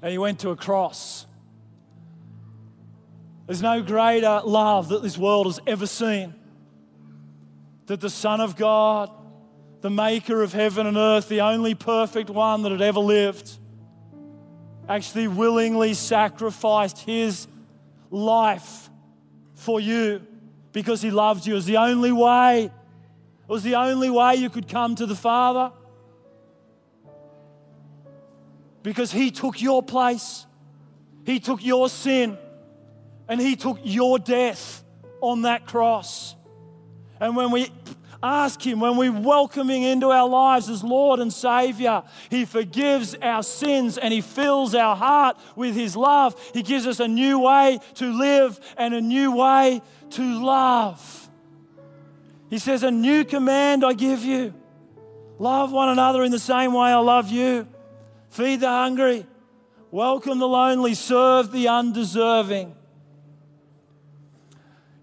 and 0.02 0.12
he 0.12 0.18
went 0.18 0.40
to 0.40 0.50
a 0.50 0.56
cross. 0.56 1.26
There's 3.46 3.62
no 3.62 3.82
greater 3.82 4.42
love 4.46 4.90
that 4.90 5.04
this 5.04 5.18
world 5.18 5.46
has 5.46 5.60
ever 5.68 5.88
seen 5.88 6.34
that 7.88 8.02
the 8.02 8.10
Son 8.10 8.40
of 8.40 8.56
God, 8.56 9.10
the 9.82 9.90
maker 9.90 10.44
of 10.44 10.54
heaven 10.54 10.86
and 10.86 10.98
earth, 10.98 11.28
the 11.28 11.42
only 11.42 11.74
perfect 11.74 12.30
one 12.30 12.62
that 12.64 12.72
had 12.72 12.82
ever 12.82 13.00
lived, 13.00 13.58
actually 14.88 15.28
willingly 15.28 15.94
sacrificed 15.94 17.00
his 17.00 17.48
life 18.10 18.90
for 19.56 19.80
you 19.80 20.26
because 20.72 21.02
he 21.02 21.12
loved 21.12 21.46
you. 21.46 21.54
It 21.54 21.56
was 21.56 21.66
the 21.66 21.78
only 21.78 22.12
way. 22.12 22.66
It 22.66 22.72
was 23.50 23.64
the 23.64 23.76
only 23.76 24.10
way 24.10 24.36
you 24.36 24.50
could 24.50 24.68
come 24.68 24.96
to 24.96 25.06
the 25.06 25.16
Father. 25.16 25.72
Because 28.84 29.12
he 29.12 29.32
took 29.32 29.62
your 29.62 29.82
place, 29.82 30.46
he 31.26 31.40
took 31.40 31.64
your 31.66 31.90
sin, 31.90 32.38
and 33.28 33.40
he 33.42 33.56
took 33.56 33.80
your 33.84 34.20
death 34.20 34.84
on 35.20 35.42
that 35.42 35.66
cross. 35.66 36.37
And 37.20 37.36
when 37.36 37.52
we 37.52 37.72
ask 38.22 38.62
Him, 38.62 38.80
when 38.80 38.98
we 38.98 39.10
welcome 39.10 39.70
Him 39.70 39.84
into 39.84 40.08
our 40.08 40.28
lives 40.28 40.70
as 40.70 40.84
Lord 40.84 41.20
and 41.20 41.32
Savior, 41.32 42.04
He 42.30 42.46
forgives 42.46 43.16
our 43.16 43.44
sins 43.44 43.98
and 43.98 44.14
He 44.14 44.22
fills 44.22 44.76
our 44.76 44.96
heart 44.96 45.38
with 45.56 45.76
His 45.76 45.96
love. 45.96 46.36
He 46.54 46.64
gives 46.64 46.86
us 46.88 47.00
a 47.00 47.08
new 47.08 47.40
way 47.40 47.80
to 47.96 48.12
live 48.12 48.60
and 48.78 48.94
a 48.94 49.02
new 49.02 49.36
way 49.36 49.82
to 50.12 50.44
love. 50.44 51.30
He 52.50 52.60
says, 52.60 52.84
A 52.84 52.92
new 52.92 53.26
command 53.26 53.84
I 53.84 53.94
give 53.94 54.24
you 54.24 54.54
love 55.40 55.72
one 55.72 55.90
another 55.90 56.24
in 56.24 56.32
the 56.32 56.40
same 56.40 56.74
way 56.74 56.90
I 56.90 56.98
love 56.98 57.30
you. 57.30 57.68
Feed 58.30 58.60
the 58.60 58.68
hungry, 58.68 59.26
welcome 59.92 60.40
the 60.40 60.48
lonely, 60.48 60.94
serve 60.94 61.52
the 61.52 61.68
undeserving. 61.68 62.76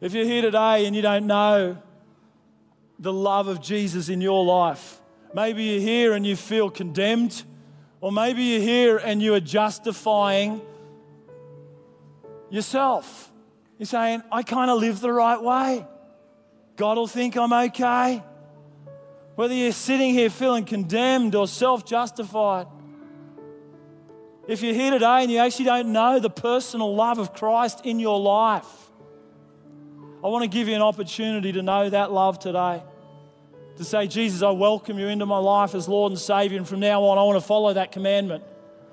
If 0.01 0.13
you're 0.13 0.27
here 0.27 0.43
today 0.43 0.85
and 0.85 0.95
you 0.95 1.01
don't 1.01 1.27
know 1.27 1.79
the 2.99 3.13
love 3.13 3.49
of 3.49 3.61
Jesus 3.61 4.09
in 4.09 4.21
your 4.21 4.45
life. 4.45 5.01
Maybe 5.35 5.65
you're 5.65 5.81
here 5.81 6.13
and 6.13 6.27
you 6.27 6.37
feel 6.37 6.71
condemned, 6.71 7.43
or 8.01 8.13
maybe 8.13 8.43
you're 8.43 8.61
here 8.61 8.99
and 8.99 9.21
you 9.21 9.35
are 9.35 9.41
justifying 9.41 10.61
yourself. 12.51 13.33
You're 13.79 13.87
saying, 13.87 14.23
I 14.31 14.43
kind 14.43 14.71
of 14.71 14.79
live 14.79 15.01
the 15.01 15.13
right 15.13 15.43
way. 15.43 15.87
God 16.77 16.97
will 16.97 17.09
think 17.09 17.37
I'm 17.37 17.53
okay. 17.53 18.23
Whether 19.35 19.55
you're 19.55 19.73
sitting 19.73 20.15
here 20.15 20.31
feeling 20.31 20.65
condemned 20.65 21.35
or 21.35 21.49
self 21.49 21.85
justified, 21.85 22.69
if 24.47 24.63
you're 24.63 24.75
here 24.75 24.91
today 24.93 25.23
and 25.23 25.31
you 25.31 25.39
actually 25.39 25.65
don't 25.65 25.93
know 25.93 26.21
the 26.21 26.31
personal 26.31 26.95
love 26.95 27.19
of 27.19 27.33
Christ 27.33 27.85
in 27.85 27.99
your 27.99 28.21
life, 28.21 28.67
I 30.25 30.29
want 30.29 30.43
to 30.43 30.49
give 30.49 30.69
you 30.69 30.75
an 30.75 30.81
opportunity 30.81 31.53
to 31.53 31.61
know 31.61 31.91
that 31.91 32.11
love 32.11 32.39
today. 32.39 32.83
To 33.77 33.85
say, 33.85 34.07
Jesus, 34.07 34.41
I 34.41 34.53
welcome 34.53 34.99
you 34.99 35.09
into 35.09 35.27
my 35.27 35.37
life 35.37 35.75
as 35.75 35.87
Lord 35.87 36.13
and 36.13 36.19
Savior, 36.19 36.57
and 36.57 36.67
from 36.67 36.81
now 36.81 37.03
on, 37.03 37.19
I 37.19 37.23
want 37.25 37.37
to 37.37 37.47
follow 37.47 37.75
that 37.75 37.93
commandment. 37.93 38.43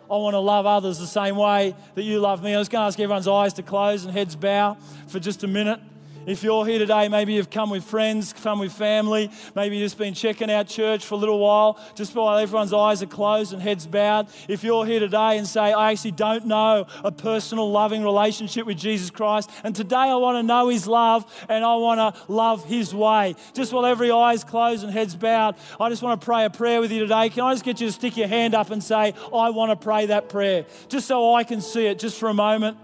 I 0.10 0.16
want 0.16 0.34
to 0.34 0.40
love 0.40 0.66
others 0.66 1.00
the 1.00 1.08
same 1.08 1.38
way 1.38 1.74
that 1.96 2.04
you 2.04 2.20
love 2.20 2.44
me. 2.44 2.54
I 2.54 2.60
was 2.60 2.68
going 2.68 2.82
to 2.82 2.88
ask 2.88 3.00
everyone's 3.00 3.30
eyes 3.30 3.54
to 3.54 3.64
close 3.64 4.04
and 4.04 4.14
heads 4.14 4.36
bow 4.36 4.76
for 5.08 5.22
just 5.22 5.46
a 5.46 5.48
minute. 5.48 5.80
If 6.28 6.44
you're 6.44 6.68
here 6.68 6.78
today, 6.78 7.08
maybe 7.08 7.34
you've 7.34 7.50
come 7.50 7.72
with 7.72 7.84
friends, 7.84 8.32
come 8.32 8.60
with 8.60 8.72
family, 8.72 9.32
maybe 9.56 9.78
you've 9.78 9.86
just 9.86 9.98
been 9.98 10.14
checking 10.14 10.52
out 10.52 10.68
church 10.68 11.04
for 11.04 11.16
a 11.16 11.18
little 11.18 11.40
while, 11.40 11.80
just 11.96 12.14
while 12.14 12.38
everyone's 12.38 12.74
eyes 12.74 13.02
are 13.02 13.08
closed 13.08 13.54
and 13.54 13.62
heads 13.62 13.88
bowed. 13.88 14.28
If 14.48 14.64
you're 14.64 14.86
here 14.86 15.00
today 15.00 15.40
and 15.40 15.48
say, 15.48 15.74
I 15.74 15.92
actually 15.92 16.12
don't 16.12 16.46
know 16.46 16.86
a 17.04 17.12
personal, 17.12 17.72
loving 17.72 18.04
relationship 18.04 18.68
with 18.68 18.78
Jesus 18.78 19.10
Christ, 19.10 19.50
and 19.64 19.76
today 19.76 19.96
I 19.96 20.16
want 20.16 20.38
to 20.38 20.44
know 20.44 20.70
His 20.70 20.86
love 20.86 21.26
and 21.50 21.66
I 21.66 21.76
want 21.78 22.16
to 22.16 22.32
love 22.32 22.66
His 22.66 22.94
way. 22.94 23.36
Just 23.54 23.74
while 23.74 23.88
every 23.88 24.12
eye's 24.12 24.44
closed 24.44 24.84
and 24.84 24.94
heads 24.94 25.16
bowed, 25.16 25.56
I 25.80 25.90
just 25.90 26.04
want 26.04 26.22
to 26.22 26.26
pray 26.26 26.46
a 26.46 26.52
prayer 26.52 26.82
with 26.82 26.92
you 26.92 27.00
today. 27.00 27.30
Can 27.30 27.44
I 27.44 27.54
just 27.54 27.66
get 27.66 27.82
you 27.82 27.88
to 27.88 27.94
stick 27.94 28.16
your 28.16 28.28
hand 28.28 28.54
up 28.54 28.70
and 28.70 28.84
say, 28.84 29.16
I 29.34 29.50
want 29.50 29.72
to 29.72 29.76
pray 29.76 30.06
that 30.06 30.30
prayer? 30.30 30.68
Just 30.88 31.08
so 31.08 31.34
I 31.34 31.44
can 31.44 31.62
see 31.62 31.88
it, 31.88 31.98
just 31.98 32.20
for 32.20 32.30
a 32.30 32.34
moment. 32.34 32.78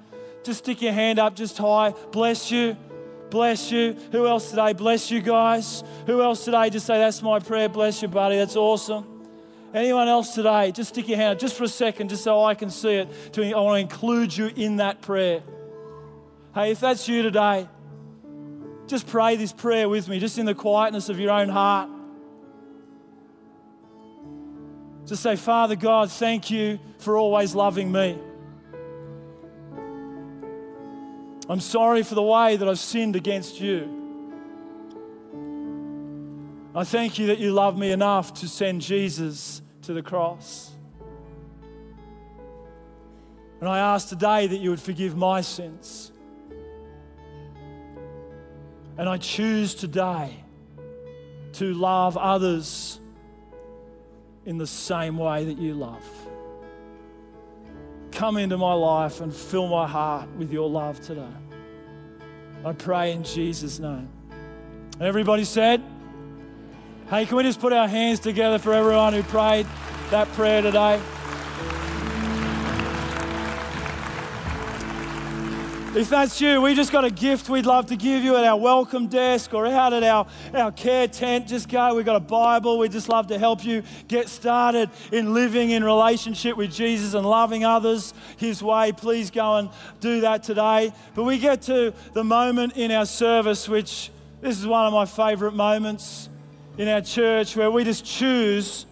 Just 0.43 0.59
stick 0.59 0.81
your 0.81 0.93
hand 0.93 1.19
up 1.19 1.35
just 1.35 1.57
high. 1.57 1.93
Bless 2.11 2.49
you. 2.49 2.77
Bless 3.29 3.71
you. 3.71 3.93
Who 4.11 4.25
else 4.27 4.49
today? 4.49 4.73
Bless 4.73 5.11
you 5.11 5.21
guys. 5.21 5.83
Who 6.05 6.21
else 6.21 6.45
today? 6.45 6.69
Just 6.69 6.85
say, 6.85 6.97
That's 6.97 7.21
my 7.21 7.39
prayer. 7.39 7.69
Bless 7.69 8.01
you, 8.01 8.07
buddy. 8.07 8.37
That's 8.37 8.55
awesome. 8.55 9.05
Anyone 9.73 10.07
else 10.07 10.33
today? 10.33 10.71
Just 10.71 10.89
stick 10.89 11.07
your 11.07 11.17
hand 11.17 11.33
up 11.33 11.39
just 11.39 11.55
for 11.55 11.65
a 11.65 11.67
second, 11.67 12.09
just 12.09 12.23
so 12.23 12.43
I 12.43 12.55
can 12.55 12.69
see 12.69 12.95
it. 12.95 13.09
I 13.37 13.59
want 13.59 13.75
to 13.75 13.81
include 13.81 14.35
you 14.35 14.47
in 14.55 14.77
that 14.77 15.01
prayer. 15.01 15.43
Hey, 16.55 16.71
if 16.71 16.79
that's 16.79 17.07
you 17.07 17.21
today, 17.21 17.67
just 18.87 19.05
pray 19.07 19.35
this 19.35 19.51
prayer 19.51 19.89
with 19.89 20.07
me, 20.07 20.19
just 20.19 20.37
in 20.37 20.45
the 20.45 20.55
quietness 20.55 21.09
of 21.09 21.19
your 21.19 21.31
own 21.31 21.49
heart. 21.49 21.89
Just 25.05 25.21
say, 25.21 25.35
Father 25.35 25.75
God, 25.75 26.11
thank 26.11 26.49
you 26.49 26.79
for 26.99 27.17
always 27.17 27.53
loving 27.53 27.91
me. 27.91 28.17
I'm 31.49 31.61
sorry 31.61 32.03
for 32.03 32.15
the 32.15 32.23
way 32.23 32.57
that 32.57 32.67
I've 32.67 32.79
sinned 32.79 33.15
against 33.15 33.61
you. 33.61 33.93
I 36.75 36.83
thank 36.83 37.17
you 37.17 37.27
that 37.27 37.39
you 37.39 37.53
love 37.53 37.77
me 37.77 37.91
enough 37.91 38.33
to 38.35 38.47
send 38.47 38.81
Jesus 38.81 39.61
to 39.83 39.93
the 39.93 40.03
cross. 40.03 40.71
And 43.59 43.69
I 43.69 43.79
ask 43.79 44.09
today 44.09 44.47
that 44.47 44.57
you 44.57 44.69
would 44.69 44.81
forgive 44.81 45.15
my 45.15 45.41
sins. 45.41 46.11
And 48.97 49.07
I 49.07 49.17
choose 49.17 49.73
today 49.73 50.43
to 51.53 51.73
love 51.73 52.17
others 52.17 52.99
in 54.45 54.57
the 54.57 54.67
same 54.67 55.17
way 55.17 55.45
that 55.45 55.57
you 55.57 55.73
love. 55.73 56.26
Come 58.17 58.37
into 58.37 58.57
my 58.57 58.73
life 58.73 59.21
and 59.21 59.31
fill 59.31 59.67
my 59.67 59.87
heart 59.87 60.27
with 60.39 60.51
your 60.51 60.67
love 60.67 60.99
today. 61.01 61.29
I 62.65 62.73
pray 62.73 63.11
in 63.11 63.21
Jesus' 63.21 63.77
name. 63.77 64.09
Everybody 64.99 65.43
said, 65.43 65.83
Hey, 67.11 67.27
can 67.27 67.37
we 67.37 67.43
just 67.43 67.59
put 67.59 67.73
our 67.73 67.87
hands 67.87 68.19
together 68.19 68.57
for 68.57 68.73
everyone 68.73 69.13
who 69.13 69.21
prayed 69.21 69.67
that 70.09 70.27
prayer 70.29 70.63
today? 70.63 70.99
If 75.95 76.09
that's 76.09 76.39
you, 76.41 76.61
we 76.61 76.75
just 76.75 76.91
got 76.91 77.05
a 77.05 77.09
gift 77.09 77.49
we'd 77.49 77.65
love 77.65 77.87
to 77.87 77.95
give 77.95 78.23
you 78.23 78.35
at 78.35 78.43
our 78.43 78.59
welcome 78.59 79.07
desk 79.07 79.53
or 79.53 79.65
out 79.65 79.93
at 79.93 80.03
our, 80.03 80.27
our 80.53 80.71
care 80.71 81.07
tent. 81.07 81.47
Just 81.47 81.69
go. 81.69 81.95
We've 81.95 82.05
got 82.05 82.17
a 82.17 82.19
Bible. 82.19 82.77
We'd 82.77 82.91
just 82.91 83.09
love 83.09 83.27
to 83.27 83.39
help 83.39 83.63
you 83.63 83.81
get 84.07 84.27
started 84.27 84.91
in 85.11 85.33
living 85.33 85.71
in 85.71 85.83
relationship 85.83 86.57
with 86.57 86.71
Jesus 86.71 87.13
and 87.13 87.25
loving 87.25 87.63
others 87.63 88.13
His 88.35 88.61
way. 88.61 88.91
Please 88.91 89.31
go 89.31 89.55
and 89.55 89.69
do 89.99 90.21
that 90.21 90.43
today. 90.43 90.93
But 91.15 91.23
we 91.23 91.39
get 91.39 91.63
to 91.63 91.93
the 92.13 92.23
moment 92.23 92.73
in 92.73 92.91
our 92.91 93.05
service, 93.05 93.67
which 93.67 94.11
this 94.41 94.59
is 94.59 94.67
one 94.67 94.85
of 94.85 94.93
my 94.93 95.05
favorite 95.05 95.53
moments 95.53 96.29
in 96.77 96.89
our 96.89 97.01
church, 97.01 97.55
where 97.55 97.71
we 97.71 97.85
just 97.85 98.05
choose 98.05 98.85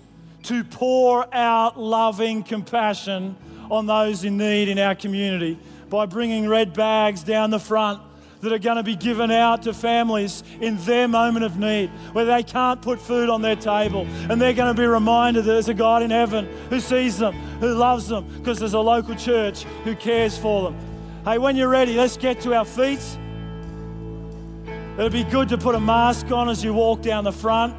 to 0.44 0.64
pour 0.64 1.32
out 1.36 1.78
loving 1.80 2.42
compassion 2.42 3.36
on 3.70 3.86
those 3.86 4.24
in 4.24 4.38
need 4.38 4.70
in 4.70 4.80
our 4.80 4.96
community 4.96 5.60
by 5.90 6.06
bringing 6.06 6.48
red 6.48 6.74
bags 6.74 7.24
down 7.24 7.50
the 7.50 7.60
front 7.60 8.02
that 8.42 8.54
are 8.54 8.60
going 8.60 8.78
to 8.78 8.84
be 8.84 8.96
given 8.96 9.32
out 9.32 9.64
to 9.64 9.74
families 9.74 10.44
in 10.62 10.78
their 10.86 11.08
moment 11.08 11.44
of 11.46 11.58
need 11.58 11.90
where 12.14 12.26
they 12.26 12.44
can't 12.44 12.82
put 12.82 13.02
food 13.02 13.30
on 13.30 13.42
their 13.42 13.56
table. 13.56 14.06
And 14.30 14.42
they're 14.42 14.54
going 14.54 14.74
to 14.74 14.80
be 14.80 14.88
reminded 14.88 15.46
that 15.46 15.52
there's 15.52 15.70
a 15.70 15.74
God 15.74 16.04
in 16.04 16.12
heaven 16.12 16.48
who 16.70 16.80
sees 16.80 17.18
them, 17.18 17.34
who 17.60 17.74
loves 17.74 18.08
them, 18.08 18.28
because 18.38 18.60
there's 18.60 18.74
a 18.74 18.80
local 18.80 19.16
church 19.16 19.64
who 19.84 19.96
cares 19.96 20.38
for 20.38 20.64
them. 20.64 20.78
Hey, 21.26 21.40
when 21.40 21.56
you're 21.56 21.70
ready, 21.70 21.96
let's 21.96 22.18
get 22.18 22.42
to 22.42 22.54
our 22.54 22.66
feet. 22.66 23.00
It'd 24.98 25.12
be 25.12 25.24
good 25.24 25.50
to 25.50 25.58
put 25.58 25.76
a 25.76 25.80
mask 25.80 26.32
on 26.32 26.48
as 26.48 26.64
you 26.64 26.74
walk 26.74 27.02
down 27.02 27.24
the 27.24 27.32
front. 27.32 27.76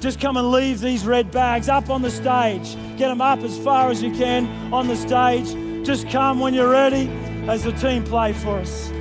Just 0.00 0.18
come 0.18 0.38
and 0.38 0.50
leave 0.50 0.80
these 0.80 1.04
red 1.04 1.30
bags 1.30 1.68
up 1.68 1.90
on 1.90 2.00
the 2.00 2.10
stage. 2.10 2.74
Get 2.96 3.08
them 3.08 3.20
up 3.20 3.40
as 3.40 3.58
far 3.58 3.90
as 3.90 4.02
you 4.02 4.10
can 4.12 4.72
on 4.72 4.88
the 4.88 4.96
stage. 4.96 5.69
Just 5.82 6.08
come 6.10 6.40
when 6.40 6.52
you're 6.52 6.68
ready 6.70 7.08
as 7.48 7.64
the 7.64 7.72
team 7.72 8.04
play 8.04 8.32
for 8.32 8.58
us. 8.58 8.92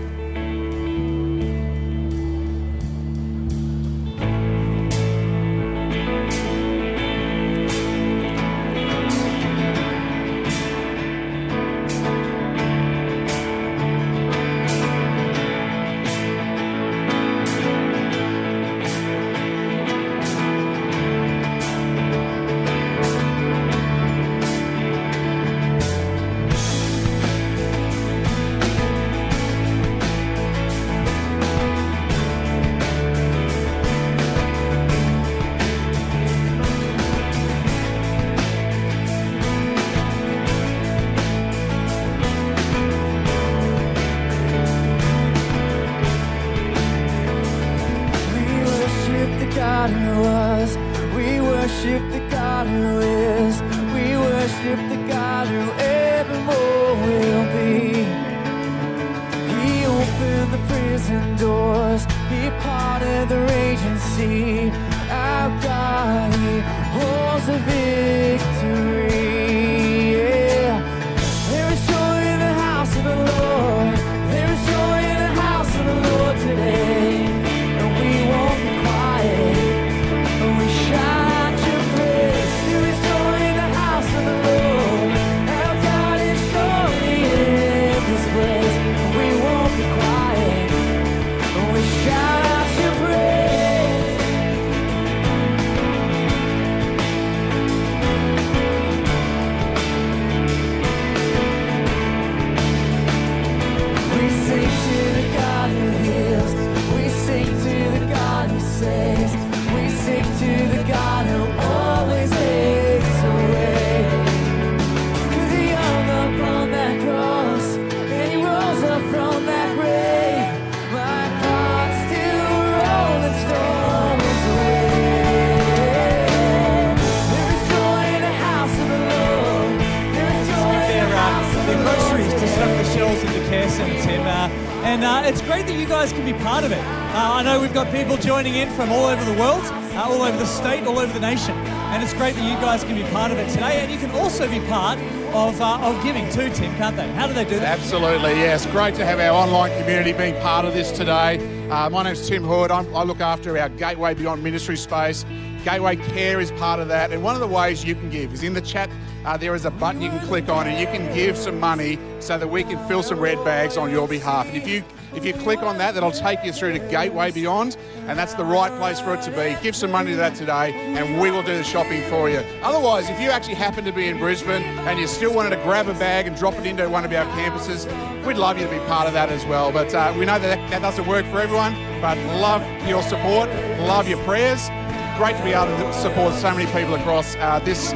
Great 142.20 142.36
that 142.36 142.44
you 142.44 142.60
guys 142.60 142.84
can 142.84 142.96
be 142.96 143.04
part 143.12 143.32
of 143.32 143.38
it 143.38 143.50
today. 143.50 143.80
And 143.80 143.90
you 143.90 143.98
can 143.98 144.12
also 144.12 144.46
be 144.50 144.60
part 144.68 145.00
of, 145.34 145.62
uh, 145.62 145.80
of 145.80 146.04
giving 146.04 146.30
too, 146.30 146.50
Tim, 146.50 146.76
can't 146.76 146.98
they? 146.98 147.08
How 147.14 147.28
do 147.28 147.34
they 147.34 147.46
do 147.46 147.58
that? 147.60 147.80
Absolutely, 147.80 148.32
yes. 148.32 148.66
Great 148.66 148.94
to 148.96 149.06
have 149.06 149.22
our 149.22 149.32
online 149.32 149.72
community 149.80 150.12
being 150.12 150.36
part 150.42 150.66
of 150.66 150.74
this 150.74 150.92
today. 150.92 151.38
Uh, 151.70 151.90
my 151.90 152.04
name's 152.04 152.28
Tim 152.28 152.44
Hood. 152.44 152.72
I'm, 152.72 152.94
I 152.94 153.04
look 153.04 153.22
after 153.22 153.58
our 153.58 153.70
Gateway 153.70 154.16
Beyond 154.16 154.44
Ministry 154.44 154.76
space. 154.76 155.26
Gateway 155.64 155.96
Care 155.96 156.42
is 156.42 156.52
part 156.52 156.82
of 156.82 156.90
that. 156.90 157.14
And 157.14 157.24
one 157.24 157.36
of 157.36 157.40
the 157.40 157.48
ways 157.48 157.86
you 157.86 157.96
can 157.96 158.10
give 158.10 158.34
is 158.34 158.44
in 158.44 158.54
the 158.54 158.60
chat, 158.60 158.90
uh, 159.24 159.38
there 159.38 159.56
is 159.56 159.64
a 159.64 159.72
button 159.72 160.02
you 160.02 160.10
can 160.10 160.20
click 160.28 160.50
on 160.50 160.68
and 160.68 160.78
you 160.78 160.88
can 160.88 161.16
give 161.16 161.38
some 161.38 161.58
money 161.58 161.98
so 162.20 162.38
that 162.38 162.50
we 162.50 162.66
can 162.66 162.86
fill 162.90 163.02
some 163.02 163.20
red 163.20 163.42
bags 163.46 163.78
on 163.78 163.90
your 163.92 164.10
behalf. 164.10 164.46
And 164.46 164.58
if 164.58 164.68
you 164.68 164.84
if 165.16 165.26
you 165.26 165.34
click 165.34 165.64
on 165.64 165.78
that, 165.80 165.95
that'll 165.95 166.12
take 166.12 166.43
you 166.43 166.51
through 166.51 166.74
to 166.74 166.80
Gateway 166.80 167.32
Beyond, 167.32 167.78
and 168.07 168.18
that's 168.18 168.36
the 168.36 168.45
right 168.45 168.72
place 168.78 168.99
for 168.99 169.16
it 169.16 169.22
to 169.24 169.32
be. 169.32 169.57
Give 169.62 169.76
some 169.76 169.91
money 169.91 170.12
to 170.12 170.18
that 170.18 170.36
today, 170.36 170.72
and 170.74 171.20
we 171.20 171.32
will 171.32 171.41
do 171.41 171.57
the 171.57 171.64
shopping 171.64 172.03
for 172.03 172.30
you. 172.30 172.39
Otherwise, 172.62 173.10
if 173.10 173.20
you 173.20 173.30
actually 173.30 173.55
happen 173.55 173.84
to 173.86 173.91
be 173.91 174.07
in 174.07 174.20
Brisbane 174.20 174.62
and 174.62 174.99
you 174.99 175.07
still 175.07 175.34
wanted 175.34 175.49
to 175.51 175.62
grab 175.64 175.88
a 175.88 175.93
bag 175.95 176.28
and 176.28 176.36
drop 176.36 176.53
it 176.55 176.66
into 176.66 176.88
one 176.89 177.05
of 177.05 177.12
our 177.12 177.26
campuses, 177.36 177.88
we'd 178.26 178.38
love 178.38 178.60
you 178.60 178.66
to 178.66 178.72
be 178.72 178.80
part 178.86 179.07
of 179.07 179.14
that 179.14 179.30
as 179.30 179.45
well. 179.45 179.72
But 179.72 179.93
uh, 179.95 180.14
we 180.18 180.26
know 180.26 180.38
that 180.38 180.70
that 180.70 180.82
doesn't 180.82 181.07
work 181.07 181.26
for 181.26 181.39
everyone, 181.39 181.74
but 182.01 182.18
love 182.39 182.62
your 182.88 183.01
support, 183.01 183.49
love 183.80 184.07
your 184.07 184.22
prayers. 184.24 184.70
Great 185.18 185.36
to 185.38 185.43
be 185.43 185.51
able 185.51 185.66
to 185.66 185.93
support 185.93 186.34
so 186.36 186.51
many 186.53 186.66
people 186.72 186.93
across 186.95 187.36
uh, 187.38 187.60
this 187.60 187.93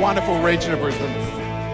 wonderful 0.00 0.42
region 0.42 0.72
of 0.72 0.80
Brisbane. 0.80 1.12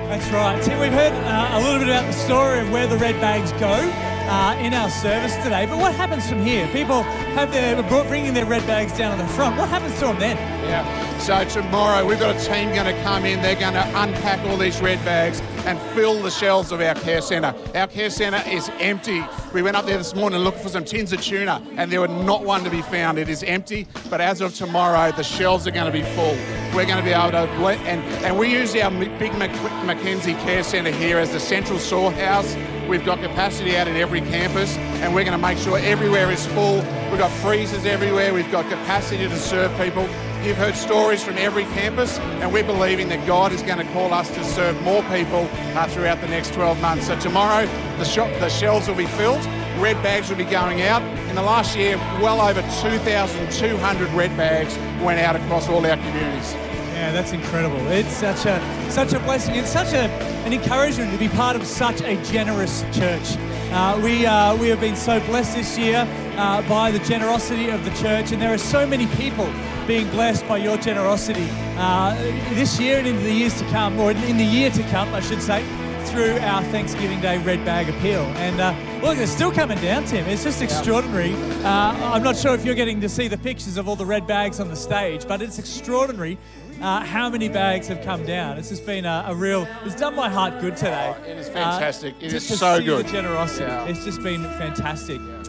That's 0.08 0.30
right. 0.30 0.62
Tim, 0.62 0.78
we've 0.78 0.92
heard 0.92 1.12
uh, 1.24 1.58
a 1.58 1.60
little 1.60 1.78
bit 1.78 1.88
about 1.88 2.06
the 2.06 2.12
story 2.12 2.60
of 2.60 2.70
where 2.70 2.86
the 2.86 2.98
red 2.98 3.18
bags 3.20 3.50
go 3.52 4.12
uh, 4.28 4.56
in 4.60 4.74
our 4.74 4.90
service 4.90 5.34
today. 5.36 5.66
But 5.66 5.78
what 5.78 5.94
happens 5.94 6.28
from 6.28 6.40
here? 6.40 6.66
People 6.68 7.02
have 7.34 7.52
their 7.52 7.82
bringing 8.08 8.34
their 8.34 8.46
red 8.46 8.66
bags 8.66 8.96
down 8.96 9.16
to 9.16 9.22
the 9.22 9.28
front. 9.30 9.56
What 9.56 9.68
happens 9.68 9.94
to 9.94 10.06
them 10.06 10.18
then? 10.18 10.36
Yeah. 10.64 11.18
So 11.18 11.44
tomorrow 11.44 12.06
we've 12.06 12.18
got 12.18 12.36
a 12.36 12.44
team 12.44 12.74
going 12.74 12.94
to 12.94 13.02
come 13.02 13.24
in. 13.24 13.40
They're 13.40 13.54
going 13.54 13.74
to 13.74 14.02
unpack 14.02 14.40
all 14.46 14.56
these 14.56 14.80
red 14.80 15.02
bags 15.04 15.40
and 15.66 15.78
fill 15.94 16.20
the 16.22 16.30
shelves 16.30 16.72
of 16.72 16.80
our 16.80 16.94
care 16.94 17.22
centre. 17.22 17.54
Our 17.74 17.86
care 17.86 18.10
centre 18.10 18.42
is 18.48 18.70
empty. 18.78 19.24
We 19.52 19.62
went 19.62 19.76
up 19.76 19.86
there 19.86 19.96
this 19.98 20.14
morning 20.14 20.40
looked 20.40 20.60
for 20.60 20.68
some 20.68 20.84
tins 20.84 21.12
of 21.12 21.22
tuna, 21.22 21.62
and 21.76 21.90
there 21.90 22.00
were 22.00 22.08
not 22.08 22.44
one 22.44 22.64
to 22.64 22.70
be 22.70 22.82
found. 22.82 23.18
It 23.18 23.28
is 23.28 23.42
empty. 23.42 23.86
But 24.10 24.20
as 24.20 24.40
of 24.40 24.54
tomorrow, 24.54 25.12
the 25.12 25.24
shelves 25.24 25.66
are 25.66 25.70
going 25.70 25.90
to 25.90 25.92
be 25.92 26.02
full. 26.14 26.36
We're 26.74 26.86
going 26.86 26.98
to 26.98 27.04
be 27.04 27.12
able 27.12 27.30
to 27.30 27.44
and 27.64 28.02
and 28.24 28.38
we 28.38 28.50
use 28.52 28.74
our 28.76 28.90
big 28.90 29.32
Mackenzie 29.34 30.34
Care 30.34 30.62
Centre 30.62 30.90
here 30.90 31.18
as 31.18 31.30
the 31.32 31.40
central 31.40 31.78
storehouse. 31.78 32.54
We've 32.88 33.04
got 33.04 33.20
capacity 33.20 33.76
out 33.78 33.88
at 33.88 33.96
every 33.96 34.20
campus, 34.20 34.76
and 34.76 35.14
we're 35.14 35.24
going 35.24 35.38
to 35.38 35.46
make 35.46 35.56
sure 35.56 35.78
everywhere 35.78 36.30
is 36.30 36.46
full. 36.48 36.76
We've 37.08 37.18
got 37.18 37.30
freezers 37.30 37.86
everywhere. 37.86 38.34
We've 38.34 38.50
got 38.52 38.68
capacity 38.68 39.26
to 39.26 39.36
serve 39.36 39.74
people. 39.78 40.02
You've 40.42 40.58
heard 40.58 40.74
stories 40.74 41.24
from 41.24 41.38
every 41.38 41.64
campus, 41.64 42.18
and 42.18 42.52
we're 42.52 42.64
believing 42.64 43.08
that 43.08 43.26
God 43.26 43.52
is 43.52 43.62
going 43.62 43.78
to 43.78 43.90
call 43.94 44.12
us 44.12 44.28
to 44.34 44.44
serve 44.44 44.80
more 44.82 45.02
people 45.04 45.48
uh, 45.74 45.88
throughout 45.88 46.20
the 46.20 46.28
next 46.28 46.52
12 46.52 46.78
months. 46.82 47.06
So 47.06 47.18
tomorrow, 47.18 47.64
the, 47.96 48.04
shop, 48.04 48.28
the 48.38 48.50
shelves 48.50 48.86
will 48.86 48.96
be 48.96 49.06
filled, 49.06 49.42
red 49.78 50.00
bags 50.02 50.28
will 50.28 50.36
be 50.36 50.44
going 50.44 50.82
out. 50.82 51.02
In 51.30 51.36
the 51.36 51.42
last 51.42 51.74
year, 51.74 51.96
well 52.20 52.42
over 52.42 52.60
2,200 52.60 54.10
red 54.10 54.36
bags 54.36 54.76
went 55.02 55.20
out 55.20 55.36
across 55.36 55.70
all 55.70 55.86
our 55.86 55.96
communities. 55.96 56.54
Yeah, 56.94 57.10
that's 57.10 57.32
incredible. 57.32 57.80
It's 57.88 58.16
such 58.16 58.46
a 58.46 58.90
such 58.90 59.12
a 59.12 59.18
blessing. 59.18 59.56
It's 59.56 59.72
such 59.72 59.92
a, 59.92 60.08
an 60.46 60.52
encouragement 60.52 61.10
to 61.10 61.18
be 61.18 61.28
part 61.28 61.56
of 61.56 61.66
such 61.66 62.00
a 62.02 62.22
generous 62.22 62.82
church. 62.92 63.36
Uh, 63.72 64.00
we, 64.04 64.24
uh, 64.24 64.54
we 64.56 64.68
have 64.68 64.80
been 64.80 64.94
so 64.94 65.18
blessed 65.26 65.56
this 65.56 65.76
year 65.76 66.06
uh, 66.36 66.62
by 66.68 66.92
the 66.92 67.00
generosity 67.00 67.70
of 67.70 67.84
the 67.84 67.90
church, 68.00 68.30
and 68.30 68.40
there 68.40 68.54
are 68.54 68.58
so 68.58 68.86
many 68.86 69.08
people 69.16 69.52
being 69.88 70.08
blessed 70.10 70.46
by 70.46 70.56
your 70.56 70.76
generosity 70.76 71.48
uh, 71.76 72.14
this 72.54 72.78
year 72.78 72.98
and 72.98 73.08
in 73.08 73.16
the 73.24 73.32
years 73.32 73.58
to 73.58 73.64
come, 73.70 73.98
or 73.98 74.12
in 74.12 74.36
the 74.36 74.44
year 74.44 74.70
to 74.70 74.82
come, 74.84 75.12
I 75.12 75.20
should 75.20 75.42
say, 75.42 75.64
through 76.04 76.38
our 76.38 76.62
Thanksgiving 76.64 77.20
Day 77.20 77.38
Red 77.38 77.64
Bag 77.64 77.88
Appeal. 77.88 78.22
And 78.36 78.60
uh, 78.60 78.72
look, 79.04 79.18
it's 79.18 79.32
still 79.32 79.52
coming 79.52 79.78
down, 79.80 80.04
Tim. 80.06 80.26
It's 80.26 80.42
just 80.42 80.62
extraordinary. 80.62 81.34
Uh, 81.62 82.14
I'm 82.14 82.22
not 82.22 82.36
sure 82.36 82.54
if 82.54 82.64
you're 82.64 82.74
getting 82.74 83.02
to 83.02 83.08
see 83.08 83.28
the 83.28 83.36
pictures 83.36 83.76
of 83.76 83.86
all 83.86 83.96
the 83.96 84.06
red 84.06 84.26
bags 84.26 84.60
on 84.60 84.68
the 84.68 84.76
stage, 84.76 85.28
but 85.28 85.42
it's 85.42 85.58
extraordinary 85.58 86.38
uh, 86.80 87.00
how 87.04 87.28
many 87.28 87.48
bags 87.48 87.86
have 87.88 88.02
come 88.02 88.24
down. 88.24 88.56
It's 88.56 88.70
just 88.70 88.86
been 88.86 89.04
a, 89.04 89.26
a 89.28 89.34
real, 89.34 89.68
it's 89.84 89.94
done 89.94 90.14
my 90.16 90.30
heart 90.30 90.60
good 90.60 90.76
today. 90.76 91.14
Oh, 91.16 91.22
it 91.22 91.36
is 91.36 91.48
fantastic. 91.48 92.14
Uh, 92.14 92.26
it 92.26 92.32
is 92.32 92.58
so 92.58 92.82
good. 92.82 93.06
The 93.06 93.12
generosity. 93.12 93.64
Yeah. 93.64 93.84
It's 93.86 94.04
just 94.04 94.22
been 94.22 94.42
fantastic. 94.42 95.20
Yeah. 95.20 95.43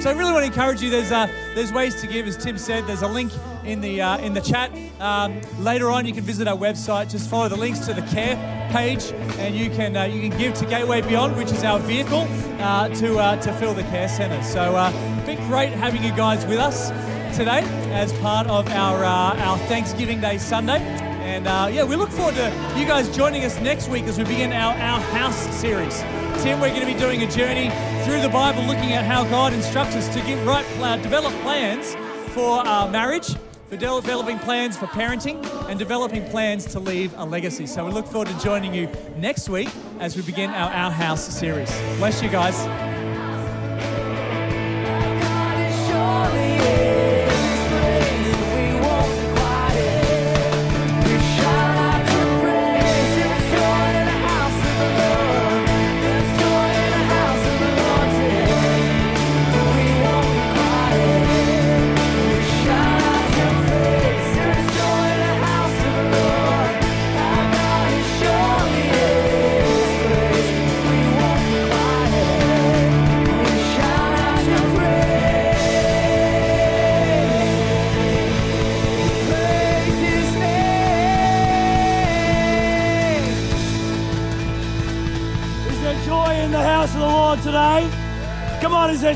So 0.00 0.10
I 0.10 0.14
really 0.14 0.32
want 0.32 0.44
to 0.44 0.50
encourage 0.50 0.80
you. 0.80 0.90
There's 0.90 1.12
uh, 1.12 1.26
there's 1.54 1.72
ways 1.72 2.00
to 2.00 2.06
give, 2.06 2.26
as 2.26 2.36
Tim 2.36 2.56
said. 2.56 2.86
There's 2.86 3.02
a 3.02 3.08
link 3.08 3.32
in 3.64 3.80
the 3.80 4.00
uh, 4.00 4.18
in 4.18 4.32
the 4.32 4.40
chat. 4.40 4.72
Um, 5.00 5.40
later 5.58 5.90
on, 5.90 6.06
you 6.06 6.14
can 6.14 6.24
visit 6.24 6.48
our 6.48 6.56
website. 6.56 7.10
Just 7.10 7.28
follow 7.28 7.48
the 7.48 7.56
links 7.56 7.80
to 7.80 7.94
the 7.94 8.02
care 8.02 8.36
page, 8.72 9.12
and 9.38 9.54
you 9.54 9.68
can 9.70 9.96
uh, 9.96 10.04
you 10.04 10.28
can 10.28 10.38
give 10.38 10.54
to 10.54 10.66
Gateway 10.66 11.02
Beyond, 11.02 11.36
which 11.36 11.52
is 11.52 11.62
our 11.62 11.78
vehicle 11.78 12.26
uh, 12.60 12.88
to 12.88 13.18
uh, 13.18 13.36
to 13.42 13.52
fill 13.54 13.74
the 13.74 13.82
care 13.84 14.08
centre. 14.08 14.42
So 14.42 14.76
uh, 14.76 15.26
been 15.26 15.46
great 15.48 15.72
having 15.72 16.02
you 16.02 16.12
guys 16.12 16.46
with 16.46 16.58
us 16.58 16.88
today 17.36 17.62
as 17.92 18.12
part 18.14 18.46
of 18.46 18.66
our 18.68 19.04
our 19.04 19.58
Thanksgiving 19.68 20.20
Day 20.20 20.38
Sunday. 20.38 20.78
And 21.20 21.44
yeah, 21.74 21.84
we 21.84 21.96
look 21.96 22.10
forward 22.10 22.34
to 22.36 22.74
you 22.76 22.86
guys 22.86 23.14
joining 23.14 23.44
us 23.44 23.60
next 23.60 23.88
week 23.88 24.04
as 24.04 24.16
we 24.16 24.24
begin 24.24 24.52
our, 24.52 24.72
our 24.72 25.00
house 25.00 25.38
series. 25.60 26.02
Tim, 26.42 26.58
we're 26.58 26.68
going 26.68 26.80
to 26.80 26.86
be 26.86 26.98
doing 26.98 27.22
a 27.22 27.30
journey 27.30 27.68
through 28.04 28.22
the 28.22 28.30
Bible 28.30 28.62
looking 28.62 28.94
at 28.94 29.04
how 29.04 29.24
God 29.24 29.52
instructs 29.52 29.94
us 29.94 30.08
to 30.14 30.22
give 30.22 30.46
right, 30.46 30.64
uh, 30.78 30.96
develop 30.96 31.34
plans 31.42 31.94
for 32.32 32.66
uh, 32.66 32.88
marriage, 32.88 33.34
for 33.68 33.76
developing 33.76 34.38
plans 34.38 34.74
for 34.74 34.86
parenting, 34.86 35.44
and 35.68 35.78
developing 35.78 36.24
plans 36.30 36.64
to 36.72 36.80
leave 36.80 37.12
a 37.18 37.24
legacy. 37.26 37.66
So 37.66 37.84
we 37.84 37.92
look 37.92 38.06
forward 38.06 38.28
to 38.28 38.38
joining 38.40 38.72
you 38.72 38.88
next 39.18 39.50
week 39.50 39.68
as 39.98 40.16
we 40.16 40.22
begin 40.22 40.48
our 40.48 40.72
Our 40.72 40.90
House 40.90 41.22
series. 41.38 41.70
Bless 41.98 42.22
you 42.22 42.30
guys. 42.30 42.89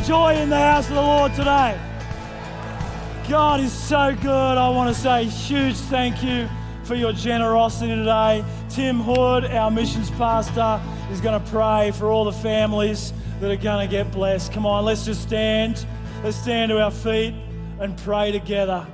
Joy 0.07 0.35
in 0.35 0.51
the 0.51 0.59
house 0.59 0.89
of 0.89 0.95
the 0.97 1.01
Lord 1.01 1.33
today? 1.33 1.81
God 3.29 3.61
is 3.61 3.73
so 3.73 4.15
good. 4.15 4.29
I 4.29 4.69
want 4.69 4.95
to 4.95 5.01
say 5.01 5.25
huge 5.25 5.77
thank 5.77 6.23
you 6.23 6.47
for 6.83 6.95
your 6.95 7.13
generosity 7.13 7.95
today. 7.95 8.45
Tim 8.69 9.01
Hood, 9.01 9.47
our 9.47 9.71
missions 9.71 10.11
pastor, 10.11 10.79
is 11.11 11.23
going 11.23 11.43
to 11.43 11.51
pray 11.51 11.91
for 11.93 12.11
all 12.11 12.25
the 12.27 12.33
families 12.33 13.15
that 13.41 13.51
are 13.51 13.57
going 13.57 13.89
to 13.89 13.91
get 13.91 14.13
blessed. 14.13 14.53
Come 14.53 14.67
on, 14.67 14.85
let's 14.85 15.07
just 15.07 15.23
stand. 15.23 15.87
Let's 16.23 16.37
stand 16.37 16.69
to 16.69 16.83
our 16.83 16.91
feet 16.91 17.35
and 17.81 17.97
pray 17.97 18.31
together. 18.31 18.87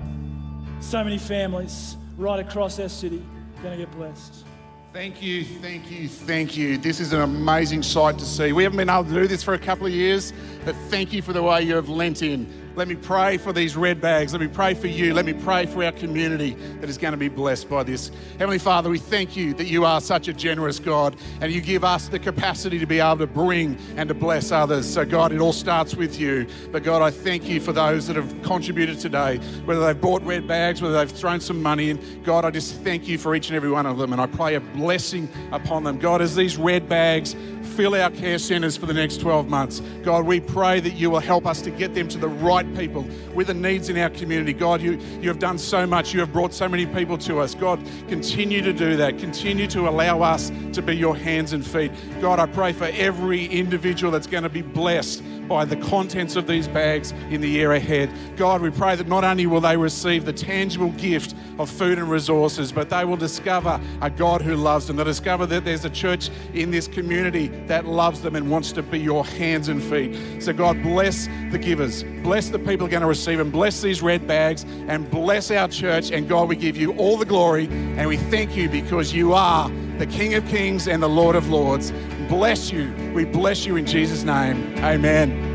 So 0.81 1.03
many 1.03 1.19
families 1.19 1.97
right 2.19 2.39
across 2.39 2.79
our 2.79 2.89
city 2.89 3.25
going 3.63 3.77
to 3.77 3.85
get 3.85 3.93
blessed. 3.97 4.45
Thank 4.93 5.23
you, 5.23 5.45
thank 5.45 5.89
you, 5.89 6.09
thank 6.09 6.57
you. 6.57 6.77
This 6.77 6.99
is 6.99 7.13
an 7.13 7.21
amazing 7.21 7.85
sight 7.85 8.19
to 8.19 8.25
see. 8.25 8.51
We 8.53 8.65
haven't 8.65 8.77
been 8.77 8.91
able 8.91 9.05
to 9.05 9.15
do 9.15 9.29
this 9.29 9.41
for 9.41 9.55
a 9.55 9.59
couple 9.59 9.87
of 9.87 9.93
years, 9.93 10.33
but 10.65 10.75
thank 10.89 11.13
you 11.13 11.23
for 11.23 11.33
the 11.33 11.41
way 11.41 11.63
you 11.63 11.77
have 11.77 11.89
lent 11.89 12.23
in 12.23 12.70
Let 12.77 12.87
me 12.87 12.95
pray 12.95 13.37
for 13.37 13.53
these 13.53 13.77
red 13.77 14.01
bags. 14.01 14.33
Let 14.33 14.41
me 14.41 14.49
pray 14.49 14.75
for 14.75 14.87
you. 14.87 15.13
Let 15.13 15.25
me 15.25 15.33
pray 15.33 15.67
for 15.67 15.85
our 15.85 15.93
community 15.93 16.55
that 16.81 16.89
is 16.89 16.99
going 16.99 17.13
to 17.13 17.19
be 17.19 17.29
blessed 17.29 17.69
by 17.69 17.83
this. 17.83 18.11
Heavenly 18.39 18.59
Father, 18.59 18.89
we 18.89 18.99
thank 18.99 19.37
you 19.37 19.53
that 19.55 19.67
you 19.67 19.85
are 19.85 20.01
such 20.01 20.29
a 20.29 20.33
generous 20.33 20.79
God 20.79 21.17
and 21.41 21.53
you 21.53 21.61
give 21.61 21.83
us 21.83 22.09
the 22.09 22.19
capacity 22.19 22.79
to 22.79 22.87
be 22.87 23.01
able 23.01 23.19
to 23.19 23.27
bring 23.27 23.77
and 23.97 24.09
to 24.09 24.15
bless 24.15 24.53
others. 24.53 24.89
So, 24.91 25.05
God, 25.05 25.33
it 25.33 25.41
all 25.41 25.53
starts 25.53 25.97
with 25.97 26.21
you. 26.21 26.47
But, 26.71 26.85
God, 26.85 27.03
I 27.03 27.11
thank 27.11 27.49
you 27.49 27.61
for 27.61 27.73
those 27.73 28.07
that 28.07 28.17
have 28.17 28.43
contributed 28.43 29.01
today, 29.01 29.39
whether 29.65 29.85
they've 29.85 30.01
bought 30.01 30.23
red 30.23 30.47
bags, 30.47 30.81
whether 30.81 30.95
they've 30.95 31.11
thrown 31.11 31.41
some 31.41 31.63
money 31.63 31.91
in. 31.91 32.23
God, 32.23 32.45
I 32.45 32.51
just 32.51 32.77
thank 32.83 33.09
you 33.09 33.19
for 33.19 33.35
each 33.35 33.49
and 33.49 33.57
every 33.57 33.71
one 33.71 33.87
of 33.87 33.99
them 33.99 34.13
and 34.13 34.21
I 34.21 34.27
pray 34.27 34.55
a 34.55 34.61
blessing 34.61 35.29
upon 35.53 35.85
them. 35.85 35.99
God, 35.99 36.23
as 36.23 36.37
these 36.37 36.57
red 36.57 36.89
bags 36.89 37.35
fill 37.63 37.95
our 37.95 38.11
care 38.11 38.39
centres 38.39 38.77
for 38.77 38.87
the 38.87 38.95
next 38.95 39.21
12 39.21 39.49
months, 39.49 39.81
God, 40.03 40.25
we 40.25 40.41
pray 40.41 40.81
that 40.81 40.95
you 40.95 41.11
will 41.11 41.21
help 41.21 41.47
us 41.47 41.63
to 41.63 41.71
get 41.71 41.95
them 41.95 42.09
to 42.09 42.19
the 42.19 42.29
right 42.29 42.60
people 42.75 43.07
with 43.35 43.49
the 43.49 43.55
needs 43.55 43.89
in 43.89 43.97
our 43.99 44.11
community. 44.11 44.53
God, 44.53 44.81
you, 44.81 44.99
you 45.21 45.29
have 45.29 45.39
done 45.39 45.59
so 45.59 45.87
much. 45.87 46.13
You 46.13 46.21
have 46.21 46.33
brought 46.33 46.53
so 46.53 46.69
many 46.69 46.87
people 46.87 47.19
to 47.19 47.41
us. 47.41 47.55
God, 47.55 47.81
continue 48.09 48.63
to 48.63 48.73
do 48.73 48.97
that. 48.97 49.19
Continue 49.19 49.67
to 49.69 49.89
allow 49.89 50.23
us 50.23 50.51
to 50.73 50.83
be 50.83 50.97
your 50.97 51.17
hands 51.17 51.53
and 51.53 51.67
feet. 51.67 51.93
God, 52.21 52.39
I 52.39 52.47
pray 52.47 52.73
for 52.73 52.85
every 52.85 53.47
individual 53.47 54.13
that's 54.13 54.27
going 54.27 54.45
to 54.45 54.49
be 54.49 54.63
blessed 54.63 55.23
by 55.51 55.65
the 55.65 55.75
contents 55.75 56.37
of 56.37 56.47
these 56.47 56.69
bags 56.69 57.11
in 57.29 57.41
the 57.41 57.49
year 57.49 57.73
ahead. 57.73 58.09
God, 58.37 58.63
we 58.63 58.71
pray 58.71 58.95
that 58.95 59.09
not 59.09 59.25
only 59.25 59.47
will 59.47 59.61
they 59.61 59.77
receive 59.77 60.25
the 60.25 60.33
tangible 60.33 60.91
gift 60.91 61.35
of 61.59 61.69
food 61.69 61.99
and 61.99 62.09
resources, 62.09 62.71
but 62.71 62.89
they 62.89 63.05
will 63.05 63.17
discover 63.17 63.81
a 64.01 64.09
God 64.09 64.43
who 64.43 64.55
loves 64.55 64.87
them. 64.87 64.95
They'll 64.95 65.05
discover 65.05 65.47
that 65.47 65.65
there's 65.65 65.85
a 65.85 65.91
church 65.91 66.31
in 66.55 66.71
this 66.71 66.87
community 66.87 67.49
that 67.67 67.85
loves 67.85 68.23
them 68.23 68.37
and 68.37 68.49
wants 68.49 68.71
to 68.73 68.83
be 68.85 69.01
your 69.01 69.27
hands 69.27 69.67
and 69.67 69.83
feet. 69.83 70.41
So, 70.41 70.53
God, 70.53 70.81
bless 70.85 71.27
the 71.51 71.59
givers, 71.59 72.05
bless 72.23 72.49
the 72.49 72.61
people 72.61 72.79
who 72.79 72.85
are 72.87 72.91
going 72.91 73.01
to 73.03 73.09
receive 73.09 73.39
them, 73.39 73.51
bless 73.51 73.83
these 73.83 74.03
red 74.03 74.29
bags, 74.29 74.65
and 74.87 75.11
bless 75.11 75.51
our 75.51 75.67
church. 75.67 76.13
And 76.13 76.29
God, 76.29 76.49
we 76.49 76.55
give 76.55 76.77
you 76.77 76.93
all 76.93 77.17
the 77.17 77.27
glory 77.27 77.67
and 77.67 78.07
we 78.07 78.19
thank 78.19 78.57
you 78.57 78.69
because 78.69 79.13
you 79.13 79.35
are 79.35 79.69
the 79.99 80.07
King 80.07 80.35
of 80.35 80.47
Kings 80.47 80.87
and 80.87 81.03
the 81.03 81.09
Lord 81.09 81.35
of 81.35 81.51
Lords. 81.51 81.93
Bless 82.31 82.71
you. 82.71 82.95
We 83.13 83.25
bless 83.25 83.67
you 83.67 83.75
in 83.75 83.85
Jesus' 83.85 84.23
name. 84.23 84.77
Amen. 84.79 85.51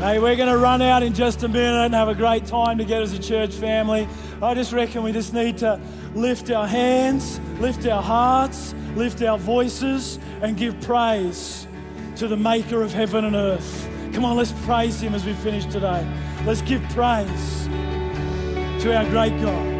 Hey, 0.00 0.18
we're 0.18 0.34
going 0.34 0.48
to 0.48 0.58
run 0.58 0.82
out 0.82 1.04
in 1.04 1.14
just 1.14 1.44
a 1.44 1.48
minute 1.48 1.84
and 1.84 1.94
have 1.94 2.08
a 2.08 2.16
great 2.16 2.46
time 2.46 2.78
together 2.78 3.04
as 3.04 3.12
a 3.12 3.18
church 3.20 3.54
family. 3.54 4.08
I 4.42 4.54
just 4.54 4.72
reckon 4.72 5.04
we 5.04 5.12
just 5.12 5.32
need 5.32 5.58
to 5.58 5.80
lift 6.16 6.50
our 6.50 6.66
hands, 6.66 7.38
lift 7.60 7.86
our 7.86 8.02
hearts, 8.02 8.74
lift 8.96 9.22
our 9.22 9.38
voices, 9.38 10.18
and 10.42 10.56
give 10.56 10.80
praise 10.80 11.68
to 12.16 12.26
the 12.26 12.36
maker 12.36 12.82
of 12.82 12.92
heaven 12.92 13.24
and 13.24 13.36
earth. 13.36 13.88
Come 14.12 14.24
on, 14.24 14.36
let's 14.36 14.52
praise 14.64 15.00
him 15.00 15.14
as 15.14 15.24
we 15.24 15.32
finish 15.34 15.64
today. 15.66 16.04
Let's 16.44 16.62
give 16.62 16.82
praise 16.88 17.68
to 18.82 18.96
our 18.96 19.04
great 19.10 19.40
God. 19.40 19.77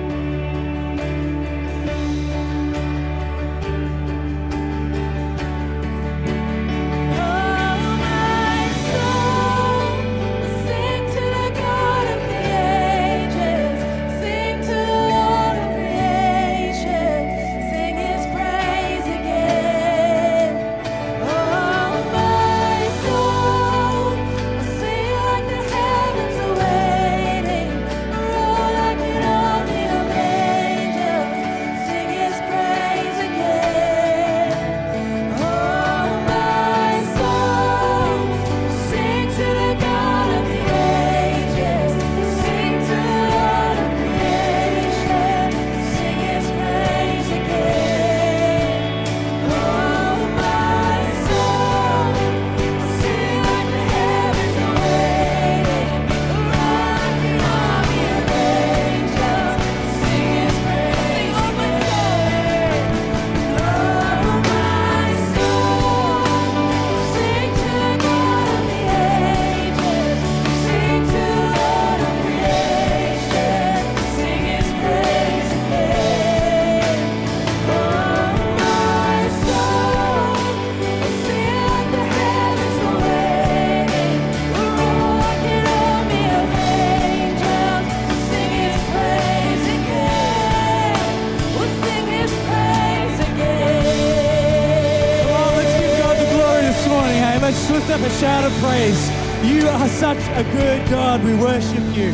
Up 97.98 98.06
a 98.06 98.10
shout 98.10 98.44
of 98.44 98.52
praise. 98.60 99.10
You 99.42 99.66
are 99.68 99.88
such 99.88 100.18
a 100.18 100.44
good 100.52 100.88
God. 100.88 101.24
We 101.24 101.34
worship 101.34 101.82
you. 101.96 102.12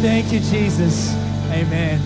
Thank 0.00 0.32
you, 0.32 0.40
Jesus. 0.40 1.12
Amen. 1.50 2.00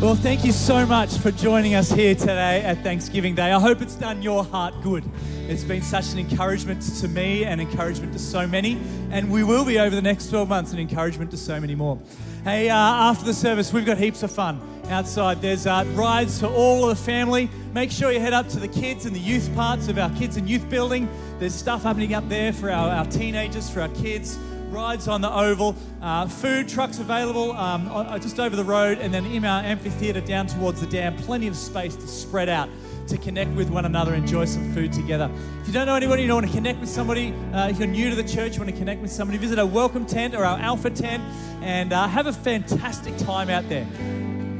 Well, 0.00 0.16
thank 0.16 0.44
you 0.44 0.50
so 0.50 0.84
much 0.84 1.18
for 1.18 1.30
joining 1.30 1.74
us 1.74 1.90
here 1.90 2.14
today 2.14 2.62
at 2.62 2.82
Thanksgiving 2.82 3.34
Day. 3.34 3.52
I 3.52 3.60
hope 3.60 3.80
it's 3.80 3.94
done 3.94 4.22
your 4.22 4.44
heart 4.44 4.74
good. 4.82 5.04
It's 5.46 5.62
been 5.62 5.82
such 5.82 6.12
an 6.12 6.18
encouragement 6.18 6.82
to 7.00 7.08
me 7.08 7.44
and 7.44 7.60
encouragement 7.60 8.12
to 8.14 8.18
so 8.18 8.46
many, 8.46 8.80
and 9.10 9.30
we 9.30 9.44
will 9.44 9.64
be 9.64 9.78
over 9.78 9.94
the 9.94 10.02
next 10.02 10.30
12 10.30 10.48
months 10.48 10.72
an 10.72 10.78
encouragement 10.78 11.30
to 11.30 11.36
so 11.36 11.60
many 11.60 11.74
more. 11.74 11.98
Hey, 12.42 12.70
uh, 12.70 12.76
after 12.76 13.24
the 13.24 13.34
service, 13.34 13.72
we've 13.72 13.86
got 13.86 13.98
heaps 13.98 14.22
of 14.22 14.32
fun 14.32 14.60
outside. 14.88 15.40
There's 15.40 15.66
uh, 15.66 15.84
rides 15.94 16.40
for 16.40 16.46
all 16.46 16.88
of 16.88 16.96
the 16.96 17.02
family. 17.04 17.50
Make 17.72 17.90
sure 17.90 18.12
you 18.12 18.20
head 18.20 18.32
up 18.32 18.48
to 18.50 18.60
the 18.60 18.68
kids 18.68 19.06
and 19.06 19.14
the 19.14 19.20
youth 19.20 19.52
parts 19.54 19.88
of 19.88 19.98
our 19.98 20.10
kids 20.10 20.36
and 20.36 20.48
youth 20.48 20.68
building. 20.68 21.08
There's 21.38 21.54
stuff 21.54 21.82
happening 21.82 22.14
up 22.14 22.28
there 22.28 22.52
for 22.52 22.70
our, 22.70 22.90
our 22.90 23.06
teenagers, 23.06 23.70
for 23.70 23.80
our 23.80 23.88
kids. 23.88 24.38
Rides 24.68 25.06
on 25.06 25.20
the 25.20 25.30
oval, 25.30 25.76
uh, 26.02 26.26
food 26.26 26.68
trucks 26.68 26.98
available 26.98 27.52
um, 27.52 27.86
just 28.20 28.40
over 28.40 28.56
the 28.56 28.64
road, 28.64 28.98
and 28.98 29.14
then 29.14 29.24
in 29.26 29.44
our 29.44 29.62
amphitheatre 29.62 30.20
down 30.20 30.48
towards 30.48 30.80
the 30.80 30.86
dam. 30.88 31.16
Plenty 31.16 31.46
of 31.46 31.56
space 31.56 31.94
to 31.94 32.08
spread 32.08 32.48
out 32.48 32.68
to 33.06 33.18
connect 33.18 33.50
with 33.52 33.70
one 33.70 33.84
another, 33.84 34.14
enjoy 34.14 34.44
some 34.46 34.72
food 34.72 34.92
together. 34.92 35.30
If 35.60 35.68
you 35.68 35.72
don't 35.74 35.86
know 35.86 35.94
anybody, 35.94 36.22
you 36.22 36.28
don't 36.28 36.36
want 36.42 36.46
to 36.48 36.52
connect 36.52 36.80
with 36.80 36.88
somebody, 36.88 37.32
uh, 37.52 37.68
if 37.68 37.78
you're 37.78 37.86
new 37.86 38.10
to 38.10 38.16
the 38.16 38.24
church, 38.24 38.54
you 38.54 38.60
want 38.60 38.70
to 38.70 38.76
connect 38.76 39.00
with 39.00 39.12
somebody, 39.12 39.38
visit 39.38 39.58
our 39.58 39.66
welcome 39.66 40.06
tent 40.06 40.34
or 40.34 40.44
our 40.44 40.58
alpha 40.58 40.90
tent 40.90 41.22
and 41.62 41.92
uh, 41.92 42.08
have 42.08 42.26
a 42.26 42.32
fantastic 42.32 43.16
time 43.18 43.50
out 43.50 43.68
there. 43.68 43.86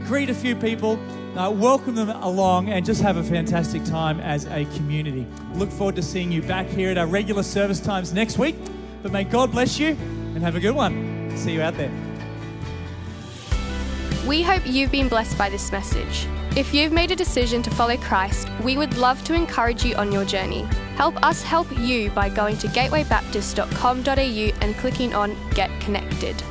Greet 0.07 0.29
a 0.29 0.35
few 0.35 0.55
people, 0.55 0.99
uh, 1.39 1.51
welcome 1.51 1.95
them 1.95 2.11
along, 2.11 2.69
and 2.69 2.85
just 2.85 3.01
have 3.01 3.17
a 3.17 3.25
fantastic 3.25 3.85
time 3.85 4.21
as 4.21 4.47
a 4.47 4.67
community. 4.77 5.27
Look 5.55 5.71
forward 5.71 5.97
to 5.97 6.03
seeing 6.03 6.31
you 6.31 6.43
back 6.43 6.67
here 6.67 6.91
at 6.91 6.99
our 6.99 7.07
regular 7.07 7.43
service 7.43 7.81
times 7.81 8.13
next 8.13 8.39
week. 8.39 8.57
But 9.03 9.13
may 9.13 9.25
God 9.25 9.53
bless 9.53 9.79
you 9.79 9.89
and 10.35 10.39
have 10.43 10.57
a 10.57 10.61
good 10.61 10.75
one. 10.75 11.31
See 11.37 11.53
you 11.53 11.63
out 11.63 11.77
there. 11.77 11.93
We 14.27 14.43
hope 14.43 14.63
you've 14.67 14.91
been 14.91 15.09
blessed 15.09 15.37
by 15.37 15.51
this 15.51 15.71
message. 15.71 16.27
If 16.57 16.73
you've 16.73 16.93
made 16.93 17.11
a 17.11 17.17
decision 17.17 17.63
to 17.63 17.71
follow 17.71 17.97
Christ, 17.97 18.49
we 18.63 18.79
would 18.79 18.97
love 18.97 19.23
to 19.25 19.35
encourage 19.35 19.85
you 19.85 19.95
on 19.97 20.13
your 20.13 20.25
journey. 20.25 20.63
Help 20.97 21.23
us 21.23 21.43
help 21.43 21.67
you 21.79 22.11
by 22.11 22.29
going 22.29 22.57
to 22.59 22.69
gatewaybaptist.com.au 22.69 24.59
and 24.63 24.77
clicking 24.77 25.15
on 25.15 25.37
Get 25.51 25.69
Connected. 25.81 26.43